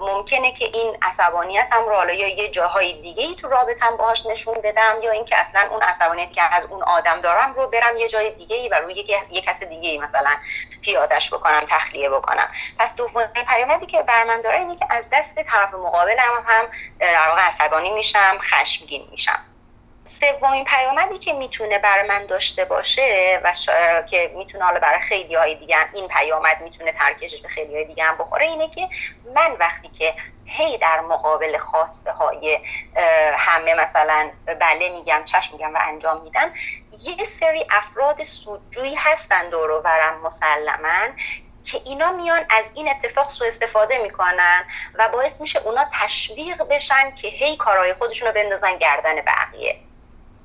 ممکنه 0.01 0.53
که 0.53 0.65
این 0.65 0.97
عصبانیت 1.03 1.69
هم 1.73 1.85
رو 1.85 1.95
حالا 1.95 2.13
یا 2.13 2.29
یه 2.29 2.49
جاهای 2.49 3.03
دیگه 3.03 3.23
ای 3.23 3.35
تو 3.35 3.49
رابطم 3.49 3.97
باهاش 3.97 4.27
نشون 4.27 4.55
بدم 4.65 4.95
یا 5.03 5.11
اینکه 5.11 5.39
اصلا 5.39 5.69
اون 5.71 5.83
عصبانیتی 5.83 6.35
که 6.35 6.43
از 6.55 6.65
اون 6.65 6.83
آدم 6.83 7.21
دارم 7.21 7.55
رو 7.55 7.67
برم 7.67 7.97
یه 7.97 8.09
جای 8.09 8.31
دیگه 8.31 8.57
ای 8.57 8.69
و 8.69 8.75
روی 8.75 8.95
یه 9.31 9.41
کس 9.41 9.63
دیگه 9.63 9.89
ای 9.89 9.99
مثلا 9.99 10.31
پیادش 10.83 11.35
بکنم 11.35 11.61
تخلیه 11.69 12.11
بکنم. 12.11 12.49
پس 12.79 12.97
دومین 12.97 13.27
پیامدی 13.27 13.87
که 13.87 14.03
بر 14.03 14.25
من 14.25 14.41
داره 14.41 14.59
اینه 14.59 14.77
که 14.77 14.87
از 14.91 15.09
دست 15.13 15.43
طرف 15.43 15.75
مقابلم 15.75 16.45
هم 16.47 16.65
در 16.99 17.29
واقع 17.29 17.43
عصبانی 17.43 17.91
میشم 17.91 18.39
خشمگین 18.41 19.09
میشم. 19.11 19.50
سومین 20.11 20.65
پیامدی 20.65 21.19
که 21.19 21.33
می‌تونه 21.33 21.79
برای 21.79 22.09
من 22.09 22.27
داشته 22.27 22.65
باشه 22.65 23.41
و 23.45 23.53
که 24.11 24.33
می‌تونه 24.37 24.65
حالا 24.65 24.81
برای 24.81 25.01
خیلی 25.01 25.35
های 25.35 25.55
دیگه 25.55 25.77
این 25.95 26.09
پیامد 26.09 26.61
می‌تونه 26.61 26.93
ترکشش 26.93 27.43
به 27.43 27.49
خیلی 27.49 27.75
های 27.75 27.85
دیگه 27.85 28.05
هم 28.05 28.17
بخوره 28.17 28.47
اینه 28.47 28.69
که 28.69 28.89
من 29.35 29.57
وقتی 29.61 29.89
که 29.89 30.15
هی 30.45 30.79
در 30.79 31.01
مقابل 31.01 31.59
خواسته 31.59 32.13
های 32.13 32.59
همه 33.37 33.75
مثلا 33.75 34.31
بله 34.61 34.89
میگم 34.89 35.23
چشم 35.25 35.53
میگم 35.53 35.75
و 35.75 35.79
انجام 35.81 36.23
میدم 36.23 36.53
یه 37.03 37.25
سری 37.25 37.67
افراد 37.71 38.25
سودجویی 38.25 38.95
هستن 38.95 39.51
دور 39.51 39.81
برم 39.81 40.21
مسلما 40.21 41.09
که 41.65 41.81
اینا 41.85 42.13
میان 42.13 42.47
از 42.51 42.73
این 42.75 42.89
اتفاق 42.89 43.29
سوء 43.29 43.49
استفاده 43.49 43.99
می‌کنن 43.99 44.65
و 44.95 45.09
باعث 45.09 45.41
میشه 45.41 45.59
اونا 45.59 45.85
تشویق 45.93 46.63
بشن 46.63 47.15
که 47.15 47.29
هی 47.29 47.57
کارهای 47.57 47.95
خودشون 47.95 48.29
رو 48.29 48.35
بندازن 48.35 48.77
گردن 48.77 49.15
بقیه. 49.15 49.90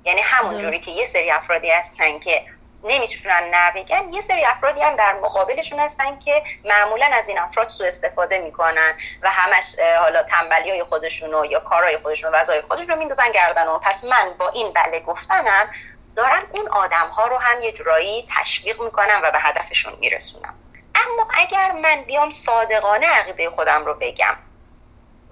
یعنی 0.06 0.22
همون 0.22 0.58
جوری 0.58 0.80
که 0.80 0.92
یه 0.92 1.06
سری 1.06 1.32
افرادی 1.32 1.70
هستن 1.70 2.20
که 2.20 2.46
نمی‌تونن 2.84 3.44
نبگن 3.52 4.14
یه 4.14 4.22
سری 4.22 4.46
افرادی 4.46 4.82
هم 4.82 4.96
در 4.96 5.14
مقابلشون 5.14 5.80
هستن 5.80 6.20
که 6.20 6.44
معمولا 6.66 7.10
از 7.14 7.28
این 7.28 7.40
افراد 7.40 7.70
سوء 7.70 7.88
استفاده 7.88 8.38
می‌کنن 8.38 8.94
و 9.22 9.30
همش 9.30 9.76
حالا 10.00 10.24
تنبلی 10.24 10.70
های 10.70 10.84
خودشون 10.84 11.46
یا 11.50 11.60
کارهای 11.60 11.98
خودشون 11.98 12.32
و 12.32 12.36
وظایف 12.36 12.66
خودشون 12.66 12.88
رو 12.88 12.96
میندازن 12.96 13.32
گردن 13.32 13.68
و 13.68 13.80
پس 13.80 14.04
من 14.04 14.34
با 14.40 14.50
این 14.50 14.74
بله 14.74 15.00
گفتنم 15.00 15.70
دارم 16.16 16.44
اون 16.52 16.68
آدم 16.68 17.08
ها 17.08 17.28
رو 17.28 17.38
هم 17.38 17.62
یه 17.62 17.72
جورایی 17.72 18.28
تشویق 18.40 18.82
می‌کنم 18.82 19.22
و 19.24 19.32
به 19.32 19.40
هدفشون 19.40 19.94
میرسونم. 20.00 20.54
اما 20.96 21.28
اگر 21.34 21.72
من 21.72 22.02
بیام 22.02 22.32
صادقانه 22.32 23.08
عقیده 23.08 23.50
خودم 23.50 23.86
رو 23.86 23.94
بگم 23.94 24.36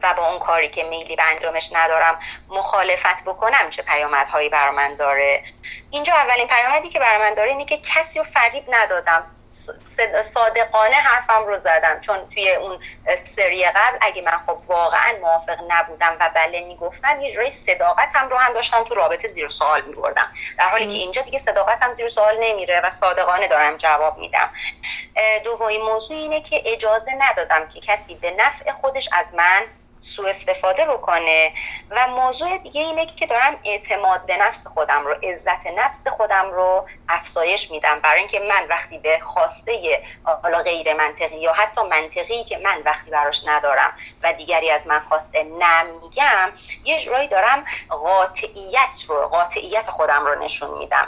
و 0.03 0.13
با 0.13 0.29
اون 0.29 0.39
کاری 0.39 0.69
که 0.69 0.83
میلی 0.83 1.15
به 1.15 1.23
انجامش 1.23 1.69
ندارم 1.73 2.19
مخالفت 2.49 3.23
بکنم 3.23 3.69
چه 3.69 3.81
پیامدهایی 3.81 4.49
بر 4.49 4.69
من 4.69 4.95
داره. 4.95 5.43
اینجا 5.89 6.13
اولین 6.13 6.47
پیامدی 6.47 6.89
که 6.89 6.99
بر 6.99 7.17
من 7.17 7.33
داره 7.33 7.49
اینه 7.49 7.65
که 7.65 7.77
کسی 7.77 8.19
رو 8.19 8.25
فریب 8.25 8.65
ندادم. 8.67 9.25
صادقانه 10.33 10.95
حرفم 10.95 11.45
رو 11.45 11.57
زدم. 11.57 12.01
چون 12.01 12.29
توی 12.29 12.51
اون 12.51 12.79
سری 13.23 13.65
قبل 13.65 13.97
اگه 14.01 14.21
من 14.21 14.39
خب 14.47 14.57
واقعا 14.67 15.13
موافق 15.21 15.57
نبودم 15.67 16.17
و 16.19 16.29
بله 16.35 16.61
می‌گفتم 16.61 17.21
یه 17.21 17.31
جوری 17.31 17.51
صداقتم 17.51 18.29
رو 18.29 18.37
هم 18.37 18.53
داشتم 18.53 18.83
تو 18.83 18.93
رابطه 18.93 19.27
زیر 19.27 19.49
سوال 19.49 19.81
میبردم. 19.81 20.31
در 20.57 20.69
حالی 20.69 20.85
که 20.85 20.91
اینجا 20.93 21.21
دیگه 21.21 21.39
صداقتم 21.39 21.93
زیر 21.93 22.09
سوال 22.09 22.37
نمیره 22.39 22.81
و 22.83 22.89
صادقانه 22.89 23.47
دارم 23.47 23.77
جواب 23.77 24.17
میدم. 24.17 24.49
دومین 25.43 25.81
موضوع 25.81 26.17
اینه 26.17 26.41
که 26.41 26.61
اجازه 26.65 27.11
ندادم 27.11 27.67
که 27.67 27.79
کسی 27.79 28.15
به 28.15 28.31
نفع 28.31 28.71
خودش 28.71 29.09
از 29.11 29.33
من 29.33 29.63
سوء 30.03 30.29
استفاده 30.29 30.85
بکنه. 30.85 31.53
و 31.89 32.07
موضوع 32.07 32.57
دیگه 32.57 32.81
اینه 32.81 33.05
که 33.05 33.25
دارم 33.25 33.59
اعتماد 33.63 34.25
به 34.25 34.37
نفس 34.37 34.67
خودم 34.67 35.05
رو 35.05 35.15
عزت 35.23 35.67
نفس 35.67 36.07
خودم 36.07 36.51
رو 36.51 36.87
افزایش 37.09 37.71
میدم. 37.71 37.99
برای 37.99 38.19
اینکه 38.19 38.39
من 38.39 38.67
وقتی 38.69 38.97
به 38.97 39.19
خواسته 39.19 40.03
حالا 40.43 40.57
غیر 40.57 40.93
منطقی 40.93 41.37
یا 41.37 41.53
حتی 41.53 41.81
منطقی 41.81 42.43
که 42.43 42.57
من 42.57 42.81
وقتی 42.85 43.11
براش 43.11 43.43
ندارم 43.47 43.93
و 44.23 44.33
دیگری 44.33 44.71
از 44.71 44.87
من 44.87 44.99
خواسته 45.09 45.43
نمیگم 45.43 46.51
یه 46.83 46.99
جورایی 46.99 47.27
دارم 47.27 47.65
قاطعیت 47.89 49.03
رو 49.07 49.27
قاطعیت 49.27 49.89
خودم 49.89 50.25
رو 50.25 50.43
نشون 50.43 50.77
میدم. 50.77 51.07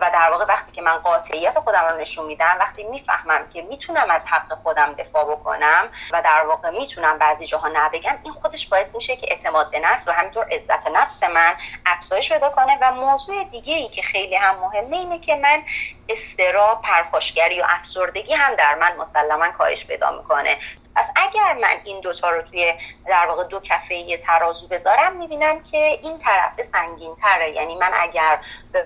و 0.00 0.10
در 0.12 0.30
واقع 0.30 0.44
وقتی 0.44 0.72
که 0.72 0.82
من 0.82 0.96
قاطعیت 0.96 1.58
خودم 1.58 1.88
رو 1.90 2.00
نشون 2.00 2.26
میدم 2.26 2.56
وقتی 2.60 2.84
می‌فهمم 2.84 3.48
که 3.48 3.62
می‌تونم 3.62 4.10
از 4.10 4.26
حق 4.26 4.54
خودم 4.62 4.94
دفاع 4.94 5.24
بکنم 5.24 5.88
و 6.10 6.22
در 6.22 6.46
واقع 6.46 6.70
می‌تونم 6.70 7.18
بعضی 7.18 7.46
جاها 7.46 7.68
نبگم 7.68 7.99
بگم 8.00 8.18
این 8.22 8.32
خودش 8.32 8.68
باعث 8.68 8.94
میشه 8.94 9.16
که 9.16 9.26
اعتماد 9.30 9.70
به 9.70 9.78
نفس 9.78 10.08
و 10.08 10.12
همینطور 10.12 10.46
عزت 10.50 10.86
نفس 10.86 11.22
من 11.22 11.54
افزایش 11.86 12.32
پیدا 12.32 12.48
کنه 12.48 12.78
و 12.82 12.92
موضوع 12.92 13.44
دیگه 13.44 13.74
ای 13.74 13.88
که 13.88 14.02
خیلی 14.02 14.36
هم 14.36 14.56
مهمه 14.58 14.96
اینه 14.96 15.18
که 15.18 15.34
من 15.34 15.62
استرا 16.08 16.74
پرخاشگری 16.74 17.60
و 17.60 17.64
افسردگی 17.68 18.34
هم 18.34 18.54
در 18.54 18.74
من 18.74 18.96
مسلما 18.96 19.50
کاهش 19.50 19.86
پیدا 19.86 20.10
می‌کنه. 20.10 20.58
پس 20.96 21.10
اگر 21.16 21.52
من 21.52 21.76
این 21.84 22.00
دوتا 22.00 22.30
رو 22.30 22.42
توی 22.42 22.74
در 23.06 23.26
واقع 23.26 23.44
دو 23.44 23.60
کفه 23.60 24.16
ترازو 24.16 24.68
بذارم 24.68 25.16
می‌بینم 25.16 25.62
که 25.62 25.98
این 26.02 26.18
طرف 26.18 26.62
سنگین 26.62 27.16
تره 27.16 27.50
یعنی 27.50 27.74
من 27.74 27.90
اگر 28.00 28.38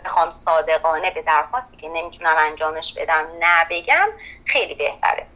بخوام 0.04 0.32
صادقانه 0.32 1.10
به 1.10 1.22
درخواستی 1.22 1.76
که 1.76 1.88
نمی‌تونم 1.88 2.36
انجامش 2.38 2.94
بدم 2.94 3.26
نبگم 3.40 4.08
خیلی 4.44 4.74
بهتره. 4.74 5.26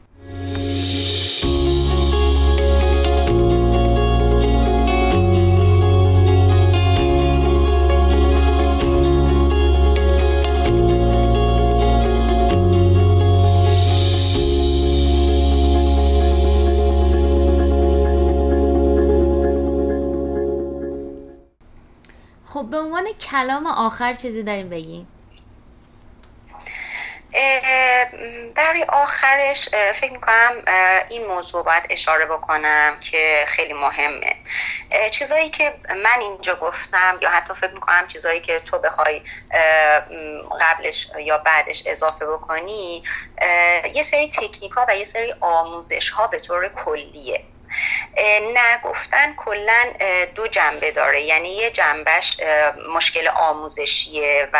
کلام 23.30 23.66
آخر 23.66 24.14
چیزی 24.14 24.42
داریم 24.42 24.68
بگیم؟ 24.68 25.08
برای 28.54 28.82
آخرش 28.88 29.68
فکر 29.68 30.12
می‌کنم 30.12 30.62
این 31.08 31.26
موضوع 31.26 31.64
باید 31.64 31.82
اشاره 31.90 32.26
بکنم 32.26 32.96
که 33.00 33.44
خیلی 33.48 33.72
مهمه. 33.72 34.36
چیزایی 35.10 35.50
که 35.50 35.74
من 35.88 36.20
اینجا 36.20 36.56
گفتم 36.56 37.18
یا 37.22 37.30
حتی 37.30 37.54
فکر 37.54 37.72
می‌کنم 37.74 38.06
چیزایی 38.06 38.40
که 38.40 38.60
تو 38.60 38.78
بخوای 38.78 39.22
قبلش 40.60 41.10
یا 41.18 41.38
بعدش 41.38 41.82
اضافه 41.86 42.26
بکنی 42.26 43.02
یه 43.94 44.02
سری 44.02 44.30
تکنیک 44.30 44.72
ها 44.72 44.86
و 44.88 44.96
یه 44.96 45.04
سری 45.04 45.34
آموزش 45.40 46.10
ها 46.10 46.26
به 46.26 46.38
طور 46.38 46.68
کلیه. 46.68 47.44
نگفتن 48.54 49.34
کلا 49.34 49.84
دو 50.34 50.46
جنبه 50.46 50.92
داره. 50.92 51.22
یعنی 51.22 51.48
یه 51.48 51.70
جنبش 51.70 52.40
مشکل 52.94 53.28
آموزشیه 53.28 54.48
و 54.52 54.58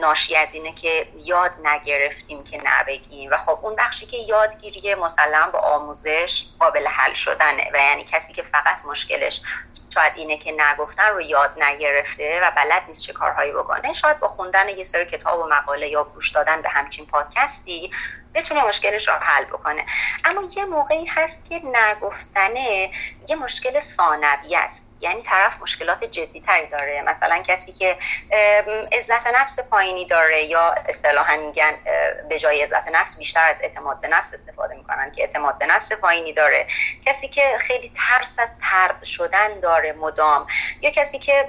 ناشی 0.00 0.36
از 0.36 0.54
اینه 0.54 0.72
که 0.72 1.08
یاد 1.16 1.52
نگرفتیم 1.64 2.44
که 2.44 2.58
نبگیم. 2.64 3.30
و 3.30 3.36
خب 3.36 3.58
اون 3.62 3.76
بخشی 3.76 4.06
که 4.06 4.16
یادگیری 4.16 4.94
مسلم 4.94 5.50
با 5.50 5.58
آموزش 5.58 6.44
قابل 6.60 6.86
حل 6.86 7.14
شدنه. 7.14 7.70
و 7.72 7.76
یعنی 7.76 8.04
کسی 8.04 8.32
که 8.32 8.42
فقط 8.42 8.84
مشکلش 8.84 9.40
شاید 9.94 10.12
اینه 10.16 10.38
که 10.38 10.52
نگفتن 10.52 11.08
رو 11.08 11.20
یاد 11.20 11.62
نگرفته 11.62 12.40
و 12.42 12.50
بلد 12.50 12.82
نیست 12.88 13.02
چه 13.02 13.12
کارهایی 13.12 13.52
بکنه 13.52 13.92
شاید 13.92 14.20
با 14.20 14.28
خوندن 14.28 14.68
یه 14.68 14.84
سری 14.84 15.06
کتاب 15.06 15.40
و 15.40 15.46
مقاله 15.46 15.88
یا 15.88 16.04
گوش 16.04 16.30
دادن 16.30 16.62
به 16.62 16.68
همچین 16.68 17.06
پادکستی 17.06 17.90
بتونه 18.38 18.64
مشکلش 18.64 19.08
رو 19.08 19.14
حل 19.14 19.44
بکنه. 19.44 19.86
اما 20.24 20.48
یه 20.56 20.64
موقعی 20.64 21.06
هست 21.06 21.44
که 21.44 21.62
نگفتنه 21.64 22.90
یه 23.28 23.36
مشکل 23.36 23.80
ثانوی 23.80 24.56
است. 24.56 24.87
یعنی 25.00 25.22
طرف 25.22 25.52
مشکلات 25.62 26.04
جدی 26.04 26.40
تری 26.40 26.66
داره. 26.66 27.02
مثلا 27.02 27.42
کسی 27.42 27.72
که 27.72 27.96
عزت 28.92 29.26
نفس 29.26 29.58
پایینی 29.60 30.06
داره 30.06 30.42
یا 30.42 30.74
اصطلاحا 30.88 31.36
میگن 31.36 31.74
به 32.28 32.38
جای 32.38 32.62
عزت 32.62 32.88
نفس 32.88 33.18
بیشتر 33.18 33.48
از 33.48 33.58
اعتماد 33.62 34.00
به 34.00 34.08
نفس 34.08 34.34
استفاده 34.34 34.74
می‌کنن 34.74 35.12
که 35.12 35.22
اعتماد 35.22 35.58
به 35.58 35.66
نفس 35.66 35.92
پایینی 35.92 36.32
داره. 36.32 36.66
کسی 37.06 37.28
که 37.28 37.58
خیلی 37.58 37.92
ترس 37.96 38.38
از 38.38 38.54
ترد 38.62 39.04
شدن 39.04 39.60
داره 39.60 39.92
مدام 39.92 40.46
یا 40.80 40.90
کسی 40.90 41.18
که 41.18 41.48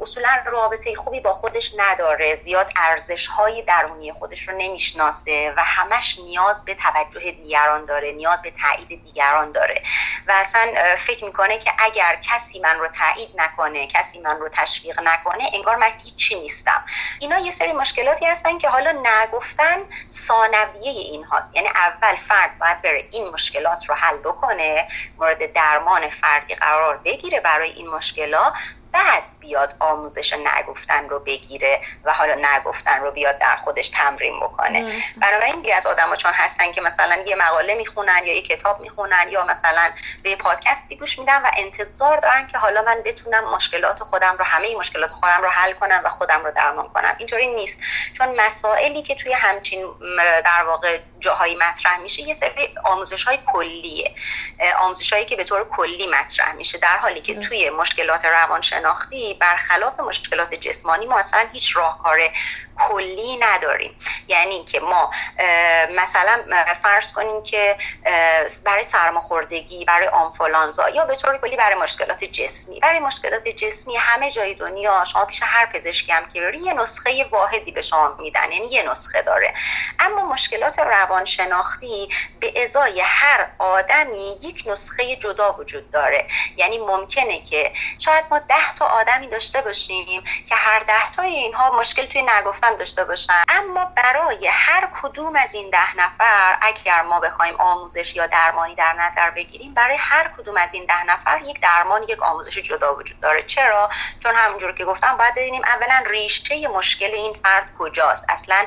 اصولا 0.00 0.28
رابطه 0.46 0.94
خوبی 0.94 1.20
با 1.20 1.32
خودش 1.32 1.72
نداره 1.76 2.36
زیاد 2.36 2.72
ارزش 2.76 3.26
های 3.26 3.62
درونی 3.62 4.12
خودش 4.12 4.48
رو 4.48 4.54
نمی‌شناسه 4.58 5.54
و 5.56 5.62
همش 5.64 6.18
نیاز 6.18 6.64
به 6.64 6.74
توجه 6.74 7.30
دیگران 7.30 7.84
داره 7.84 8.12
نیاز 8.12 8.42
به 8.42 8.52
تایید 8.62 9.02
دیگران 9.02 9.52
داره. 9.52 9.82
و 10.26 10.32
اصلا 10.32 10.74
فکر 10.96 11.24
می‌کنه 11.24 11.58
که 11.58 11.72
اگر 11.78 12.18
کسی 12.22 12.60
من 12.60 12.78
رو 12.78 12.88
تایید 12.90 13.30
نکنه 13.36 13.86
کسی 13.86 14.20
من 14.20 14.36
رو 14.40 14.48
تشویق 14.48 15.00
نکنه 15.00 15.50
انگار 15.54 15.76
من 15.76 15.90
هیچی 16.04 16.40
نیستم. 16.40 16.84
اینا 17.18 17.38
یه 17.38 17.50
سری 17.50 17.72
مشکلاتی 17.72 18.26
هستن 18.26 18.58
که 18.58 18.68
حالا 18.68 19.02
نگفتن 19.02 19.76
ثانویه 20.10 20.90
این 20.90 21.24
هاست. 21.24 21.56
یعنی 21.56 21.68
اول 21.68 22.16
فرد 22.16 22.58
باید 22.58 22.82
بره 22.82 23.08
این 23.12 23.28
مشکلات 23.28 23.88
رو 23.88 23.94
حل 23.94 24.16
بکنه 24.16 24.88
مورد 25.18 25.52
درمان 25.52 26.08
فردی 26.08 26.54
قرار 26.54 26.96
بگیره 26.96 27.40
برای 27.40 27.70
این 27.70 27.88
مشکلات. 27.88 28.52
بعد 28.92 29.22
بیاد 29.40 29.74
آموزش 29.78 30.32
نگفتن 30.32 31.08
رو 31.08 31.18
بگیره 31.18 31.80
و 32.04 32.12
حالا 32.12 32.34
نگفتن 32.34 33.00
رو 33.00 33.10
بیاد 33.10 33.38
در 33.38 33.56
خودش 33.56 33.88
تمرین 33.88 34.40
بکنه. 34.40 35.02
بنابراین 35.22 35.60
دیگه 35.60 35.74
از 35.74 35.86
آدما 35.86 36.16
چون 36.16 36.32
هستن 36.32 36.72
که 36.72 36.80
مثلا 36.80 37.22
یه 37.26 37.36
مقاله 37.36 37.74
می‌خونن 37.74 38.20
یا 38.24 38.34
یه 38.34 38.42
کتاب 38.42 38.80
می‌خونن 38.80 39.26
یا 39.30 39.44
مثلا 39.44 39.90
به 40.22 40.36
پادکستی 40.36 40.96
گوش 40.96 41.18
میدن 41.18 41.42
و 41.42 41.50
انتظار 41.56 42.16
دارن 42.16 42.46
که 42.46 42.58
حالا 42.58 42.82
من 42.82 43.02
بتونم 43.04 43.54
مشکلات 43.54 44.02
خودم 44.02 44.36
رو 44.38 44.44
همه 44.44 44.76
مشکلات 44.76 45.10
خودم 45.10 45.42
رو 45.42 45.48
حل 45.48 45.72
کنم 45.72 46.00
و 46.04 46.08
خودم 46.08 46.44
رو 46.44 46.50
درمان 46.50 46.88
کنم. 46.88 47.14
اینطوری 47.18 47.48
نیست. 47.48 47.80
چون 48.18 48.40
مسائلی 48.40 49.02
که 49.02 49.14
توی 49.14 49.32
همچین 49.32 49.86
در 50.44 50.64
واقع 50.66 50.98
جاهایی 51.20 51.56
مطرح 51.56 51.98
میشه 51.98 52.22
یه 52.22 52.34
سری 52.34 52.74
آموزش 52.84 53.24
های 53.24 53.38
کلیه. 53.46 54.14
آموزش 54.78 55.12
هایی 55.12 55.24
که 55.24 55.36
به 55.36 55.44
طور 55.44 55.68
کلی 55.68 56.06
مطرح 56.06 56.52
میشه. 56.52 56.78
در 56.78 56.96
حالی 56.98 57.20
که 57.20 57.34
توی 57.34 57.70
مشکلات 57.70 58.24
روانشناختی 58.24 59.29
برخلاف 59.34 60.00
مشکلات 60.00 60.54
جسمانی 60.54 61.06
ما 61.06 61.18
اصلا 61.18 61.48
هیچ 61.52 61.76
راهکار 61.76 62.20
کلی 62.88 63.36
نداریم. 63.36 63.96
یعنی 64.28 64.64
که 64.64 64.80
ما 64.80 65.10
مثلا 65.90 66.44
فرض 66.82 67.12
کنیم 67.12 67.42
که 67.42 67.76
برای 68.64 68.82
سرماخوردگی 68.82 69.84
برای 69.84 70.08
آنفولانزا 70.08 70.88
یا 70.88 71.04
به 71.04 71.14
طور 71.14 71.38
کلی 71.38 71.56
برای 71.56 71.74
مشکلات 71.74 72.24
جسمی. 72.24 72.80
برای 72.80 73.00
مشکلات 73.00 73.48
جسمی 73.48 73.96
همه 73.96 74.30
جای 74.30 74.54
دنیا 74.54 75.04
شما 75.04 75.24
پیش 75.24 75.40
هر 75.44 75.66
پزشکی 75.66 76.12
هم 76.12 76.28
که 76.28 76.52
یه 76.62 76.72
نسخه 76.72 77.24
واحدی 77.30 77.72
به 77.72 77.82
شما 77.82 78.16
میدن. 78.18 78.52
یعنی 78.52 78.66
یه 78.66 78.90
نسخه 78.90 79.22
داره. 79.22 79.54
اما 79.98 80.22
مشکلات 80.22 80.78
روانشناختی 80.78 82.08
به 82.40 82.62
ازای 82.62 83.00
هر 83.00 83.46
آدمی 83.58 84.38
یک 84.42 84.62
نسخه 84.66 85.16
جدا 85.16 85.52
وجود 85.52 85.90
داره. 85.90 86.28
یعنی 86.56 86.78
ممکنه 86.78 87.42
که 87.42 87.72
شاید 87.98 88.24
ما 88.30 88.38
ده 88.38 88.74
تا 88.78 88.86
آدمی 88.86 89.26
داشته 89.26 89.60
باشیم 89.60 90.24
که 90.48 90.54
هر 90.54 90.80
ده 90.80 91.10
تای 91.16 91.34
اینها 91.34 91.70
مشکل 91.78 92.06
توی 92.06 92.22
نگفتن 92.22 92.69
داشته 92.76 93.04
باشن. 93.04 93.42
اما 93.48 93.84
برای 93.84 94.46
هر 94.46 94.88
کدوم 95.02 95.36
از 95.36 95.54
این 95.54 95.70
ده 95.70 95.96
نفر 95.96 96.58
اگر 96.62 97.02
ما 97.02 97.20
بخوایم 97.20 97.54
آموزش 97.58 98.16
یا 98.16 98.26
درمانی 98.26 98.74
در 98.74 98.92
نظر 98.92 99.30
بگیریم 99.30 99.74
برای 99.74 99.96
هر 99.96 100.30
کدوم 100.38 100.56
از 100.56 100.74
این 100.74 100.86
ده 100.86 101.04
نفر 101.04 101.40
یک 101.44 101.60
درمان 101.60 102.02
یک 102.02 102.22
آموزش 102.22 102.58
جدا 102.58 102.94
وجود 102.94 103.20
داره. 103.20 103.42
چرا؟ 103.42 103.90
چون 104.22 104.34
همونجور 104.34 104.74
که 104.74 104.84
گفتم 104.84 105.16
باید 105.16 105.34
ببینیم 105.34 105.62
اولا 105.64 106.02
ریشه 106.06 106.68
مشکل 106.68 107.10
این 107.14 107.32
فرد 107.32 107.66
کجاست. 107.78 108.24
اصلا 108.28 108.66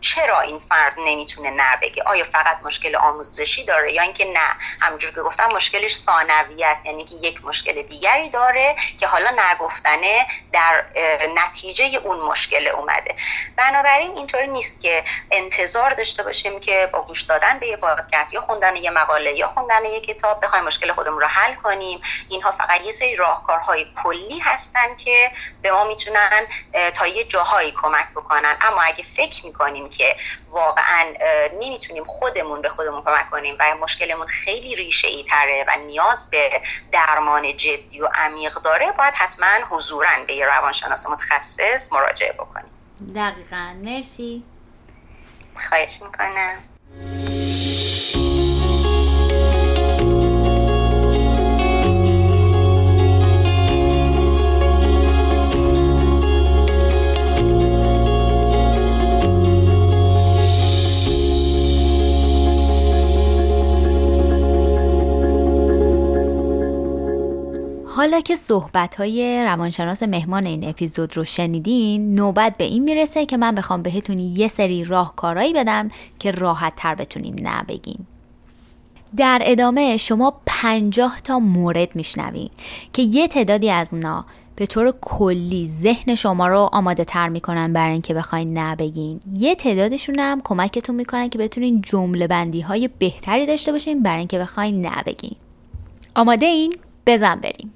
چرا 0.00 0.40
این 0.40 0.58
فرد 0.58 0.94
نمی‌تونه 0.98 1.50
نبگه 1.50 2.02
آیا 2.02 2.24
فقط 2.24 2.58
مشکل 2.62 2.96
آموزشی 2.96 3.64
داره 3.64 3.92
یا 3.92 4.02
اینکه 4.02 4.24
نه؟ 4.24 4.56
همونجور 4.80 5.10
که 5.10 5.20
گفتم 5.20 5.48
مشکلش 5.54 5.96
ثانویه 5.96 6.66
است. 6.66 6.86
یعنی 6.86 7.04
که 7.04 7.14
یک 7.14 7.44
مشکل 7.44 7.82
دیگری 7.82 8.28
داره 8.28 8.76
که 9.00 9.06
حالا 9.06 9.30
نگفتنه 9.30 10.26
در 10.52 10.84
نتیجه 11.36 11.84
اون 12.04 12.20
مشکل 12.20 12.68
اومده. 12.90 13.14
بنابراین 13.56 14.16
اینطوری 14.16 14.46
نیست 14.46 14.80
که 14.80 15.04
انتظار 15.30 15.90
داشته 15.90 16.22
باشیم 16.22 16.60
که 16.60 16.90
با 16.92 17.02
گوش 17.02 17.22
دادن 17.22 17.58
به 17.58 17.66
یه 17.66 17.76
پادکست 17.76 18.34
یا 18.34 18.40
خوندن 18.40 18.76
یه 18.76 18.90
مقاله 18.90 19.32
یا 19.32 19.48
خوندن 19.48 19.84
یه 19.84 20.00
کتاب 20.00 20.44
بخوایم 20.44 20.64
مشکل 20.64 20.92
خودمون 20.92 21.20
رو 21.20 21.26
حل 21.26 21.54
کنیم. 21.54 22.00
اینها 22.28 22.50
فقط 22.50 22.80
یه 22.80 22.92
سری 22.92 23.16
راهکارهای 23.16 23.86
کلی 24.02 24.38
هستن 24.38 24.96
که 24.96 25.30
به 25.62 25.70
ما 25.70 25.84
می‌تونن 25.84 26.46
تا 26.94 27.06
یه 27.06 27.24
جاهایی 27.24 27.72
کمک 27.72 28.10
بکنن. 28.16 28.56
اما 28.60 28.82
اگه 28.82 29.04
فکر 29.04 29.46
می‌کنیم 29.46 29.88
که 29.88 30.16
واقعا 30.48 31.14
نمی‌تونیم 31.60 32.04
خودمون 32.04 32.62
به 32.62 32.68
خودمون 32.68 33.02
کمک 33.02 33.30
کنیم 33.30 33.56
و 33.60 33.74
مشکلمون 33.74 34.26
خیلی 34.26 34.74
ریشه 34.76 35.08
ای 35.08 35.24
تره 35.24 35.64
و 35.68 35.76
نیاز 35.78 36.30
به 36.30 36.62
درمان 36.92 37.56
جدی 37.56 38.00
و 38.00 38.08
عمیق 38.14 38.54
داره 38.54 38.92
باید 38.92 39.14
حتما 39.14 39.46
حضورا 39.70 40.10
به 40.26 40.34
یه 40.34 40.46
روانشناس 40.46 41.06
متخصص 41.06 41.92
مراجعه 41.92 42.32
بکنیم. 42.32 42.70
دقیقا. 43.14 43.74
مرسی. 43.82 44.42
خواهش 45.54 46.02
می‌کنم. 46.02 46.58
حالا 68.00 68.20
که 68.20 68.36
صحبت 68.36 68.94
های 68.94 69.44
روانشناس 69.44 70.02
مهمان 70.02 70.46
این 70.46 70.68
اپیزود 70.68 71.16
رو 71.16 71.24
شنیدین 71.24 72.14
نوبت 72.14 72.56
به 72.56 72.64
این 72.64 72.84
می‌رسه 72.84 73.26
که 73.26 73.36
من 73.36 73.54
بخوام 73.54 73.82
بهتون 73.82 74.18
یه 74.18 74.48
سری 74.48 74.84
راهکارایی 74.84 75.52
بدم 75.52 75.90
که 76.18 76.30
راحت 76.30 76.72
تر 76.76 76.94
بتونین 76.94 77.46
نبگین 77.46 77.98
در 79.16 79.42
ادامه 79.44 79.96
شما 79.96 80.34
پنجاه 80.46 81.20
تا 81.24 81.38
مورد 81.38 81.96
میشنوین 81.96 82.50
که 82.92 83.02
یه 83.02 83.28
تعدادی 83.28 83.70
از 83.70 83.94
اونا 83.94 84.24
به 84.56 84.66
طور 84.66 84.94
کلی 85.00 85.66
ذهن 85.66 86.14
شما 86.14 86.48
رو 86.48 86.68
آماده 86.72 87.04
تر 87.04 87.28
می‌کنن 87.28 87.72
برای 87.72 87.92
اینکه 87.92 88.14
بخواین 88.14 88.58
نبگین 88.58 89.20
یه 89.32 89.54
تعدادشون 89.54 90.18
هم 90.18 90.40
کمکتون 90.44 90.96
می‌کنن 90.96 91.28
که 91.28 91.38
بتونین 91.38 91.82
جمله 91.82 92.26
بندی 92.26 92.60
های 92.60 92.88
بهتری 92.98 93.46
داشته 93.46 93.72
باشین 93.72 94.02
برای 94.02 94.18
اینکه 94.18 94.38
بخواین 94.38 94.86
نبگین 94.86 95.36
آماده 96.14 96.46
این؟ 96.46 96.74
بزن 97.06 97.34
بریم. 97.34 97.72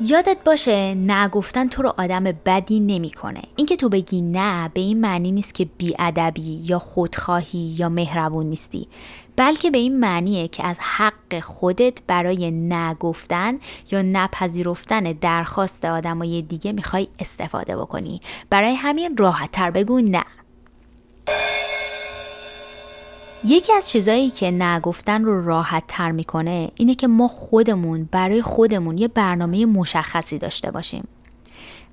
یادت 0.00 0.36
باشه 0.44 0.94
نگفتن 0.94 1.68
تو 1.68 1.82
رو 1.82 1.94
آدم 1.98 2.24
بدی 2.24 2.80
نمی‌کنه. 2.80 3.42
اینکه 3.56 3.76
تو 3.76 3.88
بگی 3.88 4.20
نه 4.20 4.70
به 4.74 4.80
این 4.80 5.00
معنی 5.00 5.32
نیست 5.32 5.54
که 5.54 5.64
بیادبی 5.64 6.62
یا 6.64 6.78
خودخواهی 6.78 7.74
یا 7.78 7.88
مهربون 7.88 8.46
نیستی. 8.46 8.88
بلکه 9.36 9.70
به 9.70 9.78
این 9.78 10.00
معنیه 10.00 10.48
که 10.48 10.66
از 10.66 10.78
حق 10.80 11.40
خودت 11.40 11.94
برای 12.06 12.50
نگفتن 12.50 13.58
یا 13.90 14.02
نپذیرفتن 14.02 15.00
درخواست 15.00 15.84
آدمای 15.84 16.42
دیگه 16.42 16.72
می‌خوای 16.72 17.08
استفاده 17.18 17.76
بکنی. 17.76 18.20
برای 18.50 18.74
همین 18.74 19.16
راحت 19.16 19.52
تر 19.52 19.70
بگو 19.70 20.00
نه. 20.00 20.24
یکی 23.48 23.72
از 23.72 23.90
چیزایی 23.90 24.30
که 24.30 24.50
نگفتن 24.50 25.24
رو 25.24 25.46
راحت 25.46 25.84
تر 25.88 26.10
می‌کنه 26.10 26.70
اینه 26.74 26.94
که 26.94 27.06
ما 27.06 27.28
خودمون 27.28 28.08
برای 28.12 28.42
خودمون 28.42 28.98
یه 28.98 29.08
برنامه 29.08 29.66
مشخصی 29.66 30.38
داشته 30.38 30.70
باشیم. 30.70 31.08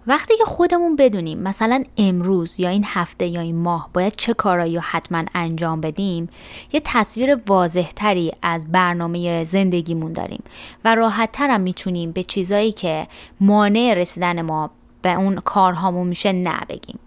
وقتی 0.08 0.38
که 0.38 0.46
خودمون 0.46 0.96
بدونیم 0.96 1.40
مثلا 1.40 1.84
امروز 1.98 2.60
یا 2.60 2.70
این 2.70 2.84
هفته 2.88 3.28
یا 3.28 3.42
این 3.42 3.56
ماه 3.56 3.90
باید 3.94 4.14
چه 4.18 4.34
کارایی 4.34 4.78
حتما 4.78 5.24
انجام 5.36 5.82
بدیم 5.82 6.30
یه 6.72 6.82
تصویر 6.84 7.38
واضح 7.48 7.92
تری 7.96 8.32
از 8.42 8.72
برنامه 8.72 9.44
زندگیمون 9.44 10.14
داریم 10.14 10.44
و 10.86 10.96
راحت 10.96 11.36
هم 11.40 11.62
می‌تونیم 11.62 12.12
به 12.12 12.24
چیزایی 12.24 12.72
که 12.72 13.08
مانع 13.40 13.94
رسیدن 13.94 14.42
ما 14.42 14.70
به 15.02 15.14
اون 15.14 15.36
کارهامون 15.36 16.08
میشه 16.08 16.34
نبگیم 16.34 17.00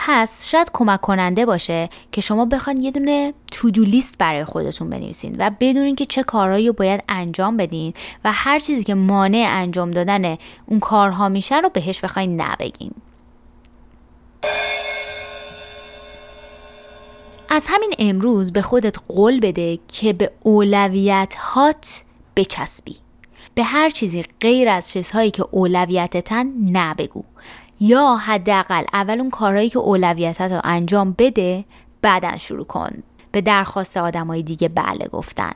پس 0.00 0.48
شاید 0.48 0.70
کمک 0.72 1.00
کننده 1.00 1.46
باشه 1.46 1.88
که 2.12 2.20
شما 2.20 2.44
بخواین 2.44 2.82
یه 2.82 2.90
دونه 2.90 3.34
تودو 3.52 3.84
لیست 3.84 4.18
برای 4.18 4.44
خودتون 4.44 4.90
بنویسین 4.90 5.36
و 5.38 5.50
بدونین 5.60 5.96
که 5.96 6.06
چه 6.06 6.22
کارهایی 6.22 6.66
رو 6.66 6.72
باید 6.72 7.04
انجام 7.08 7.56
بدین 7.56 7.94
و 8.24 8.32
هر 8.32 8.58
چیزی 8.58 8.84
که 8.84 8.94
مانع 8.94 9.46
انجام 9.50 9.90
دادن 9.90 10.36
اون 10.66 10.80
کارها 10.80 11.28
میشه 11.28 11.56
رو 11.60 11.68
بهش 11.68 12.00
بخواین 12.00 12.40
نبگین 12.40 12.92
از 17.48 17.66
همین 17.68 17.94
امروز 17.98 18.52
به 18.52 18.62
خودت 18.62 18.96
قول 19.08 19.40
بده 19.40 19.78
که 19.88 20.12
به 20.12 20.30
اولویت 20.42 21.34
هات 21.34 22.02
بچسبی. 22.36 22.96
به 23.54 23.62
هر 23.62 23.90
چیزی 23.90 24.24
غیر 24.40 24.68
از 24.68 24.90
چیزهایی 24.90 25.30
که 25.30 25.44
اولویتتن 25.50 26.46
نبگو 26.72 27.24
یا 27.80 28.16
حداقل 28.16 28.84
اول 28.92 29.20
اون 29.20 29.30
کارهایی 29.30 29.70
که 29.70 29.78
اولویتت 29.78 30.52
رو 30.52 30.60
انجام 30.64 31.14
بده 31.18 31.64
بعدا 32.02 32.36
شروع 32.36 32.64
کن. 32.64 33.02
به 33.32 33.40
درخواست 33.40 33.96
آدمای 33.96 34.42
دیگه 34.42 34.68
بله 34.68 35.08
گفتن. 35.08 35.52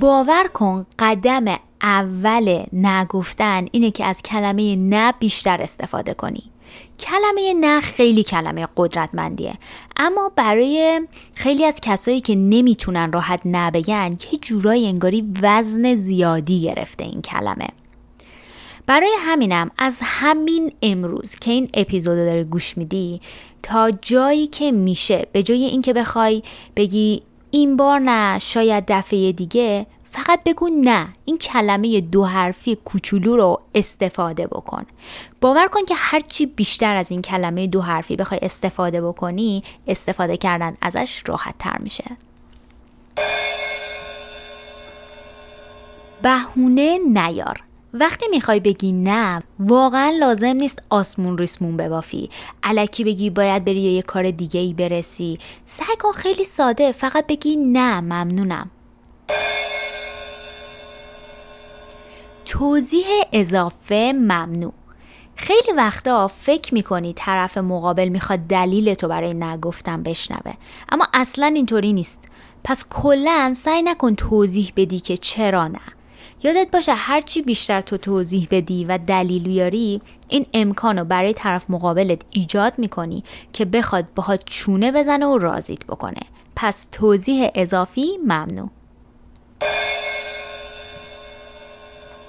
باور 0.00 0.48
کن 0.54 0.86
قدم 0.98 1.44
اول 1.82 2.64
نگفتن 2.72 3.66
اینه 3.72 3.90
که 3.90 4.04
از 4.04 4.22
کلمه 4.22 4.76
نه 4.76 5.14
بیشتر 5.18 5.62
استفاده 5.62 6.14
کنی. 6.14 6.42
کلمه 7.00 7.54
نه 7.54 7.80
خیلی 7.80 8.22
کلمه 8.22 8.68
قدرتمندیه. 8.76 9.54
اما 9.96 10.32
برای 10.36 11.00
خیلی 11.34 11.64
از 11.64 11.80
کسایی 11.80 12.20
که 12.20 12.34
نمی‌تونن 12.34 13.12
راحت 13.12 13.40
نبگن 13.44 14.16
یه 14.32 14.38
جورایی 14.42 14.86
انگاری 14.86 15.32
وزن 15.42 15.96
زیادی 15.96 16.60
گرفته 16.60 17.04
این 17.04 17.22
کلمه. 17.22 17.68
برای 18.86 19.10
همینم 19.18 19.70
از 19.78 20.00
همین 20.02 20.72
امروز 20.82 21.34
که 21.34 21.50
این 21.50 21.68
اپیزود 21.74 22.16
داره 22.16 22.44
گوش 22.44 22.78
میدی 22.78 23.20
تا 23.62 23.90
جایی 23.90 24.46
که 24.46 24.72
میشه 24.72 25.26
به 25.32 25.42
جای 25.42 25.64
اینکه 25.64 25.92
بخوای 25.92 26.42
بگی 26.76 27.22
این 27.50 27.76
بار 27.76 27.98
نه 27.98 28.38
شاید 28.38 28.84
دفعه 28.88 29.32
دیگه 29.32 29.86
فقط 30.10 30.40
بگو 30.44 30.68
نه 30.68 31.08
این 31.24 31.38
کلمه 31.38 32.00
دو 32.00 32.24
حرفی 32.24 32.76
کوچولو 32.76 33.36
رو 33.36 33.60
استفاده 33.74 34.46
بکن. 34.46 34.86
باور 35.40 35.68
کن 35.68 35.84
که 35.84 35.94
هرچی 35.94 36.46
بیشتر 36.46 36.96
از 36.96 37.10
این 37.10 37.22
کلمه 37.22 37.66
دو 37.66 37.80
حرفی 37.82 38.16
بخوای 38.16 38.40
استفاده 38.42 39.00
بکنی 39.00 39.62
استفاده 39.86 40.36
کردن 40.36 40.76
ازش 40.80 41.22
راحت 41.26 41.54
تر 41.58 41.78
میشه. 41.78 42.04
بهونه 46.22 46.98
نیار. 46.98 47.62
وقتی 47.94 48.26
می‌خوای 48.30 48.60
بگی 48.60 48.92
نه 48.92 49.42
واقعا 49.58 50.10
لازم 50.10 50.46
نیست 50.46 50.82
آسمون 50.90 51.38
ریسمون 51.38 51.76
ببافی. 51.76 52.30
علکی 52.62 53.04
بگی 53.04 53.30
باید 53.30 53.64
بری 53.64 53.80
یه 53.80 54.02
کار 54.02 54.30
دیگه 54.30 54.60
ای 54.60 54.72
برسی. 54.74 55.38
سعی 55.66 55.96
کن 56.00 56.12
خیلی 56.12 56.44
ساده 56.44 56.92
فقط 56.92 57.26
بگی 57.26 57.56
نه 57.56 58.00
ممنونم. 58.00 58.70
توضیح 62.50 63.06
اضافه 63.32 64.12
ممنوع. 64.16 64.72
خیلی 65.36 65.72
وقتا 65.76 66.28
فکر 66.28 66.74
می‌کنی 66.74 67.12
طرف 67.16 67.58
مقابل 67.58 68.08
می‌خواد 68.08 68.38
دلیل 68.38 68.94
تو 68.94 69.08
برای 69.08 69.34
نگفتن 69.34 70.02
بشنوه 70.02 70.52
اما 70.88 71.06
اصلا 71.14 71.46
اینطوری 71.46 71.92
نیست. 71.92 72.28
پس 72.64 72.84
کلا 72.90 73.52
سعی 73.56 73.82
نکن 73.82 74.14
توضیح 74.14 74.72
بدی 74.76 75.00
که 75.00 75.16
چرا 75.16 75.68
نه. 75.68 75.80
یادت 76.42 76.70
باشه 76.72 76.94
هرچی 76.94 77.42
بیشتر 77.42 77.80
تو 77.80 77.96
توضیح 77.96 78.48
بدی 78.50 78.84
و 78.84 78.98
دلیل 79.06 79.42
بیاری 79.42 80.00
این 80.28 80.46
امکان 80.54 80.98
رو 80.98 81.04
برای 81.04 81.32
طرف 81.32 81.64
مقابلت 81.68 82.22
ایجاد 82.30 82.72
می‌کنی 82.78 83.24
که 83.52 83.64
بخواد 83.64 84.04
باهات 84.14 84.42
چونه 84.46 84.92
بزنه 84.92 85.26
و 85.26 85.38
رازیت 85.38 85.86
بکنه. 85.86 86.20
پس 86.56 86.88
توضیح 86.92 87.48
اضافی 87.54 88.18
ممنوع. 88.24 88.70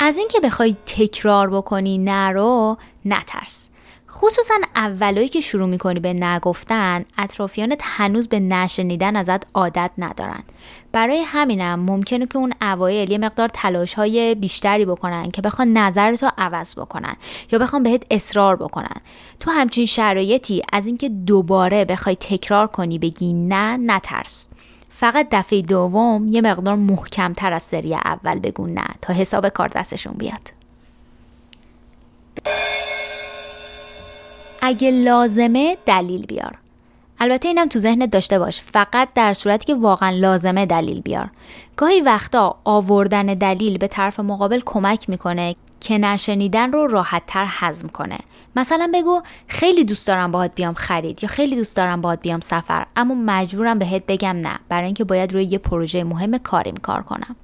از 0.04 0.18
اینکه 0.18 0.40
بخوای 0.40 0.76
تکرار 0.86 1.50
بکنی 1.50 1.98
نرو 1.98 2.78
نترس. 3.06 3.70
خصوصا 4.10 4.54
اولایی 4.76 5.28
که 5.28 5.42
شروع 5.42 5.68
می‌کنی 5.68 6.00
به 6.00 6.14
نگفتن 6.14 7.06
اطرافیانت 7.18 7.80
هنوز 7.84 8.28
به 8.28 8.40
نشنیدن 8.40 9.16
ازت 9.16 9.48
عادت 9.54 9.92
ندارن. 9.98 10.44
برای 10.92 11.22
همینم 11.22 11.80
ممکنه 11.80 12.26
که 12.26 12.38
اون 12.38 12.54
اوایل 12.62 13.12
یه 13.12 13.18
مقدار 13.18 13.50
تلاش 13.54 13.94
های 13.94 14.36
بیشتری 14.36 14.86
بکنن 14.86 15.32
که 15.32 15.42
بخوان 15.42 15.74
نظرتو 15.74 16.30
عوض 16.38 16.76
بکنن 16.76 17.16
یا 17.52 17.60
بخوان 17.60 17.84
بهت 17.84 18.04
اصرار 18.12 18.56
بکنن. 18.56 19.02
تو 19.40 19.52
همچین 19.52 19.86
شرایطی 19.86 20.62
از 20.74 20.86
اینکه 20.86 21.10
دوباره 21.10 21.86
بخوای 21.86 22.16
تکرار 22.16 22.68
کنی 22.68 23.00
بگی 23.00 23.34
نه 23.34 23.78
نترس. 23.78 24.48
فقط 25.02 25.28
دفعه 25.32 25.62
دوم 25.62 26.28
یه 26.28 26.42
مقدار 26.42 26.76
محکمتر 26.76 27.54
از 27.54 27.64
سری 27.64 27.96
اول 27.96 28.40
بگو 28.40 28.68
نه 28.68 28.86
تا 29.02 29.14
حساب 29.14 29.50
کار 29.50 29.68
دستشون 29.68 30.14
بیاد. 30.14 30.52
اگه 34.62 34.92
لازمه 34.92 35.78
دلیل 35.86 36.26
بیار. 36.26 36.58
البته 37.20 37.48
اینم 37.48 37.68
تو 37.68 37.80
ذهنت 37.80 38.12
داشته 38.12 38.40
باش 38.40 38.62
فقط 38.62 39.10
در 39.16 39.34
صورتی 39.34 39.66
که 39.66 39.76
واقعا 39.76 40.10
لازمه 40.10 40.66
دلیل 40.66 41.02
بیار. 41.02 41.30
گاهی 41.78 42.02
وقتا 42.02 42.56
آوردن 42.64 43.26
دلیل 43.26 43.78
به 43.78 43.88
طرف 43.88 44.20
مقابل 44.20 44.62
کمک 44.66 45.10
می‌کنه 45.10 45.56
که 45.82 45.98
نشنیدن 45.98 46.72
رو 46.72 46.88
راحت 46.88 47.24
تر 47.28 47.46
هضم 47.50 47.88
کنه. 47.88 48.18
مثلا 48.56 48.92
بگو 48.94 49.22
خیلی 49.48 49.84
دوست 49.84 50.08
دارم 50.08 50.32
باهات 50.32 50.52
بیام 50.56 50.74
خرید 50.74 51.24
یا 51.24 51.30
خیلی 51.30 51.56
دوست 51.56 51.78
دارم 51.78 52.02
باهات 52.02 52.22
بیام 52.22 52.40
سفر 52.40 52.86
اما 52.96 53.16
مجبورم 53.16 53.80
بهت 53.80 54.04
بگم 54.08 54.38
نه. 54.38 54.60
برای 54.70 54.86
اینکه 54.86 55.04
باید 55.04 55.34
روی 55.34 55.44
یه 55.44 55.58
پروژه 55.58 56.04
مهم 56.04 56.38
کاریم 56.38 56.76
کار 56.76 57.02
کنم. 57.02 57.36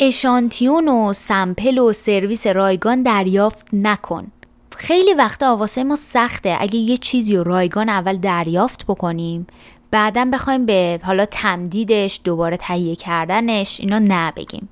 اشانتیون 0.00 0.88
و 0.88 1.12
سمپل 1.12 1.78
و 1.78 1.92
سرویس 1.92 2.46
رایگان 2.46 3.02
دریافت 3.02 3.66
نکن. 3.72 4.26
خیلی 4.76 5.14
وقتا 5.14 5.56
واسه 5.56 5.84
ما 5.84 5.96
سخته 5.96 6.56
اگه 6.60 6.76
یه 6.76 6.96
چیزی 6.96 7.36
رو 7.36 7.42
رایگان 7.42 7.88
اول 7.88 8.16
دریافت 8.16 8.86
بکنیم. 8.86 9.46
بعدا 9.94 10.28
بخوایم 10.32 10.66
به 10.66 11.00
حالا 11.02 11.26
تمدیدش 11.26 12.20
دوباره 12.24 12.56
تهیه 12.56 12.96
کردنش 12.96 13.80
اینا 13.80 14.00
نبگیم 14.08 14.68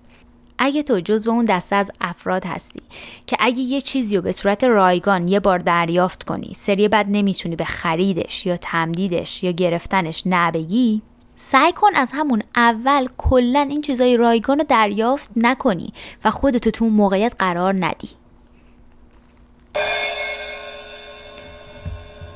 اگه 0.59 0.83
تو 0.83 1.01
جزو 1.01 1.31
اون 1.31 1.45
دسته 1.45 1.77
از 1.77 1.91
افراد 2.01 2.45
هستی 2.47 2.83
که 3.27 3.37
اگه 3.41 3.59
یه 3.59 3.81
چیزی 3.81 4.17
رو 4.17 4.23
به 4.23 4.33
صورت 4.33 4.65
رایگان 4.65 5.29
یه 5.29 5.41
بار 5.41 5.59
دریافت 5.59 6.25
کنی 6.25 6.53
سری 6.55 6.89
بعد 6.89 7.07
نمی‌تونی 7.09 7.57
به 7.57 7.65
خریدش 7.65 8.47
یا 8.47 8.57
تمدیدش 8.57 9.43
یا 9.43 9.51
گرفتنش 9.51 10.23
نبگی 10.27 11.03
سعی 11.37 11.73
کن 11.73 11.95
از 11.95 12.11
همون 12.15 12.43
اول 12.57 13.09
کلا 13.19 13.61
این 13.61 13.83
چیزای 13.83 14.17
رایگان 14.17 14.59
رو 14.59 14.65
دریافت 14.69 15.31
نکنی 15.37 15.93
و 16.25 16.31
خودتو 16.31 16.71
تو 16.71 16.85
اون 16.85 16.95
موقعیت 16.95 17.33
قرار 17.39 17.75
ندی. 17.75 18.09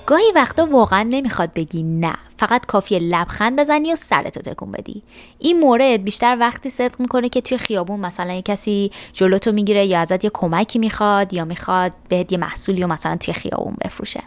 گاهی 0.07 0.33
وقتا 0.35 0.67
واقعا 0.67 1.03
نمی‌خواد 1.03 1.53
بگی 1.55 1.83
نه. 1.83 2.17
فقط 2.37 2.67
کافیه 2.67 2.99
لبخند 2.99 3.59
بزنی 3.59 3.93
و 3.93 3.97
سرتو 3.97 4.41
تکون 4.41 4.73
بدی. 4.73 5.03
این 5.39 5.61
مورد 5.61 6.05
بیشتر 6.05 6.37
وقتی 6.41 6.71
صدق 6.71 7.01
می‌کنه 7.01 7.29
که 7.29 7.41
توی 7.41 7.59
خیابون 7.59 8.01
مثلا 8.01 8.33
یه 8.33 8.43
کسی 8.43 8.91
جلوتو 9.13 9.53
می‌گیره 9.53 9.87
یا 9.87 10.01
ازت 10.01 10.25
یه 10.25 10.31
کمکی 10.35 10.79
می‌خواد 10.79 11.35
یا 11.35 11.45
می‌خواد 11.45 11.93
بهت 12.09 12.33
یه 12.33 12.39
محصولی 12.39 12.85
و 12.85 12.87
مثلا 12.87 13.17
توی 13.17 13.35
خیابون 13.35 13.77
بفروشه. 13.85 14.23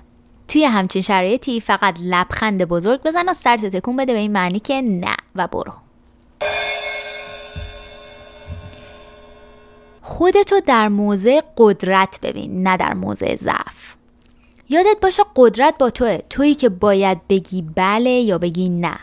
توی 0.47 0.65
همچین 0.65 1.01
شرایطی 1.01 1.59
فقط 1.59 1.95
لبخند 2.01 2.65
بزرگ 2.65 3.01
بزن 3.03 3.29
و 3.29 3.33
سرتو 3.33 3.69
تکون 3.69 3.97
بده 3.97 4.13
به 4.13 4.19
این 4.19 4.31
معنی 4.31 4.59
که 4.59 4.81
نه 4.81 5.15
و 5.35 5.47
برو. 5.47 5.73
خودتو 10.01 10.59
در 10.59 10.87
موضع 10.87 11.41
قدرت 11.57 12.19
ببین 12.21 12.67
نه 12.67 12.77
در 12.77 12.93
موضع 12.93 13.35
ضعف. 13.35 13.98
یادت 14.69 14.97
باشه 15.01 15.23
قدرت 15.35 15.77
با 15.77 15.89
توه. 15.89 16.17
تویی 16.29 16.55
که 16.55 16.69
باید 16.69 17.27
بگی 17.27 17.61
بله 17.75 18.09
یا 18.09 18.37
بگی 18.37 18.69
نه. 18.69 18.99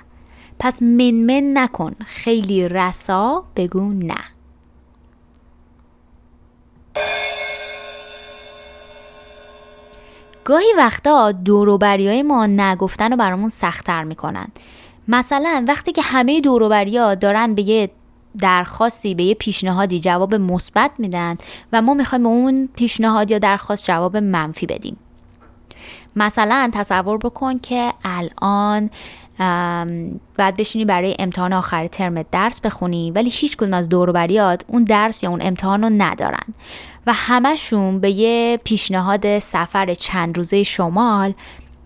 پس 0.58 0.82
منمن 0.82 1.58
نکن. 1.58 1.94
خیلی 2.06 2.68
رسا 2.68 3.44
بگو 3.56 3.92
نه. 3.92 4.14
گاهی 10.44 10.74
وقتا 10.76 11.32
دوروبری 11.32 12.08
های 12.08 12.22
ما 12.22 12.46
نگفتن 12.46 13.10
رو 13.10 13.16
برامون 13.16 13.48
سختتر 13.48 14.02
می‌کنن. 14.02 14.48
مثلا 15.08 15.64
وقتی 15.68 15.92
که 15.92 16.02
همه 16.02 16.40
دوروبری 16.40 16.98
ها 16.98 17.14
دارن 17.14 17.54
به 17.54 17.62
یه 17.62 17.90
درخواستی 18.38 19.14
به 19.14 19.22
یه 19.22 19.34
پیشنهادی 19.34 20.00
جواب 20.00 20.34
مثبت 20.34 20.90
میدن 20.98 21.38
و 21.72 21.82
ما 21.82 21.94
می‌خوایم 21.94 22.26
اون 22.26 22.68
پیشنهاد 22.74 23.30
یا 23.30 23.38
درخواست 23.38 23.84
جواب 23.84 24.16
منفی 24.16 24.66
بدیم. 24.66 24.96
مثلا 26.16 26.70
تصور 26.74 27.18
بکن 27.18 27.58
که 27.58 27.92
الان 28.04 28.90
بعد 30.36 30.56
بشینی 30.56 30.84
برای 30.84 31.16
امتحان 31.18 31.52
آخر 31.52 31.86
ترم 31.86 32.22
درس 32.22 32.60
بخونی 32.60 33.10
ولی 33.10 33.30
هیچ 33.30 33.56
کدوم 33.56 33.74
از 33.74 33.88
دوروبریات 33.88 34.64
اون 34.66 34.84
درس 34.84 35.22
یا 35.22 35.30
اون 35.30 35.40
امتحان 35.42 35.82
رو 35.82 35.90
ندارن. 35.98 36.54
و 37.06 37.12
همشون 37.12 38.00
به 38.00 38.10
یه 38.10 38.60
پیشنهاد 38.64 39.38
سفر 39.38 39.94
چند 39.94 40.36
روزه 40.36 40.62
شمال 40.62 41.34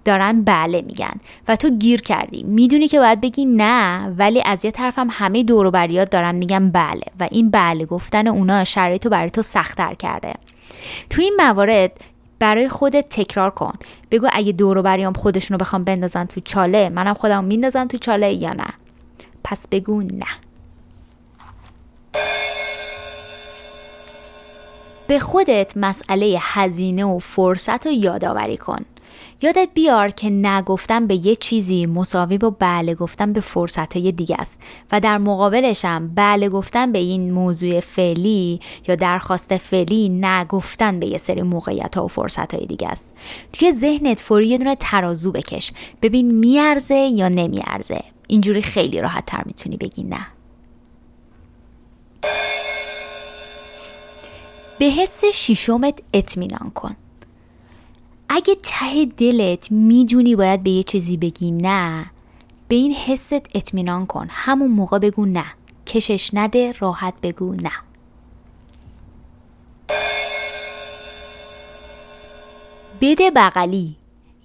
دارن 0.05 0.43
بله 0.43 0.83
میگن. 0.83 1.15
و 1.49 1.57
تو 1.57 1.71
گیر 1.71 2.03
کردی. 2.03 2.43
می‌دونی 2.43 2.89
که 2.89 2.99
باید 2.99 3.21
بگی 3.21 3.45
نه 3.45 4.09
ولی 4.19 4.43
از 4.43 4.65
یه 4.65 4.71
طرف 4.71 4.99
هم 4.99 5.09
همه 5.11 5.43
دوروبریات 5.43 6.11
دارن 6.11 6.35
میگن 6.35 6.71
بله. 6.71 7.03
و 7.21 7.29
این 7.31 7.51
بله 7.51 7.85
گفتن 7.85 8.27
اونا 8.27 8.65
شرایط 8.65 9.05
رو 9.05 9.11
برای 9.11 9.31
تو 9.31 9.43
سختتر 9.43 9.95
کرده. 9.95 10.35
تو 11.11 11.23
این 11.23 11.35
موارد 11.39 11.93
برای 12.39 12.69
خودت 12.69 13.09
تکرار 13.11 13.51
کن. 13.51 13.73
بگو 14.11 14.29
اگه 14.33 14.53
دور 14.53 14.83
بریام 14.83 15.13
خودشونو 15.13 15.59
بخوام 15.59 15.85
بندازن 15.85 16.25
تو 16.25 16.41
چاله 16.41 16.89
منم 16.89 17.15
خودم 17.15 17.45
میندازم 17.45 17.87
تو 17.87 17.99
چاله 17.99 18.33
یا 18.33 18.53
نه؟ 18.53 18.69
پس 19.45 19.69
بگو 19.69 20.03
نه. 20.03 20.27
به 25.09 25.19
خودت 25.19 25.73
مسئله 25.77 26.37
هزینه 26.41 27.05
و 27.05 27.19
فرصت 27.19 27.87
رو 27.87 27.93
یادآوری 27.93 28.57
کن. 28.57 28.85
یادت 29.43 29.69
بیار 29.75 30.09
که 30.09 30.31
نگفتن 30.31 31.07
به 31.07 31.27
یه 31.27 31.35
چیزی 31.35 31.87
مساوی 31.87 32.39
با 32.39 32.51
بله 32.51 32.95
گفتن 32.95 33.33
به 33.33 33.41
فرصت 33.41 33.99
دیگه 33.99 34.37
است 34.39 34.61
و 34.93 35.01
در 35.01 35.19
مقابلش 35.19 35.85
هم 35.85 36.15
بله 36.15 36.49
گفتن 36.49 36.93
به 36.93 36.99
این 36.99 37.33
موضوع 37.33 37.81
فعلی 37.81 38.61
یا 38.89 38.95
درخواست 38.95 39.57
فعلی 39.57 40.09
نگفتن 40.09 41.01
به 41.01 41.07
یه 41.07 41.19
سری 41.19 41.43
موقعیت 41.43 41.97
ها 41.97 42.05
و 42.05 42.09
فرصت 42.09 42.55
دیگه 42.55 42.89
است. 42.89 43.13
توی 43.53 43.73
ذهنت 43.73 44.21
فوری 44.21 44.47
یه 44.47 44.59
دونه 44.59 44.77
ترازو 44.81 45.33
بکش. 45.33 45.73
ببین 46.03 46.35
میارزه 46.35 46.95
یا 46.95 47.29
نمیارزه. 47.29 48.01
اینجوری 48.27 48.63
خیلی 48.63 49.01
راحت 49.01 49.27
تر 49.27 49.43
می‌تونی 49.47 49.77
بگی 49.77 50.03
نه. 50.03 50.27
به 54.79 54.87
حس 54.87 55.25
شیشمت 55.25 55.99
اطمینان 56.13 56.71
کن. 56.75 56.97
اگه 58.33 58.57
ته 58.63 59.05
دلت 59.05 59.73
می‌دونی 59.73 60.37
باید 60.37 60.63
به 60.63 60.71
یه 60.71 60.83
چیزی 60.83 61.17
بگی 61.17 61.51
نه. 61.51 62.07
به 62.69 62.75
این 62.75 62.93
حست 62.93 63.47
اطمینان 63.55 64.07
کن. 64.07 64.27
همون 64.31 64.71
موقع 64.71 64.99
بگو 64.99 65.27
نه. 65.27 65.45
کشش 65.87 66.31
نده 66.35 66.75
راحت 66.79 67.15
بگو 67.23 67.55
نه. 67.55 67.71
بده 73.01 73.31
بغلی. 73.31 73.97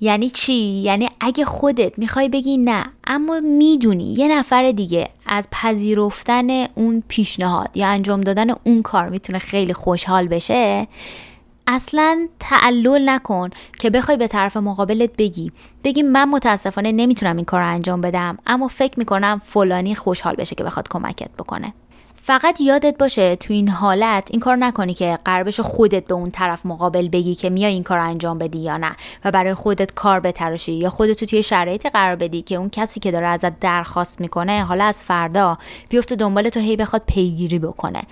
یعنی 0.01 0.29
چی؟ 0.29 0.53
یعنی 0.53 1.09
اگه 1.19 1.45
خودت 1.45 1.99
می‌خوای 1.99 2.29
بگی 2.29 2.57
نه 2.57 2.85
اما 3.07 3.39
می‌دونی 3.39 4.13
یه 4.13 4.27
نفر 4.27 4.71
دیگه 4.71 5.09
از 5.25 5.47
پذیرفتن 5.51 6.49
اون 6.49 7.03
پیشنهاد 7.07 7.77
یا 7.77 7.87
انجام 7.87 8.21
دادن 8.21 8.49
اون 8.63 8.81
کار 8.81 9.09
می‌تونه 9.09 9.39
خیلی 9.39 9.73
خوشحال 9.73 10.27
بشه 10.27 10.87
اصلا 11.67 12.27
تعلل 12.39 13.09
نکن 13.09 13.49
که 13.79 13.89
بخوای 13.89 14.17
به 14.17 14.27
طرف 14.27 14.57
مقابلت 14.57 15.09
بگی. 15.17 15.51
بگی 15.83 16.03
من 16.03 16.29
متاسفانه 16.29 16.91
نمی‌تونم 16.91 17.35
این 17.35 17.45
کار 17.45 17.61
رو 17.61 17.67
انجام 17.67 18.01
بدم 18.01 18.37
اما 18.47 18.67
فکر 18.67 18.99
می‌کنم 18.99 19.41
فلانی 19.45 19.95
خوشحال 19.95 20.35
بشه 20.35 20.55
که 20.55 20.63
بخواد 20.63 20.87
کمکت 20.89 21.29
بکنه. 21.39 21.73
فقط 22.23 22.61
یادت 22.61 22.97
باشه 22.97 23.35
تو 23.35 23.53
این 23.53 23.69
حالت 23.69 24.27
این 24.31 24.39
کار 24.39 24.55
نکنی 24.55 24.93
که 24.93 25.17
قربش 25.25 25.59
خودت 25.59 26.07
به 26.07 26.13
اون 26.13 26.31
طرف 26.31 26.65
مقابل 26.65 27.07
بگی 27.07 27.35
که 27.35 27.49
میای 27.49 27.73
این 27.73 27.83
کار 27.83 27.99
انجام 27.99 28.37
بدی 28.37 28.59
یا 28.59 28.77
نه 28.77 28.95
و 29.25 29.31
برای 29.31 29.53
خودت 29.53 29.93
کار 29.93 30.19
بتراشی 30.19 30.71
یا 30.71 30.89
خودت 30.89 31.19
تو 31.19 31.25
توی 31.25 31.43
شرایطی 31.43 31.89
قرار 31.89 32.15
بدی 32.15 32.41
که 32.41 32.55
اون 32.55 32.69
کسی 32.69 32.99
که 32.99 33.11
داره 33.11 33.27
ازت 33.27 33.59
درخواست 33.59 34.21
می‌کنه 34.21 34.63
حالا 34.63 34.83
از 34.83 35.03
فردا 35.03 35.57
بیفته 35.89 36.15
دنبال 36.15 36.49
تو 36.49 36.59
هی 36.59 36.75
بخواد 36.75 37.01
پیگیری 37.07 37.59
بکنه. 37.59 38.03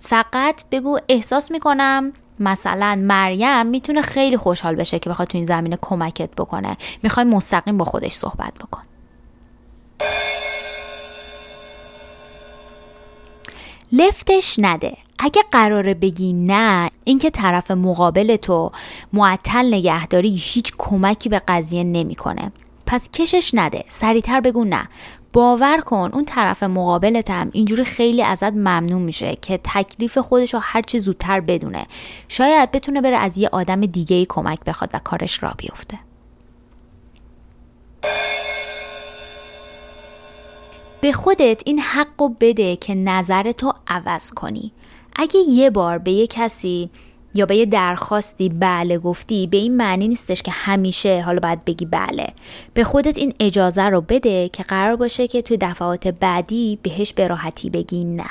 فقط 0.00 0.64
بگو 0.70 0.98
احساس 1.08 1.50
می‌کنم 1.50 2.12
مثلا 2.40 2.98
مریم 3.02 3.66
می‌تونه 3.66 4.02
خیلی 4.02 4.36
خوشحال 4.36 4.74
بشه 4.74 4.98
که 4.98 5.10
بخواد 5.10 5.28
تو 5.28 5.38
این 5.38 5.44
زمینه 5.44 5.78
کمکت 5.80 6.30
بکنه. 6.30 6.76
می‌خوای 7.02 7.26
مستقیم 7.26 7.78
با 7.78 7.84
خودش 7.84 8.12
صحبت 8.12 8.54
بکن. 8.54 8.82
لفتش 13.92 14.54
نده. 14.58 14.96
اگه 15.18 15.42
قراره 15.52 15.94
بگی 15.94 16.32
نه 16.32 16.90
اینکه 17.04 17.30
طرف 17.30 17.70
مقابل 17.70 18.36
تو 18.36 18.72
معطل 19.12 19.74
نگهداری 19.74 20.36
هیچ 20.42 20.72
کمکی 20.78 21.28
به 21.28 21.42
قضیه 21.48 21.84
نمی‌کنه. 21.84 22.52
پس 22.86 23.10
کشش 23.10 23.50
نده. 23.54 23.84
سریعتر 23.88 24.40
بگو 24.40 24.64
نه. 24.64 24.88
باور 25.32 25.80
کن 25.80 26.10
اون 26.14 26.24
طرف 26.24 26.62
مقابلت 26.62 27.30
هم 27.30 27.50
اینجوری 27.52 27.84
خیلی 27.84 28.22
ازت 28.22 28.52
ممنون 28.52 29.02
میشه 29.02 29.36
که 29.42 29.60
تکلیف 29.64 30.18
خودش 30.18 30.54
رو 30.54 30.60
هرچی 30.62 31.00
زودتر 31.00 31.40
بدونه. 31.40 31.86
شاید 32.28 32.70
بتونه 32.70 33.00
بره 33.00 33.16
از 33.16 33.38
یه 33.38 33.48
آدم 33.52 33.80
دیگه 33.80 34.16
ای 34.16 34.26
کمک 34.28 34.60
بخواد 34.60 34.90
و 34.94 34.98
کارش 34.98 35.42
را 35.42 35.54
بیفته. 35.58 35.98
به 41.00 41.12
خودت 41.12 41.62
این 41.66 41.78
حق 41.78 42.22
و 42.22 42.28
بده 42.28 42.76
که 42.76 42.94
نظرتو 42.94 43.72
عوض 43.86 44.30
کنی. 44.30 44.72
اگه 45.16 45.40
یه 45.40 45.70
بار 45.70 45.98
به 45.98 46.10
یه 46.10 46.26
کسی 46.26 46.90
یا 47.34 47.46
به 47.46 47.56
یه 47.56 47.66
درخواستی 47.66 48.48
بله 48.48 48.98
گفتی 48.98 49.46
به 49.46 49.56
این 49.56 49.76
معنی 49.76 50.08
نیستش 50.08 50.42
که 50.42 50.50
همیشه 50.50 51.22
حالا 51.22 51.40
باید 51.40 51.64
بگی 51.64 51.84
بله. 51.84 52.28
به 52.74 52.84
خودت 52.84 53.18
این 53.18 53.34
اجازه 53.40 53.82
رو 53.82 54.00
بده 54.00 54.48
که 54.48 54.62
قرار 54.62 54.96
باشه 54.96 55.28
که 55.28 55.42
توی 55.42 55.56
دفعات 55.56 56.08
بعدی 56.08 56.78
بهش 56.82 57.12
به 57.12 57.28
راحتی 57.28 57.70
بگی 57.70 58.04
نه. 58.04 58.30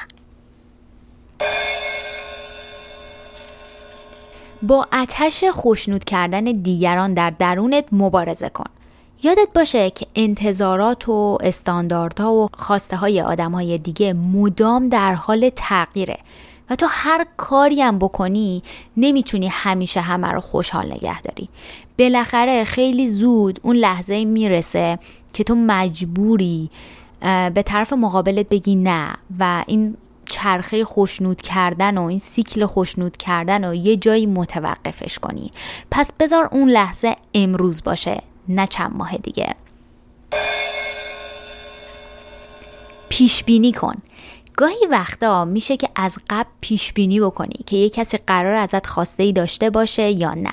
با 4.61 4.87
اتش 4.93 5.43
خوشنود 5.43 6.03
کردن 6.03 6.43
دیگران 6.43 7.13
در 7.13 7.29
درونت 7.29 7.85
مبارزه 7.91 8.49
کن. 8.49 8.69
یادت 9.23 9.47
باشه 9.55 9.89
که 9.89 10.07
انتظارات 10.15 11.09
و 11.09 11.37
استانداردها 11.41 12.33
و 12.33 12.49
خواسته 12.53 12.97
های 12.97 13.21
آدم 13.21 13.51
های 13.51 13.77
دیگه 13.77 14.13
مدام 14.13 14.89
در 14.89 15.13
حال 15.13 15.51
تغییره. 15.55 16.17
و 16.69 16.75
تو 16.75 16.87
هر 16.89 17.25
کاری 17.37 17.81
هم 17.81 17.99
بکنی 17.99 18.63
نمی‌تونی 18.97 19.47
همیشه 19.47 20.01
همه 20.01 20.27
رو 20.27 20.41
خوشحال 20.41 20.91
نگه 20.91 21.21
داری. 21.21 21.49
بالاخره 21.99 22.63
خیلی 22.63 23.07
زود 23.07 23.59
اون 23.63 23.75
لحظه 23.75 24.25
می‌رسه 24.25 24.99
که 25.33 25.43
تو 25.43 25.55
مجبوری 25.55 26.69
به 27.53 27.63
طرف 27.65 27.93
مقابلت 27.93 28.49
بگی 28.49 28.75
نه 28.75 29.15
و 29.39 29.63
این 29.67 29.97
چرخه 30.25 30.85
خوشنود 30.85 31.41
کردن 31.41 31.97
و 31.97 32.03
این 32.03 32.19
سیکل 32.19 32.65
خوشنود 32.65 33.17
کردن 33.17 33.69
و 33.69 33.75
یه 33.75 33.97
جایی 33.97 34.25
متوقفش 34.25 35.19
کنی. 35.19 35.51
پس 35.91 36.13
بذار 36.19 36.49
اون 36.51 36.69
لحظه 36.69 37.15
امروز 37.33 37.83
باشه 37.83 38.21
نه 38.49 38.67
چند 38.67 38.95
ماه 38.95 39.17
دیگه. 39.17 39.55
پیش 43.09 43.43
بینی 43.43 43.71
کن. 43.71 43.95
گاهی 44.59 44.87
وقتا 44.91 45.45
میشه 45.45 45.77
که 45.77 45.89
از 45.95 46.17
قبل 46.29 46.49
پیش 46.61 46.93
بینی 46.93 47.19
بکنی 47.19 47.63
که 47.65 47.75
یه 47.75 47.89
کسی 47.89 48.17
قرار 48.17 48.53
ازت 48.53 48.87
خواسته 48.87 49.23
ای 49.23 49.33
داشته 49.33 49.69
باشه 49.69 50.11
یا 50.11 50.33
نه. 50.33 50.51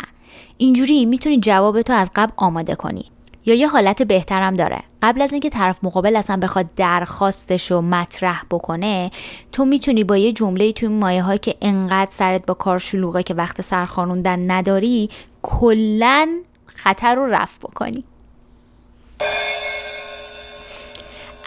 اینجوری 0.56 1.06
می‌تونی 1.06 1.40
جواب 1.40 1.82
تو 1.82 1.92
از 1.92 2.10
قبل 2.14 2.32
آماده 2.36 2.74
کنی. 2.74 3.04
یا 3.46 3.54
یه 3.54 3.68
حالت 3.68 4.02
بهترم 4.02 4.54
داره. 4.54 4.78
قبل 5.02 5.22
از 5.22 5.32
اینکه 5.32 5.50
طرف 5.50 5.76
مقابل 5.82 6.16
اصلا 6.16 6.36
بخواد 6.36 6.66
درخواستش 6.76 7.70
رو 7.70 7.80
مطرح 7.80 8.44
بکنه 8.50 9.10
تو 9.52 9.64
می‌تونی 9.64 10.04
با 10.04 10.16
یه 10.16 10.32
جمله 10.32 10.72
توی 10.72 10.88
مایه 10.88 11.22
هایی 11.22 11.38
که 11.38 11.54
انقدر 11.60 12.10
سرت 12.10 12.46
با 12.46 12.54
کار 12.54 12.78
شلوغه 12.78 13.22
که 13.22 13.34
وقت 13.34 13.60
سرخانوندن 13.60 14.50
نداری 14.50 15.10
کلا 15.42 16.28
خطر 16.66 17.14
رو 17.14 17.26
رفع 17.26 17.58
بکنی. 17.58 18.04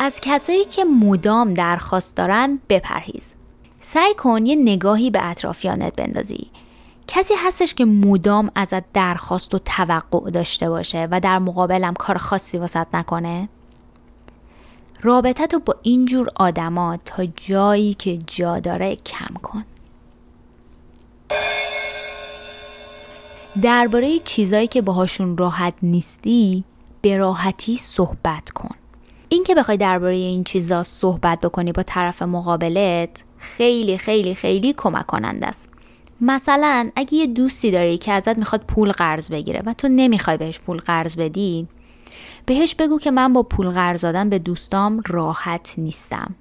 از 0.02 0.20
کسایی 0.22 0.66
که 0.66 0.84
مدام 0.86 1.54
درخواست 1.54 2.16
دارن 2.16 2.60
بپرهیز. 2.70 3.34
سعی 3.82 4.14
کن 4.14 4.45
یه 4.45 4.56
نگاهی 4.56 5.12
به 5.12 5.30
اطرافیانت 5.30 5.95
بندازی. 5.95 6.47
کسی 7.08 7.34
هستش 7.38 7.74
که 7.74 7.86
مدام 7.86 8.52
ازت 8.56 8.91
درخواست 8.93 9.54
و 9.54 9.60
توقع 9.60 10.30
داشته 10.30 10.70
باشه 10.70 11.08
و 11.12 11.20
در 11.20 11.39
مقابلم 11.39 11.93
کار 11.93 12.18
خاصی 12.18 12.58
واسط 12.58 12.88
نکنه؟ 12.93 13.50
رابطه 15.02 15.47
تو 15.47 15.60
با 15.60 15.76
اینجور 15.82 16.30
آدما 16.36 16.97
تا 17.06 17.26
جایی 17.26 17.93
که 17.93 18.18
جا 18.18 18.60
داره 18.60 18.95
کم 18.95 19.34
کن. 19.43 19.66
درباره 23.62 24.20
چیزایی 24.20 24.68
که 24.68 24.82
باهاشون 24.82 25.38
راحت 25.38 25.74
نیستی 25.84 26.64
به 27.02 27.18
راحتی 27.18 27.78
صحبت 27.78 28.50
کن. 28.50 28.78
اینکه 29.30 29.55
بخوای 29.55 29.77
درباره 29.77 30.15
این 30.15 30.43
چیزا 30.43 30.84
صحبت 30.84 31.41
بکنی 31.41 31.71
با 31.71 31.84
طرف 31.84 32.21
مقابلت 32.21 33.23
خیلی 33.38 33.97
خیلی 33.97 34.36
خیلی 34.36 34.73
کمک 34.73 35.05
کننده 35.05 35.47
است. 35.47 35.71
مثلا 36.21 36.89
اگه 36.95 37.13
یه 37.13 37.27
دوستی 37.27 37.71
داری 37.71 37.97
که 37.97 38.11
ازت 38.11 38.38
می‌خواد 38.38 38.61
پول 38.61 38.91
قرض 38.91 39.32
بگیره 39.32 39.63
و 39.65 39.73
تو 39.73 39.88
نمی‌خوای 39.88 40.38
بهش 40.38 40.59
پول 40.59 40.77
قرض 40.77 41.15
بدی 41.15 41.67
بهش 42.45 42.75
بگو 42.75 42.99
که 42.99 43.11
من 43.11 43.34
با 43.34 43.43
پول 43.43 43.69
قرض 43.69 44.01
دادن 44.01 44.30
به 44.30 44.39
دوستام 44.39 45.03
راحت 45.07 45.73
نیستم. 45.77 46.36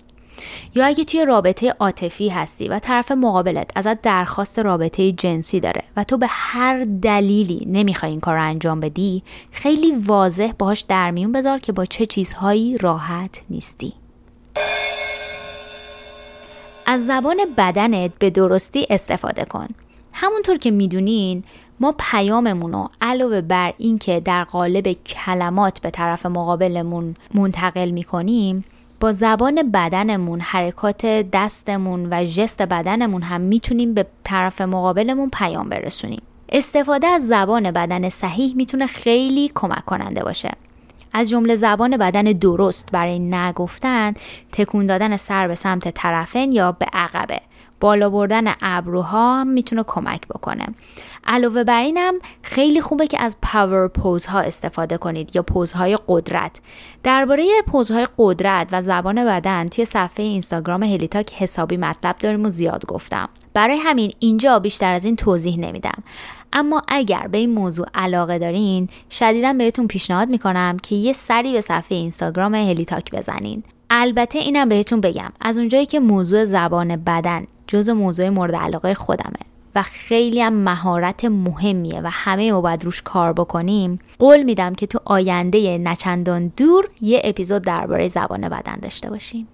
یا 0.75 0.87
اگه 0.87 1.05
توی 1.05 1.25
رابطه 1.25 1.75
عاطفی 1.81 2.29
هستی 2.29 2.69
و 2.69 2.79
طرف 2.79 3.13
مقابلت 3.13 3.71
ازت 3.75 4.03
درخواست 4.03 4.59
رابطه 4.59 5.13
جنسی 5.13 5.61
داره 5.61 5.83
و 5.97 6.05
تو 6.05 6.17
به 6.17 6.27
هر 6.31 6.85
دلیلی 7.03 7.67
نمی‌خوای 7.67 8.11
این 8.11 8.21
کار 8.21 8.35
رو 8.35 8.43
انجام 8.43 8.81
بدی 8.81 9.23
خیلی 9.51 9.93
واضح 9.97 10.53
باهاش 10.59 10.81
در 10.81 11.11
میون 11.11 11.33
بذار 11.33 11.59
که 11.59 11.73
با 11.73 11.85
چه 11.85 12.07
چیزهایی 12.07 12.79
راحت 12.79 13.31
نیستی. 13.51 13.93
از 16.87 17.07
زبان 17.07 17.37
بدنت 17.57 18.13
به 18.19 18.31
درستی 18.31 18.87
استفاده 18.91 19.45
کن. 19.45 19.69
همونطور 20.13 20.59
که 20.59 20.71
می‌دونین 20.71 21.45
ما 21.81 21.95
پیاممون 21.99 22.73
رو 22.73 22.91
علاوه 23.01 23.41
بر 23.41 23.75
اینکه 23.79 24.21
در 24.21 24.45
قالب 24.45 24.93
کلمات 24.93 25.81
به 25.81 25.91
طرف 25.91 26.27
مقابلمون 26.27 27.15
منتقل 27.35 27.91
می‌کنیم 27.91 28.65
با 29.01 29.13
زبان 29.13 29.71
بدنمون 29.71 30.41
حرکات 30.41 31.07
دستمون 31.07 32.09
و 32.11 32.25
ژست 32.27 32.63
بدنمون 32.63 33.23
هم 33.23 33.41
می‌تونیم 33.41 33.95
به 33.95 34.07
طرف 34.25 34.61
مقابلمون 34.61 35.31
پیام 35.31 35.69
برسونیم. 35.69 36.23
استفاده 36.49 37.07
از 37.07 37.29
زبان 37.29 37.71
بدن 37.71 38.09
صحیح 38.09 38.57
می‌تونه 38.57 38.87
خیلی 38.87 39.53
کمک 39.55 39.85
کننده 39.85 40.25
باشه. 40.25 40.51
از 41.13 41.31
جمله 41.31 41.57
زبان 41.57 41.97
بدن 41.97 42.23
درست 42.23 42.89
برای 42.93 43.19
نگفتن 43.19 44.15
تکون 44.53 44.87
دادن 44.87 45.17
سر 45.17 45.49
به 45.49 45.55
سمت 45.55 45.89
طرفین 45.89 46.53
یا 46.53 46.73
به 46.73 46.87
عقبه. 46.93 47.41
بالا 47.81 48.11
بردن 48.11 48.55
ابروها 48.61 49.45
می‌تونه 49.45 49.83
کمک 49.83 50.29
بکنه. 50.29 50.67
علاوه 51.29 51.65
بر 51.65 51.83
اینم 51.83 52.15
خیلی 52.43 52.81
خوبه 52.81 53.07
که 53.07 53.21
از 53.21 53.37
پاور 53.43 53.91
ها 54.29 54.41
استفاده 54.41 54.97
کنید 54.97 55.37
یا 55.37 55.43
پوزهای 55.43 55.99
قدرت. 56.09 56.57
درباره 57.03 57.45
پوزهای 57.67 58.09
قدرت 58.19 58.69
و 58.73 58.83
زبان 58.83 59.25
بدن 59.25 59.67
توی 59.67 59.85
صفحه 59.85 60.27
اینستاگرام 60.27 60.83
هلیتاک 60.83 61.33
حسابی 61.33 61.77
مطلب 61.77 62.19
داریم 62.19 62.45
و 62.45 62.51
زیاد 62.51 62.87
گفتم. 62.87 63.29
برای 63.55 63.77
همین 63.77 64.13
اینجا 64.19 64.59
بیشتر 64.59 64.93
از 64.93 65.05
این 65.05 65.17
توضیح 65.17 65.59
نمیدم. 65.59 66.03
اما 66.53 66.83
اگر 66.89 67.29
به 67.33 67.39
این 67.39 67.51
موضوع 67.51 67.87
علاقه 67.95 68.39
دارین 68.39 68.89
شدیدا 69.11 69.53
بهتون 69.53 69.87
پیشنهاد 69.87 70.29
می‌کنم 70.29 70.77
که 70.83 70.95
یه 70.95 71.13
سری 71.13 71.53
به 71.53 71.61
صفحه 71.61 71.99
اینستاگرام 71.99 72.55
هلیتاک 72.55 73.11
بزنین. 73.11 73.63
البته 73.91 74.39
اینم 74.39 74.69
بهتون 74.69 75.01
بگم 75.01 75.33
از 75.41 75.59
اونجایی 75.59 75.87
که 75.87 76.01
موضوع 76.01 76.45
زبان 76.45 76.97
بدن 76.97 77.47
جز 77.67 77.89
موضوع 77.89 78.29
مورد 78.29 78.55
علاقه 78.55 78.95
خودمه. 78.95 79.58
و 79.79 79.83
خیلی 79.83 80.43
هم 80.43 80.53
مهارت 80.53 81.25
مهمیه 81.25 82.01
و 82.01 82.11
همه 82.13 82.53
ما 82.53 82.61
باید 82.61 82.85
روش 82.85 83.03
کار 83.03 83.33
بکنیم 83.33 83.99
قول 84.19 84.43
میدم 84.43 84.75
که 84.75 84.87
تو 84.87 85.01
آینده 85.05 85.79
نچندان 85.79 86.53
دور 86.57 86.89
یه 87.01 87.21
اپیزود 87.25 87.63
درباره 87.63 88.09
زبان 88.09 88.49
بدن 88.49 88.77
داشته 88.83 89.11
باشیم. 89.11 89.49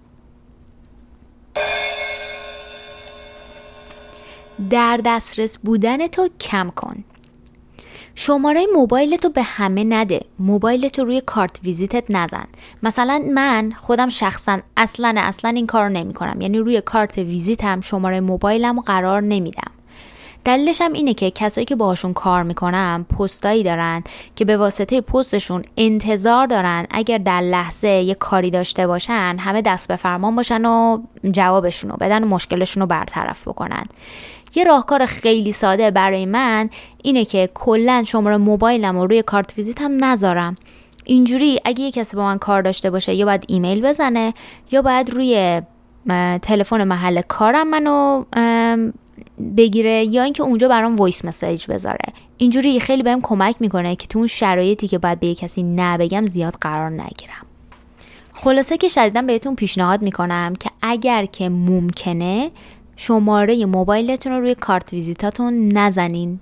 در 4.69 4.99
دسترس 5.05 5.57
بودن 5.57 6.07
تو 6.07 6.29
کم 6.39 6.71
کن. 6.75 7.03
شماره 8.15 8.65
موبایل 8.73 9.17
تو 9.17 9.29
به 9.29 9.43
همه 9.43 9.83
نده. 9.83 10.21
موبایل 10.39 10.87
تو 10.87 11.03
روی 11.03 11.21
کارت 11.21 11.59
ویزیتت 11.63 12.03
نزن. 12.09 12.47
مثلا 12.83 13.23
من 13.33 13.71
خودم 13.71 14.09
شخصا 14.09 14.59
اصلا 14.77 15.13
اصلا 15.17 15.49
این 15.49 15.67
کار 15.67 15.89
نمی 15.89 16.13
کنم 16.13 16.41
یعنی 16.41 16.57
روی 16.57 16.81
کارت 16.81 17.17
ویزیتم 17.17 17.81
شماره 17.81 18.19
موبایلم 18.19 18.81
قرار 18.81 19.21
نمیدم. 19.21 19.71
دلیلش 20.45 20.81
هم 20.81 20.93
اینه 20.93 21.13
که 21.13 21.31
کسایی 21.31 21.65
که 21.65 21.75
باهاشون 21.75 22.13
کار 22.13 22.43
می‌کنم 22.43 23.05
پستایی 23.19 23.63
دارن 23.63 24.03
که 24.35 24.45
به 24.45 24.57
واسطه 24.57 25.01
پستشون 25.01 25.63
انتظار 25.77 26.47
دارن 26.47 26.87
اگر 26.89 27.17
در 27.17 27.41
لحظه 27.41 27.87
یه 27.87 28.15
کاری 28.15 28.51
داشته 28.51 28.87
باشن 28.87 29.37
همه 29.39 29.61
دست 29.61 29.87
به 29.87 29.95
فرمان 29.95 30.35
باشن 30.35 30.65
و 30.65 30.99
جوابشون 31.31 31.89
رو 31.89 31.97
بدن 31.97 32.23
و 32.23 32.27
مشکلشون 32.27 32.81
رو 32.81 32.87
برطرف 32.87 33.47
بکنن. 33.47 33.85
یه 34.55 34.63
راهکار 34.63 35.05
خیلی 35.05 35.51
ساده 35.51 35.91
برای 35.91 36.25
من 36.25 36.69
اینه 37.03 37.25
که 37.25 37.49
کلا 37.53 38.03
شماره 38.07 38.37
موبایلم 38.37 38.97
رو 38.97 39.07
روی 39.07 39.21
کارت 39.21 39.57
ویزیتم 39.57 40.05
نذارم. 40.05 40.55
اینجوری 41.03 41.59
اگه 41.65 41.79
یه 41.83 41.91
کسی 41.91 42.17
با 42.17 42.23
من 42.23 42.37
کار 42.37 42.61
داشته 42.61 42.89
باشه 42.89 43.13
یا 43.13 43.25
باید 43.25 43.45
ایمیل 43.47 43.81
بزنه 43.81 44.33
یا 44.71 44.81
باید 44.81 45.09
روی 45.09 45.61
تلفن 46.41 46.83
محل 46.83 47.21
کارم 47.21 47.67
منو 47.67 48.23
بگیره 49.57 50.05
یا 50.05 50.23
اینکه 50.23 50.43
اونجا 50.43 50.67
برام 50.67 50.95
voice 50.95 51.25
message 51.25 51.65
بذاره. 51.67 52.05
اینجوری 52.37 52.79
خیلی 52.79 53.03
بهم 53.03 53.21
کمک 53.21 53.55
می‌کنه 53.59 53.95
که 53.95 54.07
تو 54.07 54.19
اون 54.19 54.27
شرایطی 54.27 54.87
که 54.87 54.97
باید 54.97 55.19
به 55.19 55.27
یه 55.27 55.35
کسی 55.35 55.63
نه 55.63 55.88
بگم 55.88 56.25
زیاد 56.25 56.53
قرار 56.61 56.89
نگیرم. 56.89 57.45
خلاصه 58.33 58.77
که 58.77 58.87
شدیدا 58.87 59.21
بهتون 59.21 59.55
پیشنهاد 59.55 60.01
می‌کنم 60.01 60.53
که 60.59 60.69
اگر 60.81 61.25
که 61.25 61.49
ممکنه 61.49 62.51
شماره 62.95 63.65
موبایلتون 63.65 64.31
رو 64.31 64.39
روی 64.39 64.55
کارت 64.55 64.93
ویزیتاتون 64.93 65.67
نزنین. 65.67 66.39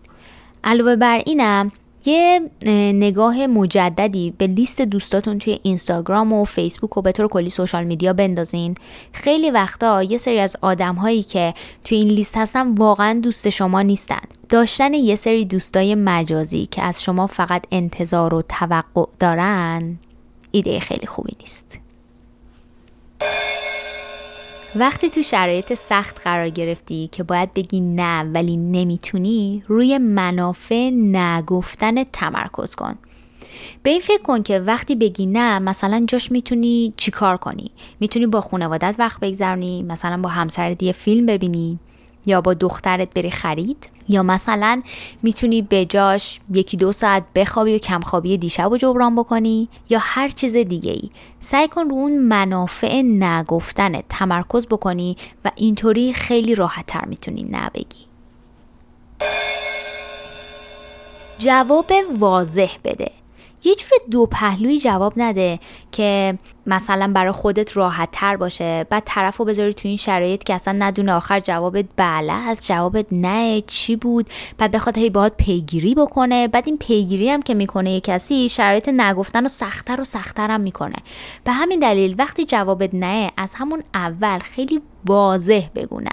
علاوه 0.64 0.96
بر 0.96 1.22
اینم 1.26 1.72
یه 2.06 2.50
نگاه 2.94 3.48
مجددی 3.48 4.34
به 4.38 4.48
لیست 4.48 4.82
دوستاتون 4.82 5.40
توی 5.40 5.60
اینستاگرام 5.64 6.34
و 6.34 6.46
فیسبوک 6.46 6.98
و 6.98 7.02
به 7.02 7.12
طور 7.12 7.28
کلی 7.28 7.50
سوشال 7.50 7.84
میدیا 7.84 8.14
بندازین. 8.14 8.76
خیلی 9.12 9.52
وقتا 9.52 10.04
یه 10.04 10.18
سری 10.18 10.40
از 10.40 10.56
آدم 10.62 10.96
هایی 10.96 11.24
که 11.24 11.54
توی 11.84 11.98
این 11.98 12.08
لیست 12.08 12.38
هستن 12.38 12.74
واقعا 12.74 13.20
دوست 13.24 13.50
شما 13.50 13.82
نیستن. 13.82 14.22
داشتن 14.50 14.94
یه 14.94 15.16
سری 15.16 15.46
دوستای 15.46 15.96
مجازی 15.96 16.68
که 16.72 16.82
از 16.82 17.04
شما 17.04 17.28
فقط 17.28 17.66
انتظار 17.72 18.34
و 18.34 18.42
توقع 18.42 19.06
دارن 19.20 19.98
ایده 20.52 20.80
خیلی 20.80 21.08
خوبی 21.08 21.36
نیست. 21.40 21.80
وقتی 24.76 25.10
تو 25.10 25.22
شرایط 25.24 25.74
سخت 25.74 26.22
قرار 26.24 26.50
گرفتی 26.50 27.10
که 27.12 27.24
باید 27.24 27.54
بگی 27.54 27.80
نه 27.82 28.24
ولی 28.24 28.58
نمی‌تونی 28.58 29.64
روی 29.68 29.98
منافع 29.98 30.90
نگفتن 30.90 32.04
تمرکز 32.04 32.76
کن. 32.76 32.96
به 33.84 33.90
این 33.90 34.02
فکر 34.02 34.22
کن 34.22 34.44
که 34.44 34.60
وقتی 34.60 34.96
بگی 34.96 35.26
نه 35.26 35.60
مثلا 35.60 36.04
جاش 36.08 36.32
می‌تونی 36.32 36.94
چیکار 36.98 37.38
کنی؟ 37.38 37.72
می‌تونی 38.00 38.28
با 38.28 38.42
خانوادت 38.42 38.96
وقت 38.98 39.20
بگذرونی 39.20 39.84
مثلا 39.84 40.22
با 40.22 40.30
همسر 40.30 40.74
دیگه 40.74 40.92
فیلم 40.92 41.26
ببینی. 41.26 41.80
یا 42.26 42.42
با 42.42 42.54
دخترت 42.54 43.14
بری 43.14 43.32
خرید 43.32 43.90
یا 44.10 44.24
مثلا 44.24 44.82
می‌تونی 45.24 45.62
به 45.62 45.86
جاش 45.86 46.40
یکی 46.54 46.78
دو 46.78 46.92
ساعت 46.92 47.24
بخوابی 47.36 47.76
و 47.76 47.78
کمخوابی 47.78 48.38
دیشب 48.38 48.72
و 48.72 48.78
جبران 48.78 49.16
بکنی 49.16 49.70
یا 49.90 50.00
هر 50.02 50.30
چیز 50.30 50.58
دیگه 50.58 50.92
ای 50.92 51.10
سعی 51.40 51.68
کن 51.68 51.90
رو 51.90 51.96
اون 51.96 52.20
منافع 52.20 53.02
نگفتن 53.02 54.02
تمرکز 54.10 54.68
بکنی 54.68 55.18
و 55.46 55.52
اینطوری 55.56 56.14
خیلی 56.14 56.56
راحت 56.56 56.86
تر 56.88 57.06
می‌تونی 57.06 57.44
نبگی 57.52 58.06
جواب 61.40 61.92
واضح 62.20 62.72
بده. 62.84 63.12
یه 63.64 63.76
جور 63.76 63.90
دو 64.12 64.26
پهلوی 64.26 64.80
جواب 64.80 65.14
نده 65.18 65.60
که 65.92 66.38
مثلا 66.66 67.14
برای 67.14 67.32
خودت 67.32 67.78
راحت 67.78 68.10
تر 68.12 68.38
باشه. 68.38 68.86
بعد 68.90 69.04
طرف 69.06 69.38
رو 69.38 69.46
بذاری 69.46 69.74
تو 69.74 69.88
این 69.88 69.98
شرایط 69.98 70.44
که 70.44 70.54
اصلا 70.54 70.74
ندونه 70.80 71.14
آخر 71.14 71.40
جوابت 71.40 71.86
بله 71.96 72.34
از 72.34 72.68
جوابت 72.68 73.06
نه 73.12 73.62
چی 73.62 73.96
بود؟ 73.96 74.30
بعد 74.58 74.72
بخواد 74.72 74.98
هی 74.98 75.10
باید 75.10 75.34
پیگیری 75.38 75.96
بکنه. 75.96 76.48
بعد 76.48 76.64
این 76.66 76.78
پیگیری 76.78 77.30
هم 77.30 77.42
که 77.42 77.54
می‌کنه 77.54 77.92
یه 77.92 78.02
کسی 78.02 78.50
شرایط 78.50 78.90
نگفتن 78.90 79.42
رو 79.42 79.48
سختتر 79.48 80.02
و 80.02 80.04
سختتر 80.04 80.52
هم 80.52 80.62
می‌کنه. 80.62 80.98
به 81.44 81.52
همین 81.52 81.80
دلیل 81.80 82.16
وقتی 82.18 82.46
جوابت 82.46 82.90
نه 82.94 83.32
از 83.38 83.54
همون 83.54 83.84
اول 83.94 84.40
خیلی 84.40 84.82
واضح 85.06 85.68
بگونه. 85.76 86.12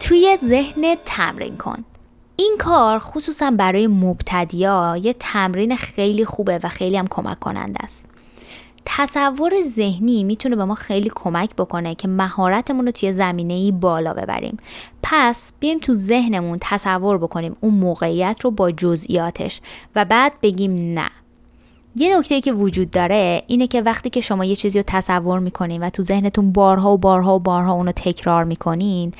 توی 0.00 0.38
ذهن 0.44 0.96
تمرین 1.04 1.56
کن. 1.56 1.84
این 2.36 2.56
کار 2.58 2.98
خصوصا 2.98 3.50
برای 3.50 3.86
مبتدیا 3.86 4.96
یه 5.02 5.12
تمرین 5.12 5.76
خیلی 5.76 6.24
خوبه 6.24 6.60
و 6.62 6.68
خیلی 6.68 6.96
هم 6.96 7.06
کمک 7.06 7.40
کننده 7.40 7.84
است. 7.84 8.04
تصور 8.86 9.62
ذهنی 9.62 10.24
می‌تونه 10.24 10.56
به 10.56 10.64
ما 10.64 10.74
خیلی 10.74 11.10
کمک 11.14 11.56
بکنه 11.56 11.94
که 11.94 12.08
مهارتمون 12.08 12.86
رو 12.86 12.92
توی 12.92 13.12
زمینه 13.12 13.54
ای 13.54 13.72
بالا 13.72 14.14
ببریم. 14.14 14.58
پس 15.02 15.52
بیایم 15.60 15.78
تو 15.78 15.94
ذهنمون 15.94 16.58
تصور 16.60 17.18
بکنیم 17.18 17.56
اون 17.60 17.74
موقعیت 17.74 18.36
رو 18.42 18.50
با 18.50 18.70
جزئیاتش 18.70 19.60
و 19.96 20.04
بعد 20.04 20.32
بگیم 20.42 20.94
نه. 20.98 21.10
یه 21.96 22.18
نکته 22.18 22.40
که 22.40 22.52
وجود 22.52 22.90
داره 22.90 23.42
اینه 23.46 23.66
که 23.66 23.82
وقتی 23.82 24.10
که 24.10 24.20
شما 24.20 24.44
یه 24.44 24.56
چیزی 24.56 24.78
رو 24.78 24.84
تصور 24.86 25.38
می‌کنین 25.38 25.82
و 25.82 25.90
تو 25.90 26.02
ذهنتون 26.02 26.52
بارها 26.52 26.92
و 26.92 26.98
بارها 26.98 27.36
و 27.36 27.38
بارها 27.38 27.72
اونو 27.72 27.92
تکرار 27.92 28.44
می‌کنین 28.44 29.12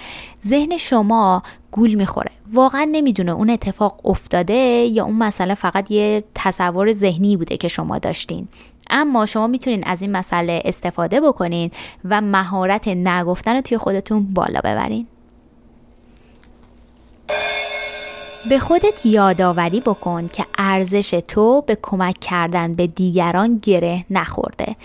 ذهن 0.45 0.77
شما 0.77 1.43
گول 1.71 1.95
می‌خوره. 1.95 2.31
واقعا 2.53 2.89
نمی‌دونه 2.93 3.33
اون 3.33 3.51
اتفاق 3.51 4.01
افتاده 4.05 4.55
یا 4.55 5.05
اون 5.05 5.17
مسئله 5.17 5.55
فقط 5.55 5.91
یه 5.91 6.25
تصور 6.35 6.93
ذهنی 6.93 7.37
بوده 7.37 7.57
که 7.57 7.69
شما 7.69 7.99
داشتین. 7.99 8.49
اما 8.91 9.27
شما 9.27 9.47
می‌تونین 9.47 9.85
از 9.85 10.03
این 10.03 10.13
مسئله 10.13 10.63
استفاده 10.65 11.21
بکنین 11.21 11.71
و 12.05 12.21
مهارت 12.21 12.89
نگفتن 12.89 13.55
رو 13.55 13.61
توی 13.61 13.79
خودتون 13.79 14.35
بالا 14.35 14.61
ببرین. 14.61 15.07
به 18.49 18.59
خودت 18.59 19.07
یادآوری 19.07 19.81
بکن 19.81 20.29
که 20.29 20.47
ارزش 20.59 21.11
تو 21.29 21.65
به 21.67 21.79
کمک 21.83 22.19
کردن 22.19 22.75
به 22.75 22.87
دیگران 22.87 23.59
گره 23.63 24.05
نخورده. 24.11 24.77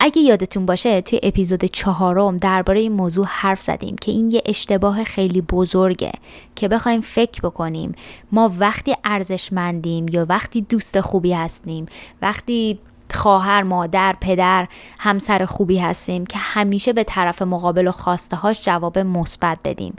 اگه 0.00 0.22
یادتون 0.22 0.66
باشه 0.66 1.00
توی 1.00 1.20
اپیزود 1.22 1.64
چهارم 1.64 2.36
درباره 2.36 2.80
این 2.80 2.92
موضوع 2.92 3.26
حرف 3.28 3.60
زدیم 3.60 3.96
که 3.96 4.12
این 4.12 4.30
یه 4.30 4.42
اشتباه 4.46 5.04
خیلی 5.04 5.40
بزرگه 5.40 6.12
که 6.54 6.68
بخوایم 6.68 7.00
فکر 7.00 7.40
بکنیم. 7.40 7.94
ما 8.32 8.52
وقتی 8.58 8.94
ارزشمندیم 9.04 10.08
یا 10.08 10.26
وقتی 10.28 10.60
دوست 10.60 11.00
خوبی 11.00 11.32
هستیم 11.32 11.86
وقتی 12.22 12.78
خواهر 13.14 13.62
مادر 13.62 14.16
پدر 14.20 14.68
همسر 14.98 15.44
خوبی 15.44 15.78
هستیم 15.78 16.26
که 16.26 16.38
همیشه 16.38 16.92
به 16.92 17.04
طرف 17.04 17.42
مقابل 17.42 17.88
و 17.88 17.92
خواسته 17.92 18.36
هاش 18.36 18.62
جواب 18.62 18.98
مثبت 18.98 19.58
بدیم. 19.64 19.94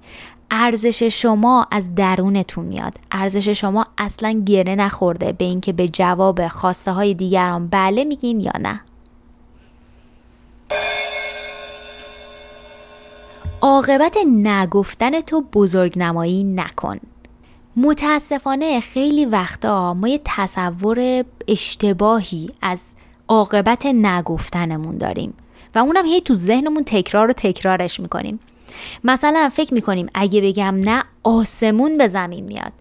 ارزش 0.51 1.03
شما 1.03 1.67
از 1.71 1.95
درونتون 1.95 2.65
میاد. 2.65 2.93
ارزش 3.11 3.49
شما 3.49 3.85
اصلا 3.97 4.43
گره 4.45 4.75
نخورده 4.75 5.31
به 5.31 5.45
اینکه 5.45 5.73
به 5.73 5.87
جواب 5.87 6.47
خواسته 6.47 6.91
های 6.91 7.13
دیگران 7.13 7.67
بله 7.67 8.03
میگین 8.03 8.39
یا 8.39 8.53
نه. 8.59 8.81
عاقبت 13.61 14.17
نگفتن 14.27 15.21
تو 15.21 15.41
بزرگ 15.53 15.99
نمایی 15.99 16.43
نکن. 16.43 16.99
متاسفانه 17.75 18.79
خیلی 18.79 19.25
وقتا 19.25 19.93
ما 19.93 20.07
یه 20.07 20.21
تصور 20.25 21.25
اشتباهی 21.47 22.49
از 22.61 22.85
عاقبت 23.27 23.85
نگفتنمون 23.85 24.97
داریم 24.97 25.33
و 25.75 25.79
اونم 25.79 26.05
هی 26.05 26.21
تو 26.21 26.35
ذهنمون 26.35 26.83
تکرار 26.85 27.29
و 27.29 27.33
تکرارش 27.33 27.99
می‌کنیم. 27.99 28.39
مثلا 29.03 29.49
فکر 29.53 29.73
می‌کنیم 29.73 30.07
اگه 30.13 30.41
بگم 30.41 30.75
نه 30.79 31.03
آسمون 31.23 31.97
به 31.97 32.07
زمین 32.07 32.45
میاد. 32.45 32.71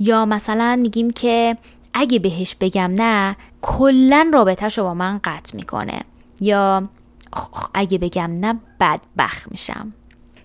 یا 0.00 0.26
مثلا 0.26 0.76
میگیم 0.76 1.10
که 1.10 1.56
اگه 1.94 2.18
بهش 2.18 2.56
بگم 2.60 2.92
نه 2.94 3.36
کلا 3.62 4.30
رابطهش 4.32 4.78
رو 4.78 4.84
با 4.84 4.94
من 4.94 5.20
قطع 5.24 5.56
می‌کنه. 5.56 6.00
یا 6.40 6.88
اگه 7.74 7.98
بگم 7.98 8.34
نه 8.40 8.60
بدبخ 8.80 9.48
میشم. 9.50 9.92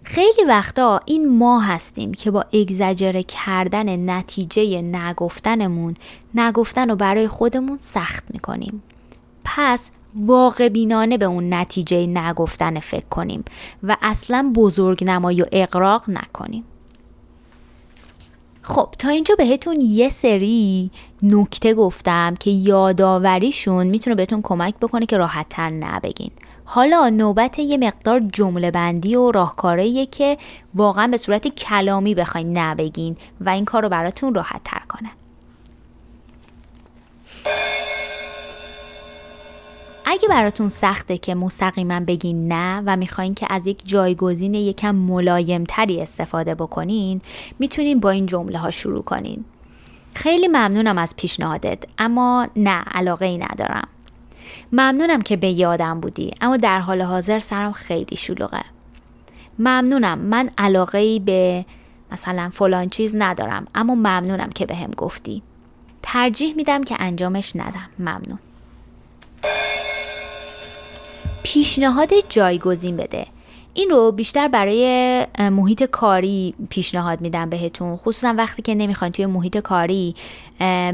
خیلی 0.04 0.46
وقتا 0.48 1.02
این 1.06 1.38
ما 1.38 1.60
هستیم 1.60 2.14
که 2.14 2.32
با 2.32 2.42
اگزجره 2.54 3.24
کردن 3.24 4.10
نتیجه 4.10 4.82
نگفتنمون 4.82 5.96
نگفتن 6.36 6.90
رو 6.90 6.96
برای 6.96 7.28
خودمون 7.28 7.78
سخت 7.78 8.24
می‌کنیم. 8.30 8.84
پس 9.44 9.92
واقع 10.16 10.70
بینانه 10.70 11.18
به 11.18 11.26
اون 11.26 11.53
نتیجه 11.53 12.07
نگفتن 12.07 12.80
فکر 12.80 13.05
کنیم 13.05 13.45
و 13.84 13.97
اصلا 14.01 14.51
بزرگ 14.55 15.03
نمایی 15.03 15.41
و 15.41 15.45
اقراق 15.51 16.03
نکنیم. 16.07 16.64
خب 18.61 18.89
تا 18.99 19.09
اینجا 19.09 19.36
بهتون 19.36 19.82
یه 19.82 20.09
سری 20.09 20.91
نکته 21.24 21.74
گفتم 21.74 22.36
که 22.39 22.51
یاداوریشون 22.51 23.88
می‌تونه 23.88 24.16
بهتون 24.16 24.41
کمک 24.41 24.76
بکنه 24.76 25.05
که 25.05 25.18
راحت 25.18 25.45
تر 25.49 25.70
نبگین. 25.70 26.32
حالا 26.66 27.09
نوبت 27.09 27.59
یه 27.59 27.78
مقدار 27.78 28.20
جمله 28.20 28.72
بندی 28.72 29.16
و 29.16 29.32
راهکاریه 29.32 30.05
که 30.05 30.38
واقعا 30.76 31.07
به 31.07 31.18
صورت 31.18 31.47
کلامی 31.47 32.16
بخواین 32.16 32.57
نبگین 32.57 33.18
و 33.41 33.49
این 33.49 33.66
کار 33.66 33.84
رو 33.84 33.89
براتون 33.89 34.36
راحت 34.36 34.61
تر 34.64 34.82
کنه. 34.89 35.09
اگه 40.06 40.28
براتون 40.28 40.70
سخته 40.70 41.18
که 41.18 41.36
مستقیما 41.36 41.99
بگین 41.99 42.47
نه 42.47 42.84
و 42.86 42.97
می‌خواین 42.97 43.34
که 43.34 43.47
از 43.49 43.68
یک 43.68 43.82
جایگزین 43.86 44.54
یکم 44.54 44.95
ملایم 44.95 45.64
تری 45.64 46.01
استفاده 46.01 46.56
بکنین 46.56 47.22
می‌تونین 47.60 47.99
با 47.99 48.10
این 48.10 48.26
جمله 48.26 48.58
ها 48.58 48.72
شروع 48.72 49.04
کنین. 49.04 49.45
خیلی 50.16 50.47
ممنونم 50.47 50.97
از 50.97 51.16
پیشنهادت 51.16 51.84
اما 51.97 52.47
نه 52.56 52.84
علاقه 52.91 53.26
ای 53.26 53.38
ندارم. 53.38 53.88
ممنونم 54.72 55.22
که 55.22 55.36
به 55.36 55.47
یادم 55.47 55.99
بودی 55.99 56.32
اما 56.41 56.58
در 56.58 56.80
حال 56.80 57.01
حاضر 57.01 57.39
سرم 57.39 57.72
خیلی 57.72 58.16
شلوغه. 58.16 58.62
ممنونم 59.60 60.20
من 60.20 60.49
علاقه 60.58 60.97
ای 60.97 61.20
به 61.20 61.66
مثلا 62.12 62.49
فلان 62.54 62.89
چیز 62.89 63.16
ندارم 63.16 63.68
اما 63.76 63.95
ممنونم 63.95 64.49
که 64.49 64.66
به 64.66 64.76
هم 64.76 64.91
گفتی. 64.91 65.41
ترجیح 66.04 66.56
میدم 66.56 66.84
که 66.84 66.95
انجامش 66.99 67.56
ندم. 67.56 67.89
ممنون. 67.99 68.39
پیشنهاد 71.44 72.10
جایگزین 72.30 72.98
بده. 72.98 73.26
این 73.74 73.89
رو 73.89 74.12
بیشتر 74.12 74.48
برای 74.48 75.26
محیط 75.39 75.84
کاری 75.84 76.54
پیشنهاد 76.70 77.22
میدم 77.22 77.50
بهتون. 77.50 77.98
خصوصا 77.98 78.34
وقتی 78.38 78.62
که 78.62 78.76
نمی‌خواین 78.76 79.12
توی 79.12 79.26
محیط 79.26 79.58
کاری 79.58 80.16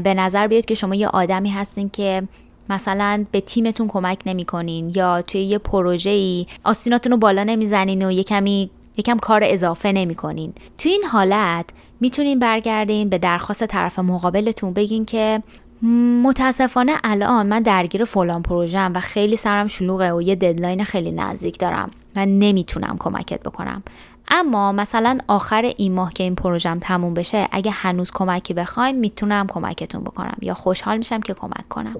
به 0.04 0.14
نظر 0.16 0.46
بیاد 0.46 0.64
که 0.64 0.74
شما 0.74 0.94
یه 0.94 1.08
آدمی 1.08 1.50
هستین 1.50 1.90
که 1.90 2.22
مثلا 2.68 3.26
به 3.32 3.40
تیمتون 3.40 3.88
کمک 3.88 4.18
نمی‌کنین 4.26 4.92
یا 4.94 5.22
توی 5.22 5.40
یه 5.40 5.58
پروژه 5.58 6.10
ای 6.10 6.46
آستیناتون 6.64 7.12
رو 7.12 7.18
بالا 7.18 7.44
نمی‌زنین 7.44 8.06
و 8.06 8.12
یه 8.12 8.22
کمی 8.22 8.70
یکم 8.96 9.18
کار 9.18 9.40
اضافه 9.44 9.92
نمی‌کنین. 9.92 10.52
توی 10.78 10.92
این 10.92 11.04
حالت 11.04 11.64
می‌تونین 12.00 12.38
برگردین 12.38 13.08
به 13.08 13.18
درخواست 13.18 13.66
طرف 13.66 13.98
مقابلتون 13.98 14.72
بگین 14.72 15.04
که 15.04 15.42
متاسفانه 15.82 16.92
الان 17.04 17.46
من 17.46 17.62
درگیر 17.62 18.04
فلان 18.04 18.42
پروژم 18.42 18.92
و 18.94 19.00
خیلی 19.00 19.36
سرم 19.36 19.66
شلوغه 19.66 20.12
و 20.12 20.22
یه 20.22 20.34
ددلاین 20.34 20.84
خیلی 20.84 21.12
نزدیک 21.12 21.58
دارم 21.58 21.90
و 22.16 22.26
نمی‌تونم 22.26 22.96
کمکت 22.98 23.40
بکنم. 23.42 23.82
اما 24.28 24.72
مثلا 24.72 25.18
آخر 25.28 25.72
این 25.76 25.92
ماه 25.92 26.12
که 26.12 26.22
این 26.22 26.34
پروژم 26.34 26.78
تموم 26.78 27.14
بشه 27.14 27.48
اگه 27.52 27.70
هنوز 27.70 28.10
کمکی 28.10 28.54
بخوایم 28.54 28.96
می‌تونم 28.96 29.46
کمکتون 29.46 30.04
بکنم 30.04 30.36
یا 30.40 30.54
خوشحال 30.54 30.98
میشم 30.98 31.20
که 31.20 31.34
کمک 31.34 31.68
کنم. 31.68 31.96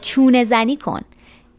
چونه 0.00 0.44
زنی 0.44 0.76
کن. 0.76 1.00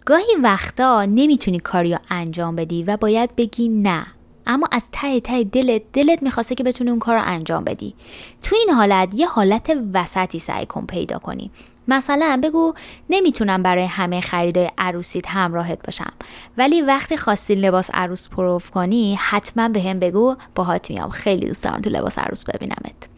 گاهی 0.05 0.35
وقتا 0.43 1.05
نمی‌تونی 1.05 1.59
کاریو 1.59 1.97
انجام 2.09 2.55
بدی 2.55 2.83
و 2.83 2.97
باید 2.97 3.35
بگی 3.35 3.69
نه. 3.69 4.05
اما 4.47 4.67
از 4.71 4.89
ته 4.91 5.19
ته 5.19 5.43
دلت 5.43 5.81
دلت 5.93 6.23
می‌خواسته 6.23 6.55
که 6.55 6.63
بتونی 6.63 6.89
اون 6.89 6.99
کار 6.99 7.15
رو 7.15 7.23
انجام 7.25 7.63
بدی. 7.63 7.95
تو 8.43 8.55
این 8.55 8.75
حالت 8.75 9.09
یه 9.13 9.27
حالت 9.27 9.77
وسطی 9.93 10.39
سعی 10.39 10.65
کن 10.65 10.85
پیدا 10.85 11.19
کنی. 11.19 11.51
مثلا 11.87 12.39
بگو 12.43 12.73
نمی‌تونم 13.09 13.63
برای 13.63 13.85
همه 13.85 14.21
خریدای 14.21 14.71
عروسیت 14.77 15.27
همراهت 15.27 15.85
باشم. 15.85 16.11
ولی 16.57 16.81
وقتی 16.81 17.17
خواستی 17.17 17.55
لباس 17.55 17.89
عروس 17.93 18.29
پروف 18.29 18.69
کنی 18.69 19.15
حتما 19.21 19.69
به 19.69 19.81
هم 19.81 19.99
بگو 19.99 20.35
باهات 20.55 20.89
میام. 20.89 21.09
خیلی 21.09 21.47
دوست 21.47 21.63
دارم 21.63 21.81
تو 21.81 21.89
لباس 21.89 22.19
عروس 22.19 22.43
ببینمت. 22.45 23.09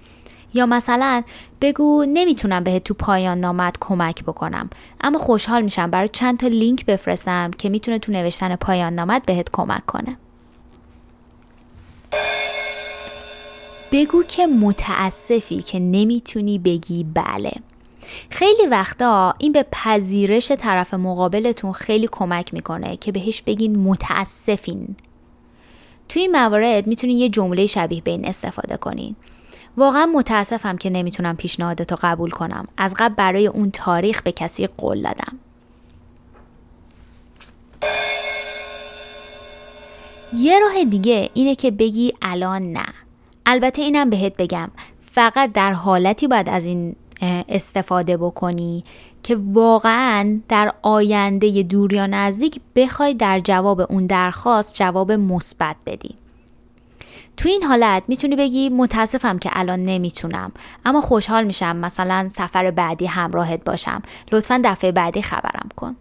یا 0.53 0.65
مثلا 0.65 1.23
بگو 1.61 2.05
نمی‌تونم 2.07 2.63
بهت 2.63 2.83
تو 2.83 2.93
پایان 2.93 3.39
نامت 3.39 3.75
کمک 3.79 4.23
بکنم. 4.23 4.69
اما 5.01 5.19
خوشحال 5.19 5.61
میشم 5.61 5.91
برای 5.91 6.07
چند 6.07 6.39
تا 6.39 6.47
لینک 6.47 6.85
بفرستم 6.85 7.51
که 7.51 7.69
می‌تونه 7.69 7.99
تو 7.99 8.11
نوشتن 8.11 8.55
پایان 8.55 8.95
نامت 8.95 9.25
بهت 9.25 9.49
کمک 9.53 9.85
کنه. 9.85 10.17
بگو 13.91 14.23
که 14.23 14.47
متاسفی 14.47 15.61
که 15.61 15.79
نمی‌تونی 15.79 16.59
بگی 16.59 17.03
بله. 17.13 17.51
خیلی 18.29 18.67
وقتا 18.67 19.35
این 19.37 19.51
به 19.51 19.65
پذیرش 19.71 20.51
طرف 20.51 20.93
مقابلتون 20.93 21.71
خیلی 21.71 22.09
کمک 22.11 22.53
می‌کنه 22.53 22.97
که 22.97 23.11
بهش 23.11 23.41
بگین 23.41 23.75
متاسفین. 23.75 24.95
توی 26.09 26.21
این 26.21 26.31
موارد 26.31 26.87
می‌تونین 26.87 27.17
یه 27.17 27.29
جمله 27.29 27.65
شبیه 27.65 28.01
به 28.01 28.11
این 28.11 28.25
استفاده 28.25 28.77
کنین 28.77 29.15
واقعا 29.77 30.05
متاسفم 30.05 30.77
که 30.77 30.89
نمی‌تونم 30.89 31.35
پیشنهادتو 31.35 31.97
قبول 32.01 32.29
کنم. 32.31 32.67
از 32.77 32.93
قبل 32.97 33.15
برای 33.15 33.47
اون 33.47 33.71
تاریخ 33.71 34.21
به 34.21 34.31
کسی 34.31 34.67
قول 34.67 35.01
دادم. 35.01 35.39
یه 40.33 40.59
راه 40.59 40.83
دیگه 40.83 41.29
اینه 41.33 41.55
که 41.55 41.71
بگی 41.71 42.13
الان 42.21 42.61
نه. 42.63 42.85
البته 43.45 43.81
اینم 43.81 44.09
بهت 44.09 44.35
بگم 44.37 44.71
فقط 45.11 45.51
در 45.51 45.73
حالتی 45.73 46.27
باید 46.27 46.49
از 46.49 46.65
این 46.65 46.95
استفاده 47.49 48.17
بکنی 48.17 48.83
که 49.23 49.37
واقعا 49.53 50.39
در 50.49 50.73
آینده 50.81 51.63
دور 51.63 51.93
یا 51.93 52.07
نزدیک 52.07 52.59
بخوای 52.75 53.13
در 53.13 53.39
جواب 53.39 53.81
اون 53.91 54.05
درخواست 54.05 54.75
جواب 54.75 55.11
مثبت 55.11 55.75
بدی. 55.85 56.15
تو 57.37 57.49
این 57.49 57.63
حالت 57.63 58.03
می‌تونی 58.07 58.35
بگی 58.35 58.69
متاسفم 58.69 59.39
که 59.39 59.49
الان 59.53 59.85
نمی‌تونم 59.85 60.51
اما 60.85 61.01
خوشحال 61.01 61.43
میشم 61.43 61.75
مثلا 61.75 62.29
سفر 62.31 62.71
بعدی 62.71 63.05
همراهت 63.05 63.63
باشم. 63.63 64.01
لطفا 64.31 64.61
دفعه 64.65 64.91
بعدی 64.91 65.21
خبرم 65.21 65.69
کن. 65.75 65.95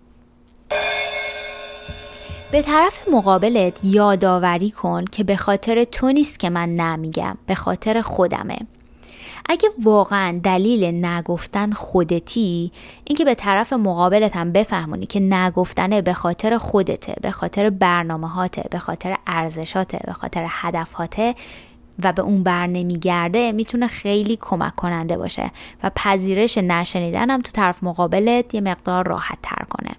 به 2.53 2.63
طرف 2.63 3.09
مقابلت 3.13 3.85
یادآوری 3.85 4.71
کن 4.71 5.05
که 5.05 5.25
به 5.25 5.37
خاطر 5.37 5.85
تو 5.85 6.13
نیست 6.13 6.39
که 6.39 6.51
من 6.51 6.69
نمیگم 6.69 7.39
به 7.47 7.55
خاطر 7.55 8.03
خودمه. 8.03 8.59
اگه 9.47 9.69
واقعا 9.83 10.41
دلیل 10.43 11.05
نگفتن 11.05 11.73
خودتی 11.73 12.73
اینکه 13.05 13.25
به 13.25 13.35
طرف 13.35 13.73
مقابلت 13.73 14.37
هم 14.37 14.53
بفهمونی 14.53 15.07
که 15.07 15.21
نگفتنه 15.21 16.03
به 16.03 16.13
خاطر 16.13 16.59
خودته 16.59 17.15
به 17.23 17.31
خاطر 17.31 17.71
برنامه 17.71 18.29
هاته 18.29 18.65
به 18.71 18.79
خاطر 18.79 19.17
ارزشاته 19.27 19.99
به 20.07 20.13
خاطر 20.13 20.47
هدفهاته 20.49 21.35
و 22.03 22.13
به 22.13 22.23
اون 22.23 22.43
بر 22.43 22.67
نمیگرده 22.67 23.53
می‌تونه 23.53 23.87
خیلی 23.87 24.39
کمک 24.41 24.75
کننده 24.75 25.17
باشه 25.17 25.51
و 25.83 25.91
پذیرش 25.97 26.59
نشنیدن 26.59 27.31
هم 27.31 27.43
تو 27.43 27.53
طرف 27.53 27.83
مقابلت 27.83 28.55
یه 28.55 28.61
مقدار 28.61 29.09
راحت 29.09 29.39
تر 29.43 29.65
کنه. 29.71 29.91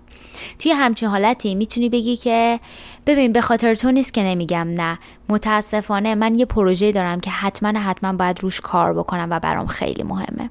توی 0.59 0.71
همچین 0.71 1.09
حالتی 1.09 1.55
می‌تونی 1.55 1.89
بگی 1.89 2.17
که 2.17 2.59
ببین 3.05 3.33
به 3.33 3.41
خاطر 3.41 3.75
تو 3.75 3.91
نیست 3.91 4.13
که 4.13 4.23
نمیگم 4.23 4.67
نه. 4.67 4.99
متاسفانه 5.29 6.15
من 6.15 6.35
یه 6.35 6.45
پروژه 6.45 6.91
دارم 6.91 7.19
که 7.19 7.29
حتما 7.29 7.79
حتما 7.79 8.13
باید 8.13 8.41
روش 8.43 8.61
کار 8.61 8.93
بکنم 8.93 9.27
و 9.31 9.39
برام 9.39 9.67
خیلی 9.67 10.03
مهمه. 10.03 10.49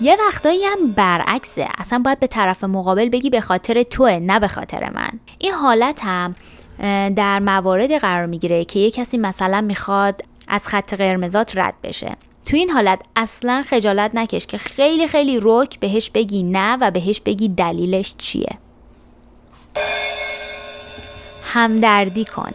یه 0.00 0.16
وقتایی 0.28 0.64
هم 0.64 0.92
برعکسه. 0.92 1.68
اصلا 1.78 1.98
باید 1.98 2.20
به 2.20 2.26
طرف 2.26 2.64
مقابل 2.64 3.08
بگی 3.08 3.30
به 3.30 3.40
خاطر 3.40 3.82
توه 3.82 4.18
نه 4.22 4.40
به 4.40 4.48
خاطر 4.48 4.90
من. 4.90 5.10
این 5.38 5.52
حالت 5.52 6.00
هم 6.04 6.34
در 7.14 7.38
مواردی 7.38 7.98
قرار 7.98 8.26
می‌گیره 8.26 8.64
که 8.64 8.78
یه 8.78 8.90
کسی 8.90 9.18
مثلا 9.18 9.60
می‌خواد 9.60 10.22
از 10.48 10.68
خط 10.68 10.94
قرمزات 10.94 11.56
رد 11.56 11.74
بشه. 11.82 12.16
تو 12.46 12.56
این 12.56 12.70
حالت 12.70 13.02
اصلا 13.16 13.64
خجالت 13.66 14.10
نکش 14.14 14.46
که 14.46 14.58
خیلی 14.58 15.08
خیلی 15.08 15.38
رک 15.42 15.80
بهش 15.80 16.10
بگی 16.10 16.42
نه 16.42 16.76
و 16.76 16.90
بهش 16.90 17.20
بگی 17.20 17.48
دلیلش 17.48 18.14
چیه. 18.18 18.58
همدردی 21.42 22.24
کن. 22.24 22.52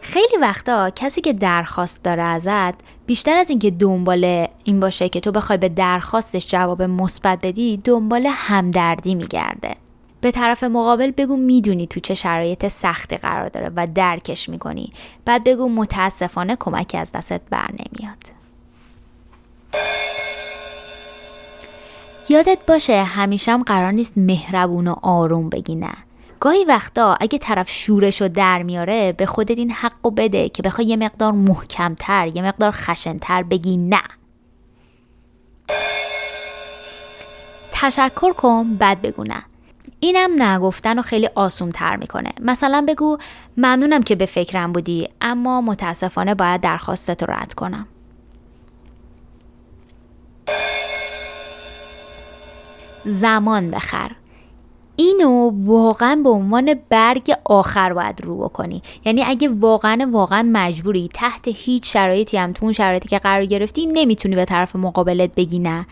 خیلی 0.00 0.36
وقتا 0.40 0.90
کسی 0.90 1.20
که 1.20 1.32
درخواست 1.32 2.02
داره 2.02 2.22
ازت 2.22 2.74
بیشتر 3.06 3.36
از 3.36 3.50
اینکه 3.50 3.70
دنبال 3.70 4.46
این 4.64 4.80
باشه 4.80 5.08
که 5.08 5.20
تو 5.20 5.32
بخوای 5.32 5.58
به 5.58 5.68
درخواستش 5.68 6.46
جواب 6.46 6.82
مثبت 6.82 7.38
بدی 7.42 7.76
دنبال 7.76 8.26
همدردی 8.26 9.14
میگرده. 9.14 9.76
به 10.20 10.30
طرف 10.30 10.64
مقابل 10.64 11.10
بگو 11.10 11.36
می‌دونی 11.36 11.86
تو 11.86 12.00
چه 12.00 12.14
شرایط 12.14 12.68
سختی 12.68 13.16
قرار 13.16 13.48
داره 13.48 13.70
و 13.76 13.86
درکش 13.94 14.48
می‌کنی. 14.48 14.92
بعد 15.24 15.44
بگو 15.44 15.68
متاسفانه 15.68 16.56
کمکی 16.56 16.98
از 16.98 17.12
دستت 17.12 17.40
بر 17.50 17.70
نمیاد 17.70 18.37
یادت 22.28 22.58
باشه 22.66 23.02
همیشه 23.02 23.52
هم 23.52 23.62
قرار 23.62 23.92
نیست 23.92 24.18
مهربون 24.18 24.88
و 24.88 24.94
آروم 25.02 25.48
بگی 25.48 25.74
نه. 25.74 25.94
گاهی 26.40 26.64
وقتا 26.64 27.16
اگه 27.20 27.38
طرف 27.38 27.70
شورش 27.70 28.20
رو 28.20 28.28
در 28.28 28.62
میاره 28.62 29.12
به 29.12 29.26
خودت 29.26 29.58
این 29.58 29.70
حق 29.70 30.06
و 30.06 30.10
بده 30.10 30.48
که 30.48 30.62
بخوای 30.62 30.86
یه 30.86 30.96
مقدار 30.96 31.32
محکمتر 31.32 32.26
یه 32.34 32.42
مقدار 32.42 32.70
خشنتر 32.70 33.42
بگی 33.42 33.76
نه. 33.76 34.02
تشکر 37.72 38.32
کن 38.32 38.74
بعد 38.74 39.02
بگو 39.02 39.24
نه. 39.24 39.42
اینم 40.00 40.42
نگفتن 40.42 40.96
رو 40.96 41.02
خیلی 41.02 41.28
آسون 41.34 41.70
تر 41.70 41.96
می‌کنه. 41.96 42.32
مثلا 42.40 42.84
بگو 42.88 43.18
ممنونم 43.56 44.02
که 44.02 44.14
به 44.14 44.26
فکرم 44.26 44.72
بودی 44.72 45.08
اما 45.20 45.60
متاسفانه 45.60 46.34
باید 46.34 46.60
درخواستت 46.60 47.22
رو 47.22 47.34
رد 47.34 47.54
کنم. 47.54 47.86
زمان 53.04 53.70
بخر. 53.70 54.10
اینو 54.96 55.52
واقعا 55.54 56.20
به 56.24 56.28
عنوان 56.28 56.74
برگ 56.88 57.32
آخر 57.44 57.92
باید 57.92 58.20
رو 58.24 58.38
بکنی. 58.38 58.82
یعنی 59.04 59.24
اگه 59.24 59.48
واقعا 59.48 60.08
واقعا 60.12 60.48
مجبوری 60.52 61.10
تحت 61.14 61.48
هیچ 61.48 61.92
شرایطی 61.92 62.36
هم 62.36 62.52
تو 62.52 62.64
اون 62.64 62.72
شرایطی 62.72 63.08
که 63.08 63.18
قرار 63.18 63.44
گرفتی 63.44 63.86
نمی‌تونی 63.86 64.34
به 64.34 64.44
طرف 64.44 64.76
مقابلت 64.76 65.34
بگی 65.34 65.58
نه. 65.58 65.86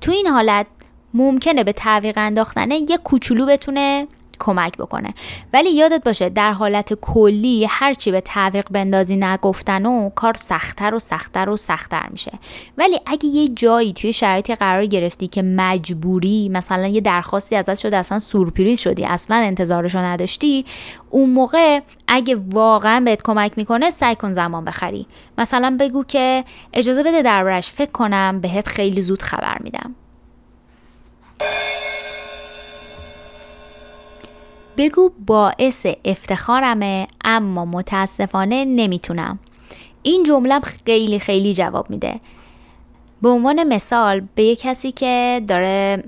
تو 0.00 0.12
این 0.12 0.26
حالت 0.26 0.66
ممکنه 1.14 1.64
به 1.64 1.72
تعویق 1.72 2.14
انداختنه 2.18 2.76
یه 2.90 2.96
کوچولو 2.96 3.46
بتونه 3.46 4.06
کمک 4.40 4.76
بکنه. 4.76 5.14
ولی 5.52 5.70
یادت 5.70 6.04
باشه 6.04 6.28
در 6.28 6.52
حالت 6.52 6.94
کلی 6.94 7.66
هرچی 7.70 8.10
به 8.10 8.20
تعویق 8.20 8.68
بندازی 8.70 9.16
نگفتن 9.16 9.86
و 9.86 10.10
کار 10.10 10.34
سختتر 10.34 10.94
و 10.94 10.98
سختتر 10.98 11.50
و 11.50 11.56
سختتر 11.56 12.06
میشه. 12.10 12.32
ولی 12.78 13.00
اگه 13.06 13.26
یه 13.26 13.48
جایی 13.48 13.92
توی 13.92 14.12
شرایطی 14.12 14.54
قرار 14.54 14.86
گرفتی 14.86 15.28
که 15.28 15.42
مجبوری 15.42 16.48
مثلا 16.48 16.86
یه 16.86 17.00
درخواستی 17.00 17.56
ازت 17.56 17.74
شده 17.74 17.96
اصلا 17.96 18.18
سورپریز 18.18 18.80
شدی 18.80 19.04
اصلا 19.04 19.36
انتظارشو 19.36 19.98
نداشتی 19.98 20.64
اون 21.10 21.30
موقع 21.30 21.80
اگه 22.08 22.36
واقعا 22.50 23.00
بهت 23.00 23.22
کمک 23.22 23.52
می‌کنه 23.56 23.90
سعی 23.90 24.14
کن 24.14 24.32
زمان 24.32 24.64
بخری. 24.64 25.06
مثلا 25.38 25.76
بگو 25.80 26.04
که 26.04 26.44
اجازه 26.72 27.02
بده 27.02 27.22
دربارش 27.22 27.70
فکر 27.70 27.90
کنم 27.90 28.40
بهت 28.40 28.68
خیلی 28.68 29.02
زود 29.02 29.22
خبر 29.22 29.56
میدم. 29.60 29.94
بگو 34.76 35.10
باعث 35.26 35.86
افتخارمه 36.04 37.06
اما 37.24 37.64
متاسفانه 37.64 38.64
نمی‌تونم. 38.64 39.38
این 40.02 40.24
جمله 40.24 40.60
خیلی 40.60 41.18
خیلی 41.18 41.54
جواب 41.54 41.90
میده. 41.90 42.20
به 43.22 43.28
عنوان 43.28 43.64
مثال 43.64 44.22
به 44.34 44.42
یه 44.42 44.56
کسی 44.56 44.92
که 44.92 45.42
داره 45.48 46.02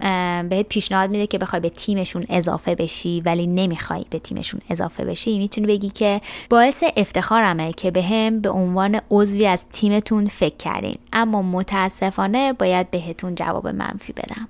بهت 0.51 0.69
پیشنهاد 0.69 1.11
میده 1.11 1.27
که 1.27 1.39
بخوای 1.39 1.61
به 1.61 1.69
تیمشون 1.69 2.27
اضافه 2.29 2.75
بشی 2.75 3.23
ولی 3.25 3.47
نمی‌خوای 3.47 4.05
به 4.11 4.19
تیمشون 4.19 4.61
اضافه 4.71 5.05
بشی 5.05 5.39
می‌تونی 5.39 5.67
بگی 5.67 5.91
که 5.91 6.21
باعث 6.51 6.85
افتخارمه 6.97 7.73
که 7.73 7.91
به 7.91 8.03
هم 8.03 8.41
به 8.41 8.51
عنوان 8.51 9.01
عضوی 9.11 9.47
از 9.47 9.67
تیمتون 9.73 10.27
فکر 10.27 10.57
کردین. 10.57 10.97
اما 11.13 11.43
متاسفانه 11.43 12.53
باید 12.53 12.91
بهتون 12.91 13.35
جواب 13.35 13.69
منفی 13.69 14.13
بدم. 14.13 14.49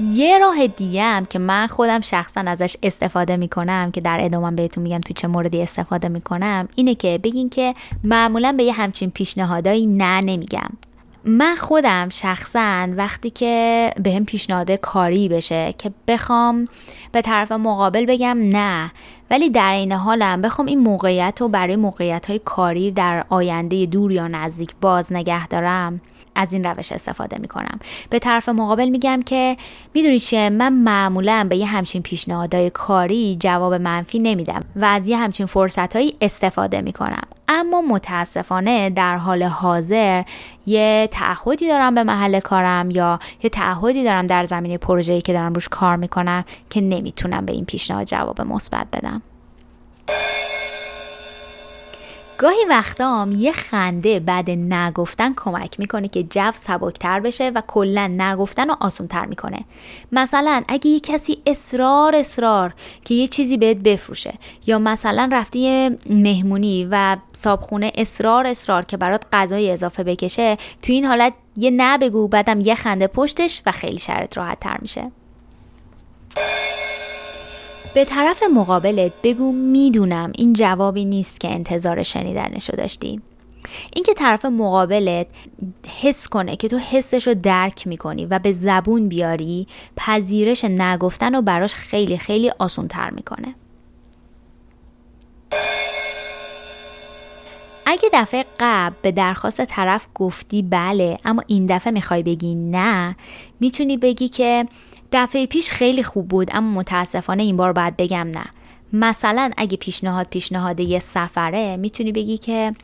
یه 0.00 0.38
راه 0.38 0.66
دیگه 0.66 1.02
هم 1.02 1.26
که 1.26 1.38
من 1.38 1.66
خودم 1.66 2.00
شخصا 2.00 2.40
ازش 2.40 2.76
استفاده 2.82 3.36
می‌کنم 3.36 3.90
که 3.90 4.00
در 4.00 4.18
ادامه 4.20 4.50
بهتون 4.50 4.82
میگم 4.82 5.00
تو 5.00 5.14
چه 5.14 5.28
موردی 5.28 5.62
استفاده 5.62 6.08
می‌کنم 6.08 6.68
اینه 6.74 6.94
که 6.94 7.20
بگین 7.22 7.48
که 7.50 7.74
معمولا 8.04 8.52
به 8.52 8.62
یه 8.62 8.72
همچین 8.72 9.10
پیشنهادایی 9.10 9.86
نه 9.86 10.20
نمیگم. 10.20 10.68
من 11.24 11.56
خودم 11.56 12.08
شخصا 12.08 12.88
وقتی 12.96 13.30
که 13.30 13.92
به 14.02 14.12
هم 14.12 14.24
پیشنهاد 14.24 14.70
کاری 14.70 15.28
بشه 15.28 15.74
که 15.78 15.90
بخوام 16.08 16.68
به 17.12 17.22
طرف 17.22 17.52
مقابل 17.52 18.06
بگم 18.06 18.38
نه 18.42 18.92
ولی 19.30 19.50
در 19.50 19.72
این 19.72 19.92
حالم 19.92 20.42
بخوام 20.42 20.68
این 20.68 20.78
موقعیت 20.78 21.40
رو 21.40 21.48
برای 21.48 21.76
موقعیت 21.76 22.26
های 22.26 22.40
کاری 22.44 22.90
در 22.90 23.24
آینده 23.28 23.86
دور 23.86 24.12
یا 24.12 24.28
نزدیک 24.28 24.74
باز 24.80 25.12
نگه 25.12 25.48
دارم 25.48 26.00
از 26.38 26.52
این 26.52 26.64
روش 26.64 26.92
استفاده 26.92 27.38
می‌کنم. 27.38 27.78
به 28.10 28.18
طرف 28.18 28.48
مقابل 28.48 28.88
میگم 28.88 29.22
که 29.22 29.56
می‌دونی 29.94 30.18
چیه؟ 30.18 30.50
من 30.50 30.72
معمولا 30.72 31.46
به 31.48 31.56
یه 31.56 31.66
همچین 31.66 32.02
پیشنهادهای 32.02 32.70
کاری 32.70 33.36
جواب 33.40 33.74
منفی 33.74 34.18
نمیدم 34.18 34.60
و 34.76 34.84
از 34.84 35.06
یه 35.06 35.16
همچین 35.16 35.46
فرصتهایی 35.46 36.16
استفاده 36.20 36.80
می‌کنم. 36.80 37.22
اما 37.48 37.80
متاسفانه 37.80 38.90
در 38.90 39.16
حال 39.16 39.42
حاضر 39.42 40.22
یه 40.66 41.08
تعهدی 41.12 41.68
دارم 41.68 41.94
به 41.94 42.02
محل 42.02 42.40
کارم 42.40 42.90
یا 42.90 43.18
یه 43.42 43.50
تعهدی 43.50 44.04
دارم 44.04 44.26
در 44.26 44.44
زمینه 44.44 44.78
پروژه‌ای 44.78 45.20
که 45.20 45.32
دارم 45.32 45.54
روش 45.54 45.68
کار 45.68 45.96
می‌کنم 45.96 46.44
که 46.70 46.80
نمی‌تونم 46.80 47.46
به 47.46 47.52
این 47.52 47.64
پیشنهاد 47.64 48.06
جواب 48.06 48.40
مثبت 48.40 48.86
بدم. 48.92 49.22
گاهی 52.38 52.64
وقتام 52.68 53.32
یه 53.32 53.52
خنده 53.52 54.20
بعد 54.20 54.50
نگفتن 54.50 55.34
کمک 55.36 55.80
می‌کنه 55.80 56.08
که 56.08 56.22
جو 56.22 56.50
سبکتر 56.54 57.20
بشه 57.20 57.50
و 57.54 57.62
کلا 57.66 58.06
نگفتن 58.06 58.68
رو 58.68 58.76
آسونتر 58.80 59.24
می‌کنه. 59.24 59.64
مثلا 60.12 60.62
اگه 60.68 60.90
یه 60.90 61.00
کسی 61.00 61.38
اصرار 61.46 62.16
اصرار 62.16 62.74
که 63.04 63.14
یه 63.14 63.26
چیزی 63.26 63.56
بهت 63.56 63.76
بفروشه 63.76 64.34
یا 64.66 64.78
مثلا 64.78 65.28
رفتی 65.32 65.88
مهمونی 66.06 66.88
و 66.90 67.16
صابخونه 67.32 67.92
اصرار 67.94 68.46
اصرار 68.46 68.84
که 68.84 68.96
برات 68.96 69.22
غذای 69.32 69.70
اضافه 69.70 70.04
بکشه 70.04 70.56
تو 70.82 70.92
این 70.92 71.04
حالت 71.04 71.32
یه 71.56 71.70
نه 71.70 71.98
بگو 71.98 72.28
بعدم 72.28 72.60
یه 72.60 72.74
خنده 72.74 73.06
پشتش 73.06 73.62
و 73.66 73.72
خیلی 73.72 73.98
شرط 73.98 74.36
راحت 74.36 74.60
تر 74.60 74.78
میشه. 74.82 75.10
به 77.94 78.04
طرف 78.04 78.42
مقابلت 78.42 79.12
بگو 79.22 79.52
می‌دونم 79.52 80.32
این 80.34 80.52
جوابی 80.52 81.04
نیست 81.04 81.40
که 81.40 81.48
انتظار 81.48 82.02
شنیدنشو 82.02 82.76
داشتی. 82.76 83.20
اینکه 83.94 84.14
طرف 84.14 84.44
مقابلت 84.44 85.26
حس 86.00 86.28
کنه 86.28 86.56
که 86.56 86.68
تو 86.68 86.78
حسش 86.78 87.26
رو 87.26 87.34
درک 87.34 87.86
می‌کنی 87.86 88.26
و 88.26 88.38
به 88.38 88.52
زبون 88.52 89.08
بیاری 89.08 89.66
پذیرش 89.96 90.64
نگفتن 90.64 91.34
رو 91.34 91.42
براش 91.42 91.74
خیلی 91.74 92.18
خیلی 92.18 92.52
آسون 92.58 92.88
تر 92.88 93.10
می‌کنه. 93.10 93.54
اگه 97.86 98.08
دفعه 98.12 98.44
قبل 98.60 98.94
به 99.02 99.12
درخواست 99.12 99.64
طرف 99.64 100.06
گفتی 100.14 100.62
بله 100.62 101.18
اما 101.24 101.42
این 101.46 101.66
دفعه 101.66 101.92
می‌خوای 101.92 102.22
بگی 102.22 102.54
نه 102.54 103.16
می‌تونی 103.60 103.96
بگی 103.96 104.28
که 104.28 104.66
دفعه 105.12 105.46
پیش 105.46 105.70
خیلی 105.70 106.02
خوب 106.02 106.28
بود 106.28 106.50
اما 106.52 106.80
متاسفانه 106.80 107.42
این 107.42 107.56
بار 107.56 107.72
باید 107.72 107.96
بگم 107.96 108.30
نه. 108.34 108.44
مثلا 108.92 109.50
اگه 109.56 109.76
پیشنهاد 109.76 110.26
پیشنهاد 110.30 110.80
یه 110.80 110.98
سفره 110.98 111.76
می‌تونی 111.76 112.12
بگی 112.12 112.38
که 112.38 112.74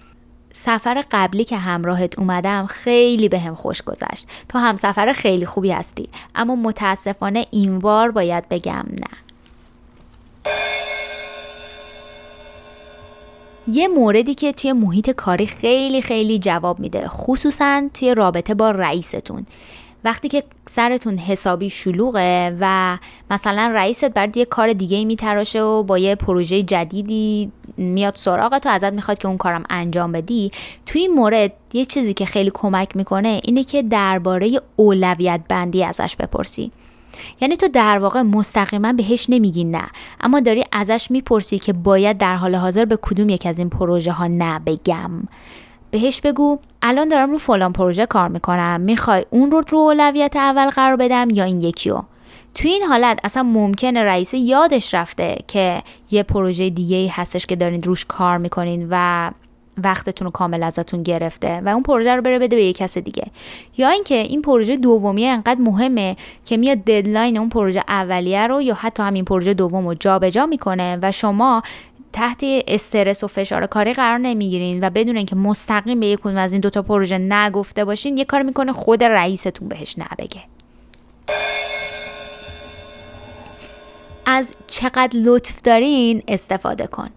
سفر 0.52 1.04
قبلی 1.10 1.44
که 1.44 1.56
همراهت 1.56 2.18
اومدم 2.18 2.66
خیلی 2.66 3.28
به 3.28 3.38
هم 3.38 3.54
خوش 3.54 3.82
گذشت. 3.82 4.26
تو 4.48 4.58
هم 4.58 4.76
سفر 4.76 5.12
خیلی 5.12 5.46
خوبی 5.46 5.70
هستی. 5.70 6.08
اما 6.34 6.56
متاسفانه 6.56 7.46
این 7.50 7.78
بار 7.78 8.10
باید 8.10 8.48
بگم 8.48 8.84
نه. 8.90 9.08
یه 13.68 13.88
موردی 13.88 14.34
که 14.34 14.52
توی 14.52 14.72
محیط 14.72 15.10
کاری 15.10 15.46
خیلی 15.46 16.02
خیلی 16.02 16.38
جواب 16.38 16.80
میده 16.80 17.08
خصوصا 17.08 17.82
توی 17.94 18.14
رابطه 18.14 18.54
با 18.54 18.70
رئیستون. 18.70 19.46
وقتی 20.04 20.28
که 20.28 20.42
سرتون 20.66 21.18
حسابی 21.18 21.70
شلوغه 21.70 22.56
و 22.60 22.98
مثلا 23.30 23.72
رئیست 23.74 24.04
برد 24.04 24.36
یه 24.36 24.44
کار 24.44 24.72
دیگه 24.72 25.04
میتراشه 25.04 25.62
و 25.62 25.82
با 25.82 25.98
یه 25.98 26.14
پروژه 26.14 26.62
جدیدی 26.62 27.52
میاد 27.76 28.14
سراغ 28.16 28.58
تو 28.58 28.68
ازت 28.68 28.92
می‌خواد 28.92 29.18
که 29.18 29.28
اون 29.28 29.36
کارم 29.36 29.64
انجام 29.70 30.12
بدی 30.12 30.50
توی 30.86 31.00
این 31.00 31.14
مورد 31.14 31.52
یه 31.72 31.84
چیزی 31.84 32.14
که 32.14 32.26
خیلی 32.26 32.50
کمک 32.54 32.96
می‌کنه 32.96 33.40
اینه 33.44 33.64
که 33.64 33.82
درباره 33.82 34.60
اولویت 34.76 35.40
بندی 35.48 35.84
ازش 35.84 36.16
بپرسی. 36.16 36.72
یعنی 37.40 37.56
تو 37.56 37.68
در 37.68 37.98
واقع 37.98 38.22
مستقیما 38.22 38.92
بهش 38.92 39.26
نمیگی 39.28 39.64
نه 39.64 39.84
اما 40.20 40.40
داری 40.40 40.64
ازش 40.72 41.10
می‌پرسی 41.10 41.58
که 41.58 41.72
باید 41.72 42.18
در 42.18 42.36
حال 42.36 42.54
حاضر 42.54 42.84
به 42.84 42.98
کدوم 43.02 43.28
یک 43.28 43.46
از 43.46 43.58
این 43.58 43.70
پروژه 43.70 44.12
ها 44.12 44.26
نه 44.26 44.58
بگم. 44.66 45.10
بهش 45.94 46.20
بگو 46.20 46.58
الان 46.82 47.08
دارم 47.08 47.30
رو 47.30 47.38
فلان 47.38 47.72
پروژه 47.72 48.06
کار 48.06 48.28
می‌کنم 48.28 48.80
می‌خوای 48.80 49.24
اون 49.30 49.50
رو 49.50 49.64
رو 49.68 49.78
اولویت 49.78 50.36
اول 50.36 50.70
قرار 50.70 50.96
بدم 50.96 51.30
یا 51.30 51.44
این 51.44 51.62
یکی 51.62 51.90
رو 51.90 52.04
توی 52.54 52.70
این 52.70 52.82
حالت 52.82 53.20
اصلا 53.24 53.42
ممکنه 53.42 54.02
رئیس 54.02 54.34
یادش 54.34 54.94
رفته 54.94 55.38
که 55.48 55.82
یه 56.10 56.22
پروژه 56.22 56.70
دیگه 56.70 57.10
هستش 57.12 57.46
که 57.46 57.56
دارین 57.56 57.82
روش 57.82 58.04
کار 58.04 58.38
می‌کنین 58.38 58.86
و 58.90 59.30
وقتتون 59.82 60.24
رو 60.24 60.30
کامل 60.30 60.62
ازتون 60.62 61.02
گرفته 61.02 61.60
و 61.64 61.68
اون 61.68 61.82
پروژه 61.82 62.14
رو 62.14 62.22
بره 62.22 62.38
بده 62.38 62.56
به 62.56 62.62
یه 62.62 62.72
کس 62.72 62.98
دیگه. 62.98 63.26
یا 63.76 63.88
اینکه 63.88 64.14
این 64.14 64.42
پروژه 64.42 64.76
دومیه 64.76 65.28
انقدر 65.28 65.60
مهمه 65.60 66.16
که 66.44 66.56
میاد 66.56 66.78
ددلاین 66.78 67.38
اون 67.38 67.48
پروژه 67.48 67.84
اولیه 67.88 68.46
رو 68.46 68.62
یا 68.62 68.74
حتی 68.74 69.02
همین 69.02 69.24
پروژه 69.24 69.54
دوم 69.54 69.88
رو 69.88 69.94
جابجا 69.94 70.46
می‌کنه 70.46 70.98
و 71.02 71.12
شما 71.12 71.62
تحت 72.14 72.40
استرس 72.44 73.24
و 73.24 73.28
فشار 73.28 73.66
کاری 73.66 73.94
قرار 73.94 74.18
نمی‌گیرین 74.18 74.84
و 74.84 74.90
بدون 74.90 75.16
اینکه 75.16 75.36
مستقیم 75.36 76.00
به 76.00 76.06
یکون 76.06 76.36
از 76.36 76.52
این 76.52 76.60
دوتا 76.60 76.82
پروژه 76.82 77.18
نگفته 77.18 77.84
باشین 77.84 78.18
یه 78.18 78.24
کار 78.24 78.42
می‌کنه 78.42 78.72
خود 78.72 79.04
رئیستون 79.04 79.68
بهش 79.68 79.98
نبگه 79.98 80.40
از 84.26 84.54
چقدر 84.66 85.10
لطف 85.14 85.62
دارین 85.62 86.22
استفاده 86.28 86.86
کن. 86.86 87.10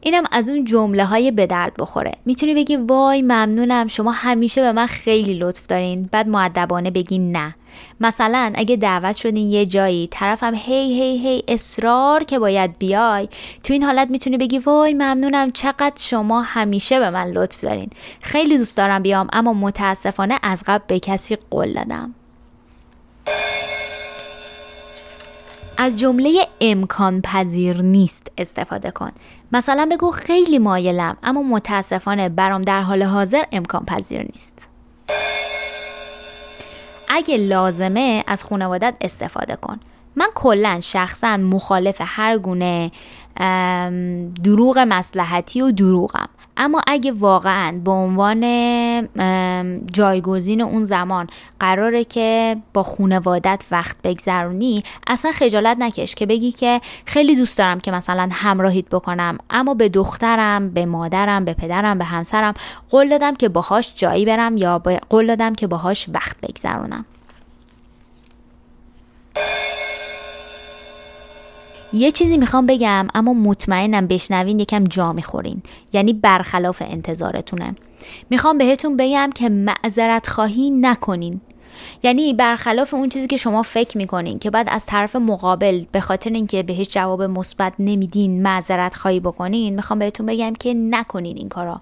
اینم 0.00 0.24
از 0.32 0.48
اون 0.48 0.64
جمله 0.64 1.04
های 1.04 1.30
به 1.30 1.46
درد 1.46 1.72
بخوره. 1.78 2.12
می‌تونی 2.24 2.54
بگی 2.54 2.76
وای 2.76 3.22
ممنونم 3.22 3.88
شما 3.88 4.12
همیشه 4.12 4.60
به 4.60 4.72
من 4.72 4.86
خیلی 4.86 5.34
لطف 5.34 5.66
دارین. 5.66 6.08
بعد 6.12 6.28
معدبانه 6.28 6.90
بگی 6.90 7.18
نه. 7.18 7.54
مثلا 8.00 8.52
اگه 8.54 8.76
دعوت 8.76 9.16
شدین 9.16 9.50
یه 9.50 9.66
جایی 9.66 10.08
طرفم 10.10 10.54
هی 10.54 11.02
هی 11.02 11.18
هی 11.18 11.44
اصرار 11.48 12.24
که 12.24 12.38
باید 12.38 12.78
بیای 12.78 13.28
تو 13.62 13.72
این 13.72 13.82
حالت 13.82 14.10
می‌تونی 14.10 14.38
بگی 14.38 14.58
وای 14.58 14.94
ممنونم 14.94 15.52
چقدر 15.52 15.92
شما 15.96 16.42
همیشه 16.42 16.98
به 16.98 17.10
من 17.10 17.26
لطف 17.30 17.64
دارین. 17.64 17.90
خیلی 18.20 18.58
دوست 18.58 18.76
دارم 18.76 19.02
بیام 19.02 19.28
اما 19.32 19.52
متاسفانه 19.52 20.38
از 20.42 20.62
قبل 20.66 20.84
به 20.86 21.00
کسی 21.00 21.36
قول 21.50 21.72
دادم. 21.72 22.14
از 25.80 25.98
جمله 25.98 26.46
امکان 26.60 27.20
پذیر 27.20 27.82
نیست 27.82 28.32
استفاده 28.38 28.90
کن. 28.90 29.10
مثلا 29.52 29.88
بگو 29.92 30.10
خیلی 30.10 30.58
مایلم 30.58 31.16
اما 31.22 31.42
متاسفانه 31.42 32.28
برام 32.28 32.62
در 32.62 32.82
حال 32.82 33.02
حاضر 33.02 33.42
امکان 33.52 33.84
پذیر 33.84 34.22
نیست. 34.22 34.68
اگه 37.18 37.36
لازمه 37.36 38.24
از 38.26 38.44
خانوادت 38.44 38.94
استفاده 39.00 39.56
کن. 39.56 39.80
من 40.16 40.28
کلا 40.34 40.80
شخصا 40.82 41.36
مخالف 41.36 41.96
هر 42.00 42.38
گونه 42.38 42.90
دروغ 44.44 44.78
مسلحتی 44.78 45.62
و 45.62 45.70
دروغم. 45.70 46.28
اما 46.58 46.82
اگه 46.86 47.12
واقعا 47.12 47.80
به 47.84 47.90
عنوان 47.90 48.42
جایگزین 49.92 50.60
اون 50.60 50.84
زمان 50.84 51.26
قراره 51.60 52.04
که 52.04 52.56
با 52.72 52.82
خونوادت 52.82 53.62
وقت 53.70 53.96
بگذرونی 54.04 54.84
اصلا 55.06 55.32
خجالت 55.32 55.76
نکش 55.80 56.14
که 56.14 56.26
بگی 56.26 56.52
که 56.52 56.80
خیلی 57.04 57.36
دوست 57.36 57.58
دارم 57.58 57.80
که 57.80 57.90
مثلا 57.90 58.28
همراهیت 58.32 58.86
بکنم 58.86 59.38
اما 59.50 59.74
به 59.74 59.88
دخترم 59.88 60.70
به 60.70 60.86
مادرم 60.86 61.44
به 61.44 61.54
پدرم 61.54 61.98
به 61.98 62.04
همسرم 62.04 62.54
قول 62.90 63.08
دادم 63.08 63.34
که 63.34 63.48
باهاش 63.48 63.92
جایی 63.96 64.24
برم 64.24 64.56
یا 64.56 64.78
قول 65.10 65.26
دادم 65.26 65.54
که 65.54 65.66
باهاش 65.66 66.08
وقت 66.08 66.36
بگذرونم. 66.42 67.04
یه 71.92 72.10
چیزی 72.10 72.36
می‌خوام 72.36 72.66
بگم 72.66 73.08
اما 73.14 73.32
مطمئنم 73.32 74.06
بشنوین 74.06 74.60
یکم 74.60 74.84
جا 74.84 75.12
می‌خورین. 75.12 75.62
یعنی 75.92 76.12
برخلاف 76.12 76.82
انتظارتونه. 76.86 77.74
می‌خوام 78.30 78.58
بهتون 78.58 78.96
بگم 78.96 79.30
که 79.34 79.48
معذرت 79.48 80.26
خواهی 80.26 80.70
نکنین. 80.70 81.40
یعنی 82.02 82.34
برخلاف 82.34 82.94
اون 82.94 83.08
چیزی 83.08 83.26
که 83.26 83.36
شما 83.36 83.62
فکر 83.62 83.98
می‌کنین 83.98 84.38
که 84.38 84.50
بعد 84.50 84.66
از 84.70 84.86
طرف 84.86 85.16
مقابل 85.16 85.84
به 85.92 86.00
خاطر 86.00 86.30
اینکه 86.30 86.62
بهش 86.62 86.88
جواب 86.88 87.22
مثبت 87.22 87.72
نمیدین 87.78 88.42
معذرت 88.42 88.94
خواهی 88.94 89.20
بکنین 89.20 89.74
می‌خوام 89.74 89.98
بهتون 89.98 90.26
بگم 90.26 90.52
که 90.54 90.74
نکنین 90.74 91.36
این 91.36 91.48
کارا. 91.48 91.80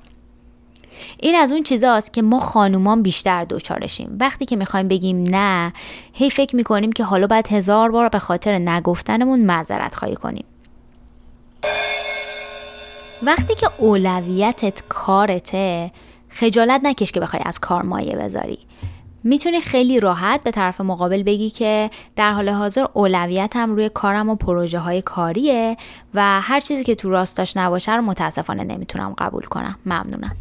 این 1.20 1.34
از 1.34 1.52
اون 1.52 1.62
چیزاست 1.62 2.12
که 2.12 2.22
ما 2.22 2.40
خانومان 2.40 3.02
بیشتر 3.02 3.44
دوچارشیم 3.44 4.16
وقتی 4.20 4.44
که 4.44 4.56
می‌خوایم 4.56 4.88
بگیم 4.88 5.22
نه 5.22 5.72
هی 6.12 6.30
فکر 6.30 6.56
می‌کنیم 6.56 6.92
که 6.92 7.04
حالا 7.04 7.26
باید 7.26 7.48
هزار 7.48 7.90
بار 7.90 8.08
به 8.08 8.18
خاطر 8.18 8.58
نگفتنمون 8.58 9.40
معذرت 9.40 9.94
خواهی 9.94 10.16
کنیم. 10.16 10.44
وقتی 13.22 13.54
که 13.54 13.68
اولویتت 13.78 14.82
کارته 14.88 15.90
خجالت 16.28 16.80
نکش 16.84 17.12
که 17.12 17.20
بخوای 17.20 17.42
از 17.46 17.60
کار 17.60 17.82
مایه 17.82 18.16
بذاری. 18.16 18.58
می‌تونی 19.24 19.60
خیلی 19.60 20.00
راحت 20.00 20.42
به 20.42 20.50
طرف 20.50 20.80
مقابل 20.80 21.22
بگی 21.22 21.50
که 21.50 21.90
در 22.16 22.32
حال 22.32 22.48
حاضر 22.48 22.86
اولویتم 22.92 23.70
روی 23.70 23.88
کارم 23.88 24.28
و 24.28 24.34
پروژه 24.34 24.78
های 24.78 25.02
کاریه 25.02 25.76
و 26.14 26.40
هر 26.40 26.60
چیزی 26.60 26.84
که 26.84 26.94
تو 26.94 27.10
راستاش 27.10 27.56
نباشه 27.56 27.96
رو 27.96 28.02
متاسفانه 28.02 28.64
نمی‌تونم 28.64 29.14
قبول 29.18 29.42
کنم. 29.42 29.78
ممنونم. 29.86 30.36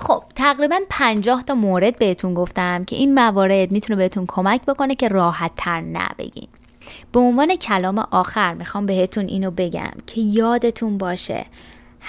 خب 0.00 0.22
تقریبا 0.34 0.78
50 0.90 1.42
تا 1.42 1.54
مورد 1.54 1.98
بهتون 1.98 2.34
گفتم 2.34 2.84
که 2.84 2.96
این 2.96 3.14
موارد 3.14 3.70
می‌تونه 3.70 3.96
بهتون 3.96 4.24
کمک 4.28 4.62
بکنه 4.62 4.94
که 4.94 5.08
راحت 5.08 5.50
تر 5.56 5.80
نبگین. 5.80 6.48
به 7.12 7.20
عنوان 7.20 7.56
کلام 7.56 7.98
آخر 7.98 8.54
می‌خوام 8.54 8.86
بهتون 8.86 9.26
اینو 9.26 9.50
بگم 9.50 9.92
که 10.06 10.20
یادتون 10.20 10.98
باشه 10.98 11.46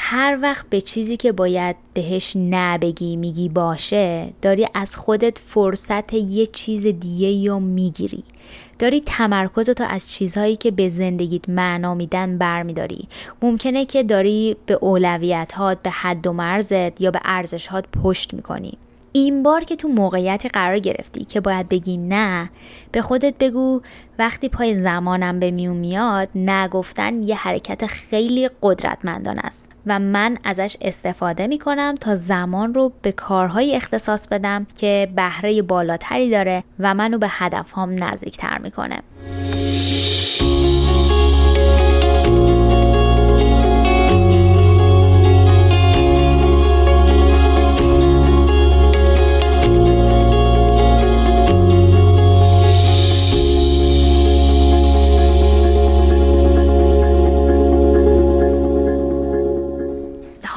هر 0.02 0.40
وقت 0.42 0.66
به 0.70 0.82
چیزی 0.82 1.18
که 1.18 1.32
باید 1.32 1.76
بهش 1.94 2.34
نبگی 2.36 3.16
میگی 3.16 3.50
باشه 3.50 4.30
داری 4.42 4.68
از 4.74 4.96
خودت 4.96 5.38
فرصت 5.38 6.14
یه 6.14 6.46
چیز 6.46 6.82
دیگه 6.82 7.28
یا 7.28 7.60
می‌گیری. 7.60 8.24
داری 8.80 9.02
تمرکزتو 9.06 9.84
از 9.84 10.12
چیزهایی 10.12 10.56
که 10.56 10.72
به 10.72 10.90
زندگیت 10.90 11.50
معنا 11.50 11.94
میدن 11.94 12.38
برمیداری. 12.38 13.08
ممکنه 13.42 13.86
که 13.86 14.04
داری 14.04 14.56
به 14.66 14.74
اولویت 14.74 15.54
به 15.84 15.90
حد 15.90 16.28
و 16.28 16.34
مرزت 16.34 17.02
یا 17.02 17.12
به 17.12 17.20
ارزش 17.26 17.70
پشت 18.04 18.34
می‌کنی. 18.34 18.78
این 19.12 19.44
بار 19.44 19.64
که 19.64 19.76
تو 19.76 19.88
موقعیتی 19.88 20.50
قرار 20.50 20.80
گرفتی 20.80 21.26
که 21.26 21.42
باید 21.42 21.70
بگی 21.70 21.98
نه 21.98 22.50
به 22.92 23.02
خودت 23.02 23.34
بگو 23.40 23.82
وقتی 24.20 24.50
پای 24.50 24.82
زمانم 24.82 25.40
به 25.40 25.52
میون 25.52 25.78
میاد 25.78 26.30
نگفتن 26.36 27.24
یه 27.24 27.36
حرکت 27.36 27.86
خیلی 27.86 28.50
قدرتمندان 28.62 29.40
است 29.40 29.72
و 29.86 30.00
من 30.00 30.38
ازش 30.44 30.78
استفاده 30.82 31.48
می‌کنم 31.48 31.96
تا 32.00 32.16
زمان 32.16 32.74
رو 32.74 32.92
به 33.02 33.12
کارهایی 33.12 33.76
اختصاص 33.76 34.28
بدم 34.28 34.68
که 34.78 35.10
بهره 35.16 35.62
بالاتری 35.62 36.30
داره 36.30 36.64
و 36.80 36.94
منو 36.94 37.18
به 37.18 37.28
هدفهام 37.30 38.04
نزدیکتر 38.04 38.58
می‌کنه. 38.58 39.00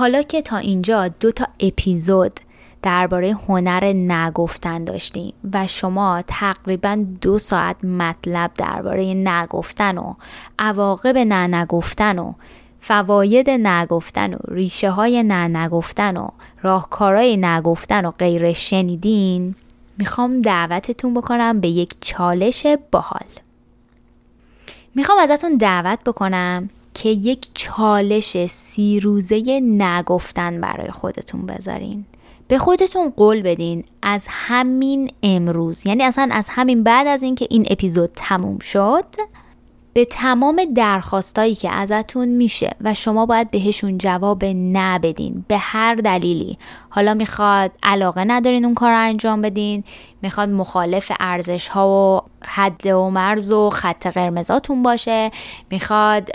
حالا 0.03 0.23
که 0.23 0.43
تا 0.43 0.57
اینجا 0.57 1.09
دو 1.09 1.33
تا 1.33 1.47
اپیزود 1.61 2.41
درباره 2.83 3.33
هنر 3.49 3.93
نگفتن 3.93 4.85
داشتیم 4.85 5.35
و 5.53 5.67
شما 5.67 6.23
تقریبا 6.27 7.05
دو 7.21 7.39
ساعت 7.39 7.85
مطلب 7.85 8.51
درباره 8.55 9.15
نگفتن 9.15 9.99
و 9.99 10.15
عواقب 10.59 11.19
نه 11.19 11.47
نگفتن 11.47 12.19
و 12.19 12.33
فواید 12.81 13.51
نگفتن 13.51 14.35
و 14.35 14.39
ریشه 14.49 14.91
های 14.91 15.23
نه 15.23 15.49
نگفتن 15.49 16.17
و 16.17 16.29
راهکارهای 16.63 17.37
نگفتن 17.37 18.05
و 18.05 18.11
غیره 18.11 18.53
شنیدین 18.53 19.55
می‌خوام 19.99 20.41
دعوتتون 20.41 21.15
بکنم 21.15 21.61
به 21.61 21.69
یک 21.69 21.95
چالش 22.01 22.67
باحال. 22.91 23.27
می‌خوام 24.95 25.19
ازتون 25.19 25.57
دعوت 25.57 25.99
بکنم 26.05 26.71
که 26.95 27.09
یک 27.09 27.47
چالش 27.55 28.47
سی 28.47 29.01
روزه 29.01 29.61
نگفتن 29.61 30.61
برای 30.61 30.91
خودتون 30.91 31.47
بذارین. 31.47 32.05
به 32.49 32.59
خودتون 32.59 33.11
قول 33.11 33.43
بدین 33.43 33.85
از 34.03 34.27
همین 34.29 35.13
امروز 35.23 35.87
یعنی 35.87 36.03
اصلا 36.03 36.29
از 36.33 36.49
همین 36.51 36.83
بعد 36.83 37.07
از 37.07 37.23
اینکه 37.23 37.47
این 37.51 37.67
اپیزود 37.71 38.11
تموم 38.17 38.59
شد 38.59 39.05
به 39.93 40.05
تمام 40.05 40.65
درخواستایی 40.75 41.55
که 41.55 41.71
ازتون 41.71 42.29
میشه 42.29 42.71
و 42.81 42.95
شما 42.95 43.27
باید 43.27 43.51
بهشون 43.51 43.99
جواب 43.99 44.45
نبدین 44.45 45.45
به 45.49 45.57
هر 45.59 45.95
دلیلی. 45.95 46.59
حالا 46.95 47.15
می‌خواد 47.15 47.71
علاقه 47.83 48.25
ندارین 48.27 48.65
اون 48.65 48.75
کار 48.75 48.91
رو 48.91 48.99
انجام 48.99 49.43
بدین 49.43 49.85
می‌خواد 50.23 50.49
مخالف 50.49 51.13
ارزش 51.21 51.69
ها 51.69 51.89
و 51.89 52.23
حد 52.45 52.87
و 52.87 53.11
مرز 53.11 53.53
و 53.53 53.71
خط 53.71 54.07
قرمزاتون 54.07 54.83
باشه 54.83 55.31
می‌خواد 55.71 56.33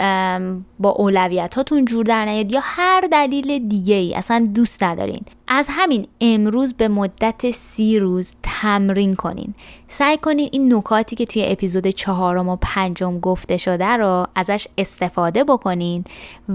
با 0.79 0.89
اولویت 0.89 1.55
هاتون 1.55 1.85
جور 1.85 2.05
در 2.05 2.25
نیاد 2.25 2.51
یا 2.51 2.59
هر 2.63 3.07
دلیل 3.11 3.67
دیگه 3.67 3.95
ای 3.95 4.15
اصلا 4.15 4.47
دوست 4.55 4.83
ندارین. 4.83 5.21
از 5.47 5.67
همین 5.69 6.07
امروز 6.21 6.73
به 6.73 6.87
مدت 6.87 7.51
سی 7.51 7.99
روز 7.99 8.35
تمرین 8.43 9.15
کنین. 9.15 9.53
سعی 9.87 10.17
کنین 10.17 10.49
این 10.51 10.73
نکاتی 10.73 11.15
که 11.15 11.25
توی 11.25 11.45
اپیزود 11.45 11.87
چهارم 11.87 12.49
و 12.49 12.57
پنجم 12.61 13.19
گفته 13.19 13.57
شده 13.57 13.87
رو 13.87 14.27
ازش 14.35 14.67
استفاده 14.77 15.43
بکنین 15.43 16.03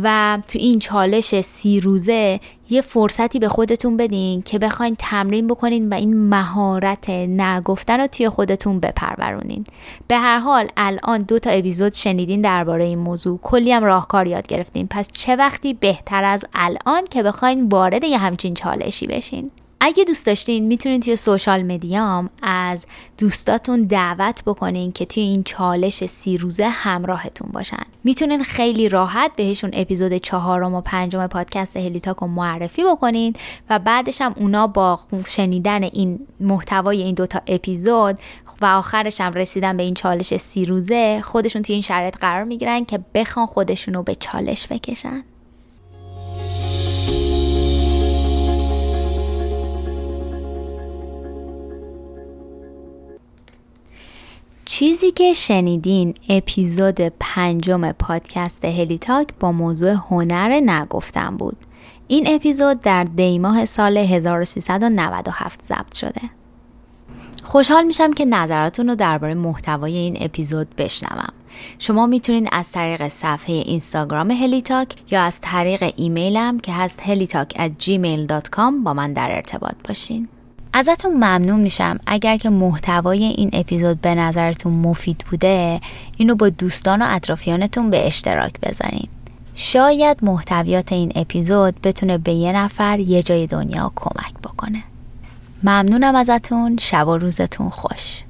و 0.02 0.38
تو 0.48 0.58
این 0.58 0.78
چالش 0.78 1.40
سی 1.40 1.80
روزه 1.80 2.40
یه 2.72 2.80
فرصتی 2.80 3.38
به 3.38 3.48
خودتون 3.48 3.96
بدین 3.96 4.42
که 4.42 4.58
بخواین 4.58 4.96
تمرین 4.98 5.46
بکنین 5.46 5.88
و 5.88 5.94
این 5.94 6.28
مهارت 6.28 7.10
نگفتن 7.10 8.00
رو 8.00 8.06
توی 8.06 8.28
خودتون 8.28 8.80
بپرورونین. 8.80 9.64
به 10.08 10.16
هر 10.16 10.38
حال 10.38 10.68
الان 10.76 11.22
دو 11.22 11.38
تا 11.38 11.50
اپیزود 11.50 11.92
شنیدین 11.92 12.40
درباره 12.40 12.84
این 12.84 12.98
موضوع. 12.98 13.38
کلی 13.42 13.72
هم 13.72 13.84
راهکار 13.84 14.26
یاد 14.26 14.46
گرفتین. 14.46 14.86
پس 14.90 15.08
چه 15.12 15.36
وقتی 15.36 15.74
بهتر 15.74 16.24
از 16.24 16.44
الان 16.54 17.04
که 17.10 17.22
بخواین 17.22 17.68
وارد 17.68 18.04
یه 18.04 18.18
همچین 18.18 18.54
چالشی 18.54 19.06
بشین. 19.06 19.50
اگه 19.84 20.04
دوست 20.04 20.26
داشتین 20.26 20.66
می‌تونین 20.66 21.00
توی 21.00 21.16
سوشال 21.16 21.62
مدیام 21.62 22.30
از 22.42 22.86
دوستاتون 23.18 23.82
دعوت 23.82 24.42
بکنین 24.44 24.92
که 24.92 25.04
توی 25.04 25.22
این 25.22 25.44
چالش 25.44 26.06
سی 26.06 26.38
روزه 26.38 26.68
همراهتون 26.68 27.50
باشن. 27.52 27.82
می‌تونین 28.04 28.42
خیلی 28.42 28.88
راحت 28.88 29.30
بهشون 29.36 29.70
اپیزود 29.72 30.16
چهارم 30.16 30.74
و 30.74 30.80
پنجم 30.80 31.26
پادکست 31.26 31.76
هلیتاک 31.76 32.16
رو 32.16 32.26
معرفی 32.26 32.84
بکنین 32.84 33.34
و 33.70 33.78
بعدش 33.78 34.20
هم 34.20 34.34
اونا 34.36 34.66
با 34.66 35.00
شنیدن 35.26 35.82
این 35.82 36.26
محتوای 36.40 37.02
این 37.02 37.14
دوتا 37.14 37.40
اپیزود 37.46 38.18
و 38.60 38.66
آخرش 38.66 39.20
هم 39.20 39.32
رسیدن 39.32 39.76
به 39.76 39.82
این 39.82 39.94
چالش 39.94 40.36
سی 40.36 40.66
روزه 40.66 41.20
خودشون 41.24 41.62
توی 41.62 41.72
این 41.72 41.82
شرایط 41.82 42.16
قرار 42.16 42.44
می‌گیرن 42.44 42.84
که 42.84 43.00
بخوان 43.14 43.46
خودشون 43.46 43.94
رو 43.94 44.02
به 44.02 44.14
چالش 44.14 44.66
بکشن. 44.66 45.22
چیزی 54.72 55.10
که 55.10 55.32
شنیدین 55.32 56.14
اپیزود 56.28 57.00
پنجم 57.20 57.92
پادکست 57.92 58.64
هلیتاک 58.64 59.28
با 59.40 59.52
موضوع 59.52 59.90
هنر 59.90 60.60
نگفتن 60.60 61.36
بود. 61.36 61.56
این 62.08 62.34
اپیزود 62.34 62.80
در 62.80 63.04
دیماه 63.04 63.64
سال 63.64 63.96
1397 63.98 65.64
ضبط 65.64 65.96
شده. 65.96 66.20
خوشحال 67.42 67.84
میشم 67.84 68.12
که 68.12 68.24
نظراتون 68.24 68.88
رو 68.88 68.94
درباره 68.94 69.34
محتوای 69.34 69.96
این 69.96 70.16
اپیزود 70.20 70.76
بشنوم. 70.76 71.32
شما 71.78 72.06
می‌تونید 72.06 72.48
از 72.52 72.72
طریق 72.72 73.08
صفحه 73.08 73.54
اینستاگرام 73.54 74.30
هلیتاک 74.30 74.94
یا 75.10 75.22
از 75.22 75.40
طریق 75.40 75.92
ایمیلم 75.96 76.60
که 76.60 76.72
هست 76.72 77.00
هلیتاک 77.02 77.52
at 77.52 77.84
gmail.com 77.84 78.84
با 78.84 78.94
من 78.94 79.12
در 79.12 79.28
ارتباط 79.30 79.74
باشین. 79.88 80.28
ازتون 80.72 81.12
ممنون 81.12 81.60
میشم. 81.60 81.98
اگر 82.06 82.36
که 82.36 82.50
محتوای 82.50 83.24
این 83.24 83.50
اپیزود 83.52 84.00
به 84.00 84.14
نظرتون 84.14 84.72
مفید 84.72 85.24
بوده 85.30 85.80
اینو 86.16 86.34
با 86.34 86.48
دوستان 86.48 87.02
و 87.02 87.06
اطرافیانتون 87.08 87.90
به 87.90 88.06
اشتراک 88.06 88.60
بذارین. 88.60 89.08
شاید 89.54 90.24
محتویات 90.24 90.92
این 90.92 91.12
اپیزود 91.14 91.80
بتونه 91.82 92.18
به 92.18 92.32
یه 92.32 92.52
نفر 92.52 92.98
یه 92.98 93.22
جای 93.22 93.46
دنیا 93.46 93.92
کمک 93.96 94.34
بکنه. 94.44 94.82
ممنونم 95.62 96.14
ازتون. 96.14 96.76
شب 96.80 97.08
و 97.08 97.16
روزتون 97.16 97.68
خوش. 97.68 98.22